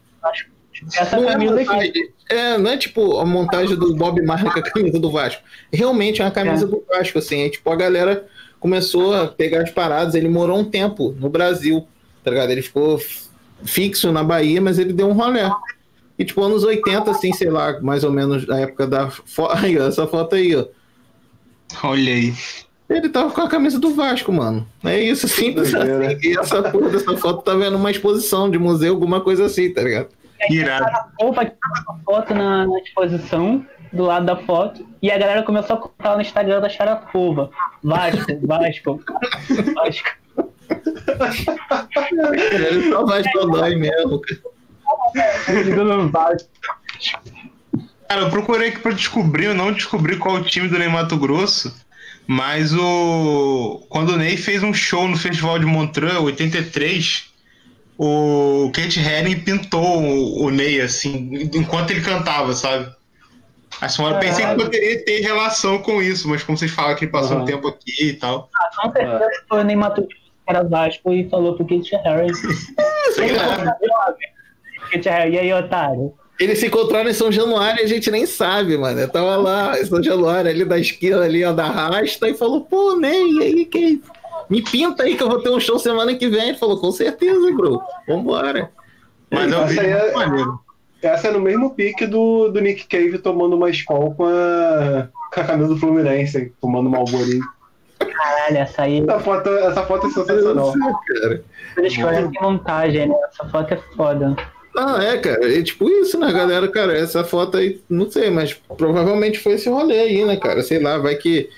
Essa 0.96 1.16
Não 1.16 1.28
é, 1.28 1.32
camisa 1.32 1.54
aqui. 1.54 1.64
montagem, 1.68 1.92
é, 2.30 2.58
não 2.58 2.70
é 2.70 2.76
tipo 2.76 3.18
a 3.18 3.26
montagem 3.26 3.76
do 3.76 3.94
Bob 3.96 4.22
Marley 4.22 4.52
com 4.52 4.60
a 4.60 4.62
camisa 4.62 4.98
do 5.00 5.10
Vasco. 5.10 5.42
Realmente 5.72 6.22
é 6.22 6.24
uma 6.24 6.30
camisa 6.30 6.64
É. 6.64 6.68
do 6.68 6.84
Vasco, 6.88 7.18
assim. 7.18 7.42
Aí, 7.42 7.50
tipo, 7.50 7.68
a 7.70 7.74
galera 7.76 8.26
começou 8.60 9.12
a 9.14 9.26
pegar 9.26 9.62
as 9.62 9.70
paradas. 9.70 10.14
Ele 10.14 10.28
morou 10.28 10.58
um 10.58 10.64
tempo 10.64 11.16
no 11.18 11.28
Brasil, 11.28 11.86
tá 12.22 12.30
ligado? 12.30 12.50
Ele 12.50 12.62
ficou 12.62 13.00
fixo 13.64 14.12
na 14.12 14.22
Bahia, 14.22 14.60
mas 14.60 14.78
ele 14.78 14.92
deu 14.92 15.08
um 15.08 15.12
rolê. 15.14 15.40
E, 16.16 16.24
tipo, 16.24 16.42
anos 16.44 16.62
80, 16.62 17.10
assim, 17.10 17.32
sei 17.32 17.50
lá, 17.50 17.80
mais 17.80 18.04
ou 18.04 18.12
menos 18.12 18.46
na 18.46 18.60
época 18.60 18.86
da. 18.86 19.10
Fo... 19.10 19.48
Aí, 19.50 19.76
ó, 19.78 19.88
essa 19.88 20.06
foto 20.06 20.36
aí, 20.36 20.54
ó. 20.54 20.64
Olha 21.82 22.12
aí. 22.12 22.34
Ele 22.88 23.08
tava 23.08 23.30
com 23.30 23.40
a 23.42 23.48
camisa 23.48 23.78
do 23.78 23.94
Vasco, 23.94 24.32
mano. 24.32 24.66
É 24.82 24.98
isso, 24.98 25.28
simples 25.28 25.74
assim. 25.74 26.18
E 26.22 26.38
essa 26.38 26.62
porra 26.62 26.88
dessa 26.88 27.16
foto 27.16 27.42
tá 27.42 27.54
vendo 27.54 27.76
uma 27.76 27.90
exposição 27.90 28.50
de 28.50 28.58
museu, 28.58 28.94
alguma 28.94 29.20
coisa 29.20 29.44
assim, 29.44 29.72
tá 29.72 29.82
ligado? 29.82 30.08
Irado. 30.48 30.86
Opa, 31.20 31.44
que 31.44 31.52
tava 31.52 31.98
a 31.98 32.04
foto 32.04 32.34
na, 32.34 32.66
na 32.66 32.78
exposição, 32.78 33.66
do 33.92 34.04
lado 34.04 34.26
da 34.26 34.36
foto, 34.36 34.86
e 35.02 35.10
a 35.10 35.18
galera 35.18 35.42
começou 35.42 35.76
a 35.76 35.80
contar 35.80 36.14
no 36.16 36.22
Instagram 36.22 36.60
da 36.60 36.68
Charapova. 36.68 37.50
Vasco, 37.82 38.20
Vasco, 38.42 39.00
Vasco. 39.74 40.08
Ele 42.52 42.90
só 42.90 43.04
vai 43.04 43.22
dói 43.22 43.76
mesmo, 43.76 44.20
cara. 44.20 44.40
Vasco. 46.10 46.48
Cara, 48.08 48.22
eu 48.22 48.30
procurei 48.30 48.68
aqui 48.68 48.78
pra 48.78 48.92
descobrir, 48.92 49.46
eu 49.46 49.54
não 49.54 49.72
descobri 49.72 50.16
qual 50.16 50.36
o 50.36 50.44
time 50.44 50.68
do 50.68 50.78
Ney 50.78 50.88
Mato 50.88 51.16
Grosso, 51.18 51.74
mas 52.30 52.74
o 52.74 53.86
quando 53.88 54.10
o 54.10 54.16
Ney 54.18 54.36
fez 54.36 54.62
um 54.62 54.74
show 54.74 55.08
no 55.08 55.16
Festival 55.16 55.58
de 55.58 55.64
Montreux, 55.64 56.20
83, 56.20 57.32
o 57.96 58.70
Kate 58.74 59.00
Herring 59.00 59.40
pintou 59.40 60.02
o, 60.02 60.44
o 60.44 60.50
Ney, 60.50 60.78
assim, 60.82 61.50
enquanto 61.54 61.90
ele 61.90 62.02
cantava, 62.02 62.52
sabe? 62.52 62.94
Assim, 63.80 64.04
eu 64.04 64.18
pensei 64.18 64.44
que 64.44 64.56
poderia 64.56 65.04
ter 65.06 65.20
relação 65.20 65.78
com 65.78 66.02
isso, 66.02 66.28
mas 66.28 66.42
como 66.42 66.58
vocês 66.58 66.70
falam 66.70 66.94
que 66.96 67.06
ele 67.06 67.12
passou 67.12 67.36
um 67.36 67.38
Aham. 67.38 67.46
tempo 67.46 67.68
aqui 67.68 68.08
e 68.08 68.12
tal. 68.12 68.50
Com 68.76 68.92
certeza 68.92 69.30
foi 69.48 69.60
o 69.60 69.64
Neymar 69.64 69.94
Tucci, 69.94 70.08
que 70.08 70.32
era 70.48 70.62
Vasco, 70.64 71.12
e 71.14 71.30
falou 71.30 71.56
pro 71.56 71.64
Kate 71.64 71.96
Harry. 71.96 72.26
Kate 74.92 75.08
Harry, 75.08 75.34
e 75.34 75.38
aí, 75.38 75.52
otário? 75.54 76.12
Eles 76.38 76.58
se 76.60 76.66
encontraram 76.66 77.10
em 77.10 77.14
São 77.14 77.32
Januário 77.32 77.80
e 77.80 77.84
a 77.84 77.88
gente 77.88 78.10
nem 78.10 78.24
sabe, 78.24 78.78
mano. 78.78 79.00
Eu 79.00 79.08
tava 79.08 79.36
lá 79.36 79.78
em 79.80 79.84
São 79.84 80.00
Januário, 80.02 80.48
ali 80.50 80.64
da 80.64 80.78
esquina, 80.78 81.22
ali, 81.22 81.44
ó, 81.44 81.52
da 81.52 81.66
rasta, 81.66 82.28
e 82.28 82.34
falou, 82.34 82.60
pô, 82.60 82.94
Ney, 82.96 83.32
e 83.32 83.42
aí, 83.42 83.64
que 83.64 84.00
Me 84.48 84.62
pinta 84.62 85.02
aí 85.02 85.16
que 85.16 85.22
eu 85.22 85.28
vou 85.28 85.40
ter 85.42 85.50
um 85.50 85.58
show 85.60 85.78
semana 85.78 86.14
que 86.14 86.28
vem. 86.28 86.50
Ele 86.50 86.58
falou, 86.58 86.78
com 86.80 86.92
certeza, 86.92 87.50
bro. 87.52 87.82
Vambora. 88.06 88.70
Mas 89.30 89.52
é 89.52 89.54
Essa 89.56 89.66
vídeo 89.66 89.82
aí 89.82 89.90
é- 89.90 90.12
maneiro. 90.14 90.60
Essa 91.02 91.28
é 91.28 91.30
no 91.30 91.40
mesmo 91.40 91.70
pique 91.74 92.06
do, 92.06 92.48
do 92.48 92.60
Nick 92.60 92.86
Cave 92.88 93.18
tomando 93.18 93.54
uma 93.54 93.70
escola 93.70 94.12
com 94.14 94.24
a, 94.24 95.08
com 95.32 95.40
a 95.40 95.44
camisa 95.44 95.68
do 95.68 95.76
Fluminense, 95.78 96.52
tomando 96.60 96.88
uma 96.88 96.98
alborinho. 96.98 97.44
Caralho, 97.98 98.56
essa 98.56 98.82
aí, 98.82 99.00
Essa 99.00 99.20
foto, 99.20 99.48
essa 99.48 99.82
foto 99.84 100.06
é 100.06 100.10
sensacional. 100.10 100.72
cara. 101.06 101.44
essa 101.76 101.86
história 101.86 102.28
tem 102.32 102.42
montagem, 102.42 103.08
né? 103.08 103.14
Essa 103.32 103.48
foto 103.48 103.74
é 103.74 103.76
foda. 103.96 104.36
Não, 104.74 105.00
é, 105.00 105.18
cara. 105.18 105.58
É 105.58 105.62
tipo 105.62 105.88
isso, 105.88 106.18
né, 106.18 106.32
galera? 106.32 106.68
Cara, 106.68 106.96
essa 106.96 107.24
foto 107.24 107.56
aí, 107.56 107.80
não 107.88 108.10
sei, 108.10 108.30
mas 108.30 108.54
provavelmente 108.76 109.38
foi 109.38 109.54
esse 109.54 109.68
rolê 109.68 109.98
aí, 109.98 110.24
né, 110.24 110.36
cara? 110.36 110.62
Sei 110.62 110.78
lá, 110.78 110.98
vai 110.98 111.16
que. 111.16 111.48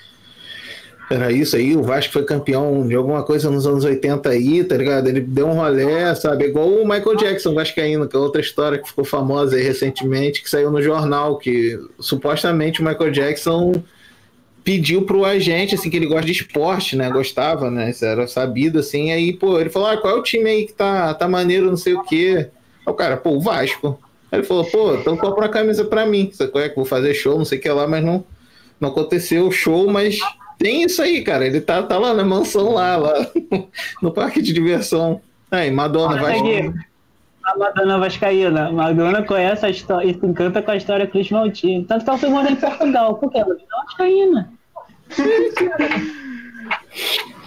Era 1.09 1.29
isso 1.29 1.57
aí, 1.57 1.75
o 1.75 1.83
Vasco 1.83 2.13
foi 2.13 2.23
campeão 2.23 2.87
de 2.87 2.95
alguma 2.95 3.21
coisa 3.21 3.51
nos 3.51 3.67
anos 3.67 3.83
80 3.83 4.29
aí, 4.29 4.63
tá 4.63 4.77
ligado? 4.77 5.09
Ele 5.09 5.19
deu 5.19 5.45
um 5.45 5.55
rolê, 5.55 6.15
sabe? 6.15 6.45
Igual 6.45 6.69
o 6.69 6.87
Michael 6.87 7.17
Jackson 7.17 7.53
Vascaíno, 7.53 8.07
que 8.07 8.15
é 8.15 8.19
outra 8.19 8.39
história 8.39 8.77
que 8.77 8.87
ficou 8.87 9.03
famosa 9.03 9.57
aí 9.57 9.61
recentemente, 9.61 10.41
que 10.41 10.49
saiu 10.49 10.71
no 10.71 10.81
jornal, 10.81 11.37
que 11.37 11.77
supostamente 11.99 12.81
o 12.81 12.85
Michael 12.85 13.11
Jackson 13.11 13.73
pediu 14.63 15.01
pro 15.03 15.25
agente, 15.25 15.75
assim, 15.75 15.89
que 15.89 15.97
ele 15.97 16.07
gosta 16.07 16.25
de 16.25 16.31
esporte, 16.31 16.95
né? 16.95 17.09
Gostava, 17.09 17.69
né? 17.69 17.89
Isso 17.89 18.05
era 18.05 18.25
sabido, 18.25 18.79
assim. 18.79 19.11
Aí, 19.11 19.33
pô, 19.33 19.59
ele 19.59 19.69
falou: 19.69 19.89
ah, 19.89 19.97
qual 19.97 20.15
é 20.15 20.19
o 20.19 20.23
time 20.23 20.49
aí 20.49 20.65
que 20.65 20.73
tá, 20.73 21.13
tá 21.13 21.27
maneiro, 21.27 21.67
não 21.67 21.77
sei 21.77 21.93
o 21.93 22.03
quê. 22.03 22.49
Aí 22.85 22.91
o 22.91 22.95
cara, 22.95 23.17
pô, 23.17 23.31
o 23.31 23.41
Vasco. 23.41 23.99
Aí 24.31 24.39
ele 24.39 24.47
falou, 24.47 24.65
pô, 24.65 24.95
então 24.95 25.17
compra 25.17 25.45
uma 25.45 25.49
camisa 25.49 25.83
pra 25.83 26.05
mim. 26.05 26.31
Sabe 26.31 26.51
qual 26.51 26.63
é 26.63 26.69
que 26.69 26.75
vou 26.75 26.85
fazer 26.85 27.13
show, 27.13 27.37
não 27.37 27.45
sei 27.45 27.59
o 27.59 27.61
que 27.61 27.69
lá, 27.69 27.87
mas 27.87 28.03
não, 28.03 28.23
não 28.79 28.89
aconteceu 28.89 29.47
o 29.47 29.51
show, 29.51 29.89
mas 29.89 30.19
tem 30.57 30.83
isso 30.83 31.01
aí, 31.01 31.23
cara. 31.23 31.45
Ele 31.45 31.59
tá, 31.59 31.83
tá 31.83 31.97
lá 31.97 32.13
na 32.13 32.23
mansão 32.23 32.73
lá, 32.73 32.95
lá 32.95 33.13
no 34.01 34.11
parque 34.11 34.41
de 34.41 34.53
diversão. 34.53 35.21
Aí, 35.49 35.69
Madonna 35.69 36.21
vai. 36.21 36.73
A 37.43 37.57
Madonna 37.57 37.97
Vascaína. 37.97 38.71
Madonna 38.71 39.23
conhece 39.23 39.65
a 39.65 39.69
história 39.69 40.09
e 40.09 40.13
se 40.13 40.25
encanta 40.25 40.61
com 40.61 40.71
a 40.71 40.77
história 40.77 41.07
Cris 41.07 41.31
Maltino. 41.31 41.83
Tanto 41.85 42.03
que 42.03 42.09
ela 42.09 42.19
foi 42.19 42.29
morar 42.29 42.51
em 42.51 42.55
Portugal. 42.55 43.15
Por 43.15 43.31
quê? 43.31 43.39
Ela 43.39 43.55
é 43.55 43.85
Vascaína. 43.85 44.53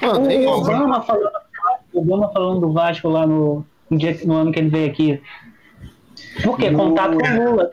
Mano, 0.02 0.28
o. 0.28 0.48
Obama 0.58 1.02
falando, 1.02 1.30
o 1.92 2.00
Obama 2.00 2.32
falando 2.32 2.60
do 2.60 2.72
Vasco 2.72 3.08
lá 3.08 3.26
no, 3.26 3.64
no, 3.94 3.98
dia, 3.98 4.18
no 4.24 4.34
ano 4.34 4.52
que 4.52 4.58
ele 4.58 4.68
veio 4.68 4.90
aqui. 4.90 5.22
Por 6.42 6.58
quê? 6.58 6.70
Contato 6.70 7.16
com 7.18 7.26
o 7.26 7.44
Lula. 7.44 7.70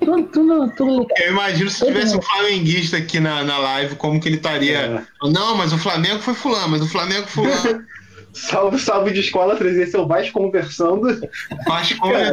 Tudo, 0.00 0.22
tudo, 0.24 0.72
tudo 0.76 1.00
ligado. 1.02 1.20
Eu 1.20 1.32
imagino 1.32 1.70
se 1.70 1.84
tivesse 1.84 2.16
um 2.16 2.22
flamenguista 2.22 2.96
aqui 2.96 3.20
na, 3.20 3.44
na 3.44 3.58
live, 3.58 3.96
como 3.96 4.20
que 4.20 4.28
ele 4.28 4.36
estaria. 4.36 5.06
Não, 5.22 5.56
mas 5.56 5.72
o 5.72 5.78
Flamengo 5.78 6.20
foi 6.20 6.34
fulano, 6.34 6.70
mas 6.70 6.82
o 6.82 6.88
Flamengo 6.88 7.26
fulano. 7.26 7.84
Salve, 8.32 8.78
salve 8.78 9.12
de 9.12 9.20
escola, 9.20 9.56
trazer 9.56 9.86
seu 9.86 10.06
Vasco 10.06 10.40
conversando. 10.40 11.08
Acho 11.68 12.00
que 12.00 12.08
é 12.08 12.30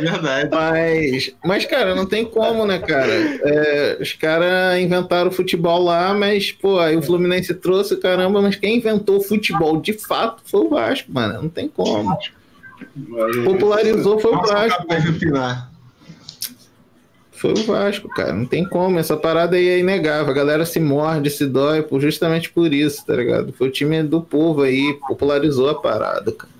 verdade. 0.00 0.50
Mas, 0.52 1.34
mas, 1.44 1.64
cara, 1.64 1.94
não 1.94 2.04
tem 2.04 2.24
como, 2.24 2.66
né, 2.66 2.78
cara? 2.78 3.12
É, 3.12 3.98
os 4.00 4.12
caras 4.12 4.78
inventaram 4.78 5.28
o 5.28 5.32
futebol 5.32 5.82
lá, 5.82 6.12
mas, 6.12 6.52
pô, 6.52 6.78
aí 6.78 6.96
o 6.96 7.02
Fluminense 7.02 7.54
trouxe, 7.54 7.96
caramba, 7.96 8.42
mas 8.42 8.56
quem 8.56 8.76
inventou 8.76 9.18
o 9.18 9.22
futebol 9.22 9.80
de 9.80 9.94
fato 9.94 10.42
foi 10.44 10.60
o 10.60 10.68
Vasco, 10.68 11.10
mano. 11.10 11.42
Não 11.42 11.48
tem 11.48 11.68
como. 11.68 12.16
Popularizou 13.44 14.18
foi 14.18 14.32
o 14.32 14.42
Vasco. 14.42 14.86
Foi 17.38 17.52
o 17.52 17.64
Vasco, 17.64 18.08
cara. 18.08 18.32
Não 18.32 18.44
tem 18.44 18.64
como. 18.68 18.98
Essa 18.98 19.16
parada 19.16 19.56
aí 19.56 19.68
é 19.68 19.78
inegável. 19.78 20.30
A 20.30 20.34
galera 20.36 20.64
se 20.66 20.80
morde, 20.80 21.30
se 21.30 21.46
dói 21.46 21.82
por, 21.82 22.00
justamente 22.00 22.50
por 22.50 22.72
isso, 22.72 23.04
tá 23.06 23.14
ligado? 23.14 23.52
Foi 23.52 23.68
o 23.68 23.72
time 23.72 24.02
do 24.02 24.20
povo 24.20 24.62
aí, 24.62 24.98
popularizou 25.06 25.68
a 25.70 25.74
parada, 25.80 26.32
cara. 26.32 26.52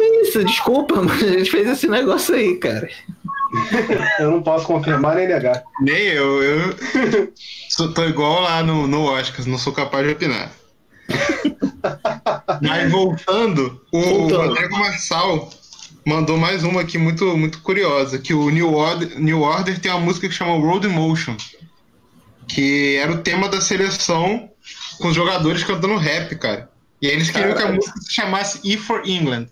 É 0.00 0.22
isso, 0.22 0.44
desculpa, 0.44 0.96
mas 1.02 1.22
a 1.22 1.28
gente 1.28 1.50
fez 1.50 1.68
esse 1.68 1.88
negócio 1.88 2.34
aí, 2.34 2.56
cara. 2.56 2.88
Eu 4.18 4.30
não 4.30 4.42
posso 4.42 4.66
confirmar 4.66 5.16
nem 5.16 5.28
negar. 5.28 5.62
Nem 5.80 6.06
eu, 6.08 6.42
eu 6.42 6.76
sou- 7.68 7.92
tô 7.92 8.04
igual 8.04 8.40
lá 8.42 8.62
no, 8.62 8.86
no 8.86 9.04
Oscars, 9.04 9.46
não 9.46 9.58
sou 9.58 9.72
capaz 9.72 10.06
de 10.06 10.12
opinar. 10.12 10.50
Mas 12.62 12.90
voltando, 12.90 13.80
o 13.92 14.00
Voltando. 14.00 14.48
Rodrigo 14.48 14.78
Marçal 14.78 15.50
mandou 16.06 16.36
mais 16.36 16.64
uma 16.64 16.80
aqui 16.80 16.98
muito, 16.98 17.36
muito 17.36 17.60
curiosa, 17.60 18.18
que 18.18 18.34
o 18.34 18.50
New 18.50 18.72
Order, 18.74 19.18
New 19.20 19.40
Order 19.42 19.78
tem 19.80 19.90
uma 19.90 20.00
música 20.00 20.28
que 20.28 20.34
chama 20.34 20.52
Road 20.52 20.86
Emotion, 20.86 21.36
que 22.48 22.96
era 22.96 23.12
o 23.12 23.18
tema 23.18 23.48
da 23.48 23.60
seleção 23.60 24.48
com 24.98 25.08
os 25.08 25.14
jogadores 25.14 25.62
cantando 25.64 25.96
rap, 25.96 26.34
cara. 26.36 26.70
E 27.00 27.06
aí 27.08 27.12
eles 27.14 27.30
queriam 27.30 27.54
que 27.56 27.62
a 27.62 27.72
música 27.72 28.00
se 28.00 28.12
chamasse 28.14 28.60
E 28.64 28.76
for 28.76 29.02
England. 29.06 29.46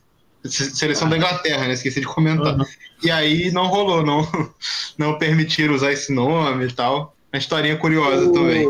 Se- 0.45 0.75
Seleção 0.75 1.09
da 1.09 1.17
Inglaterra, 1.17 1.67
né? 1.67 1.75
Esqueci 1.75 2.01
de 2.01 2.07
comentar. 2.07 2.57
E 3.03 3.11
aí 3.11 3.51
não 3.51 3.67
rolou, 3.67 4.05
não, 4.05 4.27
não 4.97 5.19
permitiram 5.19 5.75
usar 5.75 5.93
esse 5.93 6.13
nome 6.13 6.67
e 6.67 6.73
tal. 6.73 7.15
Uma 7.33 7.39
historinha 7.39 7.77
curiosa 7.77 8.33
também. 8.33 8.67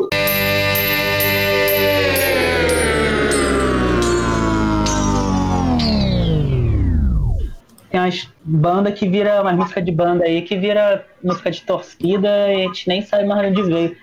Tem 7.91 8.01
umas 8.01 8.28
bandas 8.45 8.95
que 8.99 9.09
vira, 9.09 9.43
umas 9.43 9.57
músicas 9.57 9.84
de 9.84 9.91
banda 9.93 10.24
aí 10.24 10.43
que 10.43 10.57
vira 10.57 11.05
música 11.22 11.51
de 11.51 11.61
torcida 11.62 12.28
e 12.53 12.62
a 12.62 12.66
gente 12.66 12.88
nem 12.88 13.03
sabe 13.03 13.24
mais 13.24 13.49
onde 13.51 13.62
veio. 13.62 13.97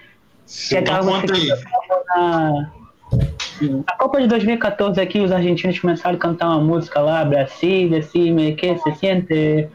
Que 0.70 0.76
é 0.76 0.80
aquela 0.80 1.04
música 1.04 1.34
que 1.34 1.48
na, 2.08 2.72
na 3.86 3.98
Copa 3.98 4.22
de 4.22 4.28
2014 4.28 5.00
aqui, 5.00 5.20
os 5.22 5.32
argentinos 5.32 5.80
começaram 5.80 6.16
a 6.16 6.20
cantar 6.20 6.48
uma 6.50 6.60
música 6.62 7.00
lá, 7.00 7.24
Brasil, 7.24 7.90
decime 7.90 8.56
que 8.56 8.78
se 8.78 8.96
siente. 8.96 9.70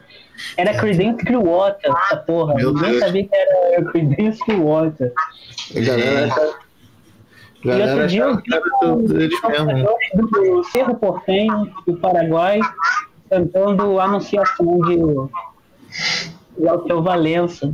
Era 0.57 0.73
Creedence 0.75 1.23
Clearwater, 1.25 1.91
essa 2.05 2.17
porra. 2.17 2.55
Meu 2.55 2.73
Ninguém 2.73 2.91
Deus. 2.91 3.03
sabia 3.05 3.27
que 3.27 3.35
era 3.35 3.85
Creedence 3.91 4.39
Clearwater. 4.45 5.13
Galera, 5.73 6.27
E 7.63 7.69
outro 7.69 7.77
galera 7.79 8.07
dia 8.07 8.23
eu 8.23 8.35
vi 8.37 9.15
eles 9.15 9.41
mesmos. 9.41 9.83
do 10.15 10.63
Cerro 10.65 10.95
Portenho, 10.95 11.71
do 11.85 11.95
Paraguai, 11.97 12.59
cantando 13.33 13.99
anunciação 13.99 14.79
de 14.81 14.97
o 16.57 16.69
Alceu 16.69 17.01
Valença. 17.01 17.73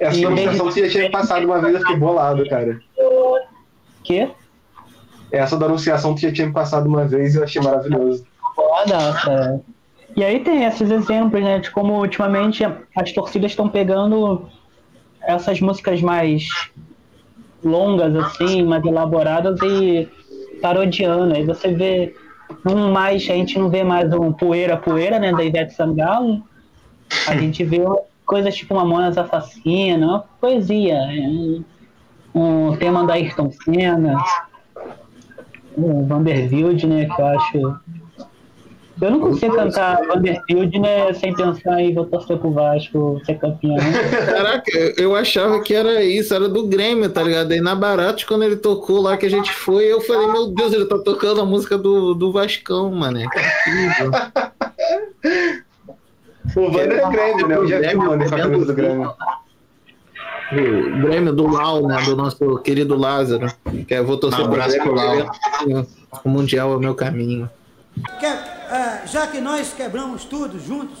Essa 0.00 0.18
E 0.18 0.24
anunciação 0.24 0.68
que 0.68 0.86
já 0.86 0.90
tinha 0.90 1.10
passado 1.10 1.44
uma 1.44 1.60
vez, 1.60 1.74
eu 1.74 1.80
fiquei 1.80 1.96
bolado, 1.96 2.48
cara. 2.48 2.80
Que? 4.02 4.28
Essa 5.30 5.56
da 5.56 5.66
anunciação 5.66 6.14
que 6.14 6.22
já 6.22 6.32
tinha 6.32 6.46
me 6.48 6.52
passado 6.52 6.88
uma 6.88 7.04
vez 7.04 7.34
eu 7.34 7.44
achei 7.44 7.62
maravilhoso. 7.62 8.26
Foda, 8.54 9.12
cara. 9.22 9.60
E 10.16 10.24
aí 10.24 10.40
tem 10.40 10.64
esses 10.64 10.90
exemplos, 10.90 11.42
né? 11.42 11.60
De 11.60 11.70
como 11.70 12.00
ultimamente 12.00 12.64
as 12.96 13.12
torcidas 13.12 13.52
estão 13.52 13.68
pegando 13.68 14.48
essas 15.22 15.60
músicas 15.60 16.00
mais 16.00 16.48
longas, 17.62 18.14
assim, 18.16 18.64
mais 18.64 18.84
elaboradas 18.84 19.60
e 19.62 20.08
parodiando. 20.62 21.34
Aí 21.34 21.44
você 21.44 21.68
vê 21.68 22.14
um 22.66 22.92
mais, 22.92 23.22
a 23.22 23.34
gente 23.34 23.58
não 23.58 23.68
vê 23.68 23.82
mais 23.82 24.12
um 24.12 24.32
Poeira 24.32 24.76
Poeira, 24.76 25.18
né? 25.18 25.32
Da 25.32 25.44
Ivete 25.44 25.74
Sangalo. 25.74 26.42
A 27.26 27.36
gente 27.36 27.64
vê 27.64 27.80
coisas 28.24 28.54
tipo 28.54 28.74
Mamonas 28.74 29.16
Assassina, 29.18 30.06
uma 30.06 30.24
poesia. 30.40 30.94
é, 30.94 31.60
Um 32.34 32.76
tema 32.76 33.06
da 33.06 33.14
Ayrton 33.14 33.50
Senna, 33.50 34.22
o 35.76 36.04
Vanderbilt, 36.04 36.84
né? 36.84 37.06
Que 37.06 37.20
eu 37.20 37.26
acho 37.26 37.80
eu 39.00 39.10
não 39.10 39.20
consigo 39.20 39.54
cantar 39.54 40.00
Vanderbilt, 40.06 40.74
né, 40.74 41.12
sem 41.14 41.34
pensar 41.34 41.80
em 41.80 41.94
vou 41.94 42.06
torcer 42.06 42.36
pro 42.38 42.50
Vasco 42.50 43.20
ser 43.24 43.38
campeão. 43.38 43.76
Caraca, 44.26 44.70
eu 44.96 45.14
achava 45.14 45.62
que 45.62 45.74
era 45.74 46.02
isso, 46.02 46.34
era 46.34 46.48
do 46.48 46.66
Grêmio, 46.66 47.08
tá 47.08 47.22
ligado? 47.22 47.52
Aí 47.52 47.60
na 47.60 47.74
Baratos, 47.74 48.24
quando 48.24 48.44
ele 48.44 48.56
tocou 48.56 49.00
lá 49.00 49.16
que 49.16 49.26
a 49.26 49.30
gente 49.30 49.52
foi, 49.52 49.84
eu 49.84 50.00
falei, 50.00 50.26
meu 50.26 50.48
Deus, 50.48 50.72
ele 50.72 50.86
tá 50.86 50.98
tocando 50.98 51.40
a 51.40 51.44
música 51.44 51.78
do, 51.78 52.14
do 52.14 52.32
Vascão, 52.32 52.90
mano. 52.90 53.18
Que 53.18 53.70
incrível. 53.70 54.10
O 56.56 56.70
Vander 56.70 56.98
é 56.98 57.10
Grêmio, 57.10 57.48
né? 57.48 57.56
Eu 57.56 57.68
já 57.68 57.78
vi 57.78 57.96
o 57.96 58.00
Vander 58.00 58.28
com 58.28 58.34
a 58.34 58.38
camisa 58.38 58.66
do 58.66 58.74
Grêmio. 58.74 59.12
O 60.50 61.00
Grêmio 61.02 61.32
do 61.32 61.46
Lau, 61.46 61.86
né? 61.86 62.00
Do 62.02 62.16
nosso 62.16 62.58
querido 62.58 62.96
Lázaro. 62.96 63.52
Que 63.86 63.94
é, 63.94 64.02
vou 64.02 64.16
torcer 64.16 64.40
Um 64.40 64.44
abraço 64.44 64.78
pro 64.78 64.94
Grêmio. 64.94 65.86
O 66.24 66.28
Mundial 66.28 66.72
é 66.72 66.76
o 66.76 66.80
meu 66.80 66.94
caminho. 66.94 67.50
Que- 68.18 68.37
já 69.06 69.26
que 69.26 69.40
nós 69.40 69.72
quebramos 69.72 70.24
tudo 70.24 70.58
juntos, 70.58 70.98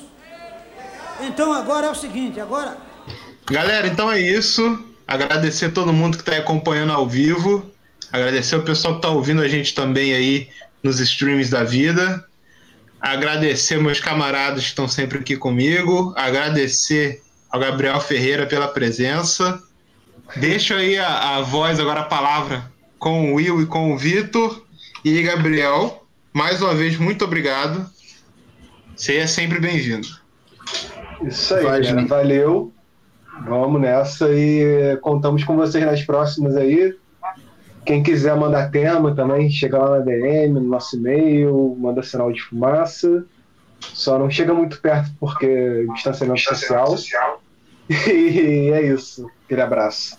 então 1.20 1.52
agora 1.52 1.86
é 1.86 1.90
o 1.90 1.94
seguinte, 1.94 2.40
agora 2.40 2.76
Galera, 3.50 3.86
então 3.86 4.12
é 4.12 4.20
isso. 4.20 4.84
Agradecer 5.06 5.66
a 5.66 5.70
todo 5.70 5.90
mundo 5.90 6.18
que 6.18 6.22
está 6.22 6.36
acompanhando 6.36 6.92
ao 6.92 7.08
vivo. 7.08 7.70
Agradecer 8.12 8.56
o 8.56 8.62
pessoal 8.62 8.94
que 8.94 8.98
está 8.98 9.08
ouvindo 9.08 9.40
a 9.40 9.48
gente 9.48 9.74
também 9.74 10.12
aí 10.12 10.50
nos 10.82 11.00
streams 11.00 11.50
da 11.50 11.64
vida. 11.64 12.22
Agradecer 13.00 13.80
meus 13.80 14.00
camaradas 14.00 14.64
que 14.64 14.68
estão 14.68 14.86
sempre 14.86 15.18
aqui 15.18 15.34
comigo. 15.34 16.12
Agradecer 16.14 17.22
ao 17.50 17.58
Gabriel 17.58 17.98
Ferreira 18.00 18.46
pela 18.46 18.68
presença. 18.68 19.62
Deixo 20.36 20.74
aí 20.74 20.98
a, 20.98 21.36
a 21.36 21.40
voz, 21.40 21.80
agora 21.80 22.00
a 22.00 22.04
palavra, 22.04 22.70
com 22.98 23.32
o 23.32 23.36
Will 23.36 23.62
e 23.62 23.66
com 23.66 23.94
o 23.94 23.96
Vitor. 23.96 24.62
E 25.02 25.22
Gabriel, 25.22 25.97
mais 26.38 26.62
uma 26.62 26.72
vez, 26.72 26.96
muito 26.96 27.24
obrigado. 27.24 27.84
Você 28.94 29.16
é 29.16 29.26
sempre 29.26 29.58
bem-vindo. 29.58 30.06
Isso 31.24 31.52
aí, 31.52 31.64
Vai, 31.64 31.82
cara. 31.82 31.98
gente. 31.98 32.08
Valeu. 32.08 32.72
Vamos 33.44 33.80
nessa 33.80 34.28
e 34.30 34.96
contamos 35.02 35.42
com 35.42 35.56
vocês 35.56 35.84
nas 35.84 36.00
próximas 36.04 36.56
aí. 36.56 36.94
Quem 37.84 38.04
quiser 38.04 38.36
mandar 38.36 38.70
tema 38.70 39.12
também, 39.16 39.50
chega 39.50 39.78
lá 39.78 39.98
na 39.98 40.04
DM, 40.04 40.54
no 40.54 40.60
nosso 40.60 40.96
e-mail, 40.96 41.76
manda 41.76 42.04
sinal 42.04 42.30
de 42.30 42.40
fumaça. 42.40 43.26
Só 43.80 44.16
não 44.16 44.30
chega 44.30 44.54
muito 44.54 44.80
perto 44.80 45.10
porque 45.18 45.88
distanciamento 45.94 46.40
social. 46.42 46.96
E 47.90 48.70
é 48.70 48.82
isso. 48.82 49.28
Aquele 49.46 49.62
abraço. 49.62 50.18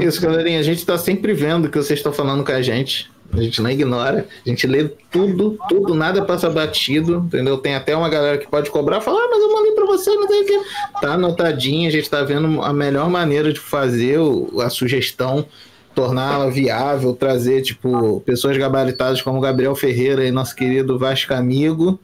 Isso, 0.00 0.22
galerinha. 0.22 0.60
A 0.60 0.62
gente 0.62 0.86
tá 0.86 0.96
sempre 0.96 1.34
vendo 1.34 1.66
o 1.66 1.68
que 1.68 1.76
vocês 1.76 1.98
estão 1.98 2.12
falando 2.12 2.44
com 2.44 2.52
a 2.52 2.62
gente. 2.62 3.10
A 3.32 3.40
gente 3.40 3.60
não 3.60 3.70
ignora. 3.70 4.26
A 4.44 4.48
gente 4.48 4.66
lê 4.66 4.88
tudo, 5.10 5.58
tudo, 5.68 5.94
nada 5.94 6.24
passa 6.24 6.48
batido, 6.48 7.24
entendeu? 7.26 7.58
Tem 7.58 7.74
até 7.74 7.96
uma 7.96 8.08
galera 8.08 8.38
que 8.38 8.46
pode 8.48 8.70
cobrar, 8.70 9.00
falar, 9.00 9.18
ah, 9.18 9.28
mas 9.30 9.42
eu 9.42 9.52
mandei 9.52 9.72
pra 9.72 9.86
você, 9.86 10.14
não 10.14 10.28
sei 10.28 10.42
o 10.42 10.46
que. 10.46 10.60
Tá 11.00 11.12
anotadinho, 11.14 11.88
a 11.88 11.92
gente 11.92 12.08
tá 12.08 12.22
vendo 12.22 12.62
a 12.62 12.72
melhor 12.72 13.08
maneira 13.10 13.52
de 13.52 13.60
fazer 13.60 14.18
a 14.62 14.70
sugestão, 14.70 15.46
torná-la 15.94 16.50
viável, 16.50 17.14
trazer, 17.14 17.62
tipo, 17.62 18.20
pessoas 18.20 18.56
gabaritadas 18.56 19.22
como 19.22 19.40
Gabriel 19.40 19.74
Ferreira 19.74 20.24
e 20.24 20.30
nosso 20.30 20.54
querido 20.54 20.98
Vasco 20.98 21.34
Amigo, 21.34 21.98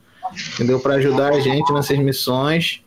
entendeu? 0.55 0.81
Pra 0.81 0.95
ajudar 0.95 1.33
a 1.35 1.41
gente 1.41 1.73
nessas 1.73 1.99
missões. 1.99 2.83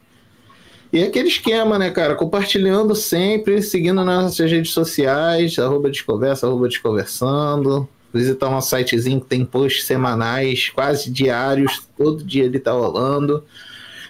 E 0.92 1.04
aquele 1.04 1.28
esquema, 1.28 1.78
né, 1.78 1.90
cara? 1.90 2.16
Compartilhando 2.16 2.96
sempre, 2.96 3.62
seguindo 3.62 4.04
nossas 4.06 4.50
redes 4.50 4.72
sociais, 4.72 5.60
arroba 5.60 5.90
Desconversa, 5.90 6.48
arroba 6.48 6.70
Desconversando. 6.70 7.90
Visitar 8.16 8.48
um 8.48 8.62
sitezinho 8.62 9.20
que 9.20 9.28
tem 9.28 9.44
posts 9.44 9.84
semanais, 9.84 10.70
quase 10.70 11.12
diários, 11.12 11.86
todo 11.98 12.24
dia 12.24 12.46
ele 12.46 12.60
tá 12.60 12.72
rolando. 12.72 13.44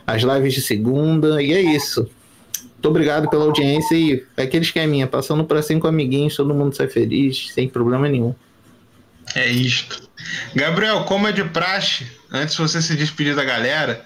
As 0.05 0.21
lives 0.21 0.53
de 0.53 0.61
segunda, 0.61 1.41
e 1.41 1.51
é 1.51 1.59
isso. 1.59 2.07
Muito 2.53 2.87
obrigado 2.87 3.27
pela 3.31 3.45
audiência 3.45 3.95
e 3.95 4.23
é 4.37 4.43
aquele 4.43 4.63
esqueminha, 4.63 5.07
passando 5.07 5.43
para 5.43 5.59
cinco 5.63 5.87
amiguinhos, 5.87 6.35
todo 6.35 6.53
mundo 6.53 6.75
sai 6.75 6.87
feliz, 6.87 7.49
sem 7.51 7.67
problema 7.67 8.07
nenhum. 8.07 8.35
É 9.33 9.49
isto. 9.49 10.07
Gabriel, 10.53 11.03
como 11.05 11.27
é 11.27 11.31
de 11.31 11.43
praxe, 11.43 12.05
antes 12.31 12.55
de 12.55 12.61
você 12.61 12.83
se 12.83 12.95
despedir 12.95 13.35
da 13.35 13.43
galera, 13.43 14.05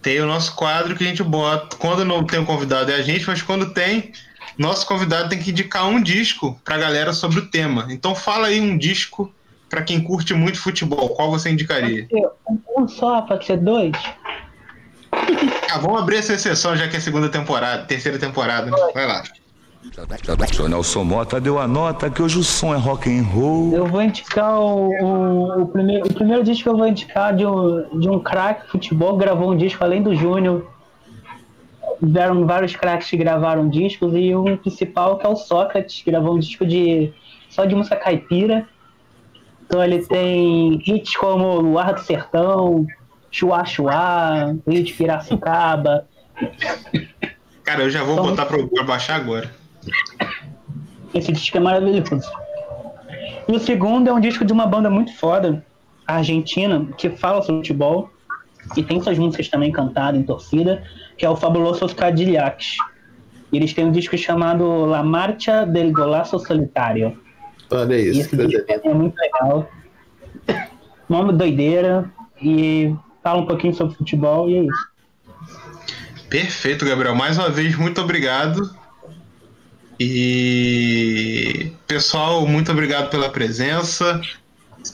tem 0.00 0.18
o 0.20 0.26
nosso 0.26 0.54
quadro 0.54 0.96
que 0.96 1.04
a 1.04 1.06
gente 1.06 1.22
bota. 1.22 1.76
Quando 1.76 2.06
não 2.06 2.24
tem 2.24 2.38
um 2.38 2.44
convidado 2.46 2.90
é 2.90 2.94
a 2.94 3.02
gente, 3.02 3.26
mas 3.26 3.42
quando 3.42 3.74
tem, 3.74 4.12
nosso 4.58 4.86
convidado 4.86 5.28
tem 5.28 5.38
que 5.38 5.50
indicar 5.50 5.86
um 5.86 6.02
disco 6.02 6.58
pra 6.64 6.78
galera 6.78 7.12
sobre 7.12 7.40
o 7.40 7.46
tema. 7.46 7.86
Então 7.90 8.14
fala 8.14 8.48
aí 8.48 8.60
um 8.60 8.76
disco 8.76 9.32
para 9.68 9.82
quem 9.82 10.00
curte 10.00 10.32
muito 10.32 10.58
futebol. 10.58 11.10
Qual 11.10 11.30
você 11.30 11.50
indicaria? 11.50 12.08
Um 12.76 12.88
só, 12.88 13.22
pode 13.22 13.46
ser 13.46 13.58
dois? 13.58 13.92
Ah, 15.68 15.78
vamos 15.78 16.00
abrir 16.00 16.16
essa 16.16 16.32
exceção 16.32 16.76
já 16.76 16.86
que 16.88 16.96
é 16.96 17.00
segunda 17.00 17.28
temporada, 17.28 17.84
terceira 17.84 18.18
temporada. 18.18 18.70
Né? 18.70 18.76
Vai 18.94 19.06
lá. 19.06 19.22
Seu 20.52 20.68
Nelson 20.68 21.04
Mota 21.04 21.40
deu 21.40 21.58
a 21.58 21.66
nota 21.66 22.08
que 22.08 22.22
hoje 22.22 22.38
o 22.38 22.42
som 22.42 22.72
é 22.72 22.76
rock 22.76 23.10
and 23.10 23.24
roll. 23.24 23.72
Eu 23.72 23.86
vou 23.86 24.00
indicar 24.00 24.58
o, 24.58 24.88
o, 24.88 25.62
o 25.62 25.66
primeiro, 25.66 26.06
o 26.06 26.14
primeiro 26.14 26.44
disco 26.44 26.62
que 26.62 26.68
eu 26.68 26.76
vou 26.76 26.86
indicar 26.86 27.34
de 27.34 27.44
um, 27.44 27.98
de 27.98 28.08
um 28.08 28.18
craque 28.18 28.70
futebol 28.70 29.16
gravou 29.16 29.52
um 29.52 29.56
disco 29.56 29.82
além 29.82 30.02
do 30.02 30.14
Júnior. 30.14 30.66
Tiveram 31.98 32.46
vários 32.46 32.76
craques 32.76 33.08
que 33.08 33.16
gravaram 33.16 33.68
discos 33.68 34.12
e 34.14 34.34
um 34.34 34.56
principal 34.56 35.18
que 35.18 35.26
é 35.26 35.28
o 35.28 35.36
Sócrates, 35.36 36.02
que 36.02 36.10
gravou 36.10 36.34
um 36.34 36.38
disco 36.38 36.66
de 36.66 37.12
só 37.48 37.64
de 37.64 37.74
música 37.74 37.96
caipira. 37.96 38.66
Então 39.64 39.82
ele 39.82 40.04
tem 40.06 40.80
hits 40.86 41.16
como 41.16 41.60
Luar 41.60 41.94
do 41.94 42.00
Sertão, 42.00 42.86
Chuá 43.30 43.64
Chuá, 43.64 44.54
Rio 44.66 44.84
de 44.84 44.92
Piracicaba. 44.92 46.06
Cara, 47.64 47.82
eu 47.82 47.90
já 47.90 48.04
vou 48.04 48.14
então, 48.14 48.26
botar 48.26 48.46
pra 48.46 48.84
baixar 48.84 49.16
agora. 49.16 49.50
Esse 51.12 51.32
disco 51.32 51.56
é 51.56 51.60
maravilhoso. 51.60 52.30
E 53.48 53.52
o 53.52 53.58
segundo 53.58 54.08
é 54.08 54.12
um 54.12 54.20
disco 54.20 54.44
de 54.44 54.52
uma 54.52 54.66
banda 54.66 54.90
muito 54.90 55.14
foda, 55.16 55.64
argentina, 56.06 56.86
que 56.96 57.10
fala 57.10 57.42
sobre 57.42 57.60
futebol 57.60 58.10
e 58.76 58.82
tem 58.82 59.00
suas 59.00 59.18
músicas 59.18 59.48
também 59.48 59.70
cantadas 59.70 60.20
em 60.20 60.24
torcida, 60.24 60.82
que 61.16 61.24
é 61.24 61.30
o 61.30 61.36
Fabuloso 61.36 61.86
Cadillacs. 61.94 62.76
Eles 63.52 63.72
têm 63.72 63.86
um 63.86 63.92
disco 63.92 64.16
chamado 64.18 64.84
La 64.86 65.02
Marcha 65.02 65.64
del 65.64 65.92
Golaço 65.92 66.38
Solitário. 66.38 67.18
Olha 67.70 67.96
isso. 67.96 68.20
Esse 68.20 68.36
disco 68.36 68.64
é 68.68 68.94
muito 68.94 69.14
legal. 69.16 69.70
Nome 71.08 71.32
doideira 71.32 72.10
e 72.42 72.94
fala 73.22 73.40
um 73.40 73.46
pouquinho 73.46 73.74
sobre 73.74 73.96
futebol 73.96 74.48
e 74.50 74.56
é 74.56 74.62
isso. 74.64 74.88
Perfeito, 76.28 76.84
Gabriel. 76.84 77.14
Mais 77.14 77.38
uma 77.38 77.48
vez, 77.48 77.76
muito 77.76 78.00
obrigado. 78.00 78.70
E 79.98 81.72
pessoal, 81.86 82.46
muito 82.46 82.70
obrigado 82.70 83.08
pela 83.10 83.30
presença. 83.30 84.20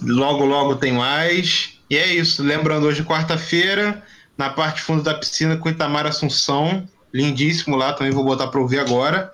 Logo, 0.03 0.45
logo 0.45 0.77
tem 0.77 0.93
mais. 0.93 1.79
E 1.91 1.97
é 1.97 2.07
isso. 2.15 2.43
Lembrando, 2.43 2.87
hoje, 2.87 3.03
quarta-feira, 3.03 4.03
na 4.37 4.51
parte 4.51 4.81
fundo 4.81 5.03
da 5.03 5.15
piscina 5.15 5.57
com 5.57 5.69
Itamar 5.69 6.07
Assunção. 6.07 6.87
Lindíssimo 7.13 7.77
lá, 7.77 7.93
também 7.93 8.13
vou 8.13 8.25
botar 8.25 8.49
para 8.49 8.61
ouvir 8.61 8.79
agora. 8.79 9.33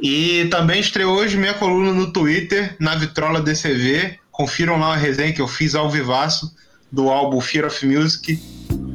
E 0.00 0.46
também 0.50 0.80
estreou 0.80 1.16
hoje 1.16 1.36
minha 1.36 1.54
coluna 1.54 1.92
no 1.92 2.12
Twitter, 2.12 2.76
na 2.78 2.94
Vitrola 2.94 3.40
DCV. 3.40 4.18
Confiram 4.30 4.78
lá 4.78 4.94
a 4.94 4.96
resenha 4.96 5.32
que 5.32 5.40
eu 5.40 5.48
fiz 5.48 5.74
ao 5.74 5.90
vivaço 5.90 6.54
do 6.90 7.08
álbum 7.10 7.40
Fear 7.40 7.66
of 7.66 7.86
Music 7.86 8.36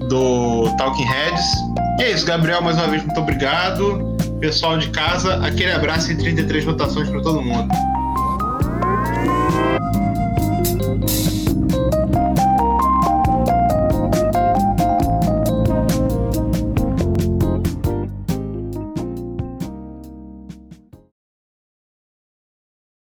do 0.10 0.74
Talking 0.78 1.06
Heads. 1.06 1.46
E 2.00 2.04
é 2.04 2.12
isso, 2.12 2.26
Gabriel, 2.26 2.62
mais 2.62 2.78
uma 2.78 2.88
vez, 2.88 3.04
muito 3.04 3.20
obrigado. 3.20 4.18
Pessoal 4.40 4.78
de 4.78 4.90
casa, 4.90 5.36
aquele 5.46 5.72
abraço 5.72 6.12
e 6.12 6.18
33 6.18 6.66
votações 6.66 7.10
para 7.10 7.22
todo 7.22 7.42
mundo. 7.42 7.74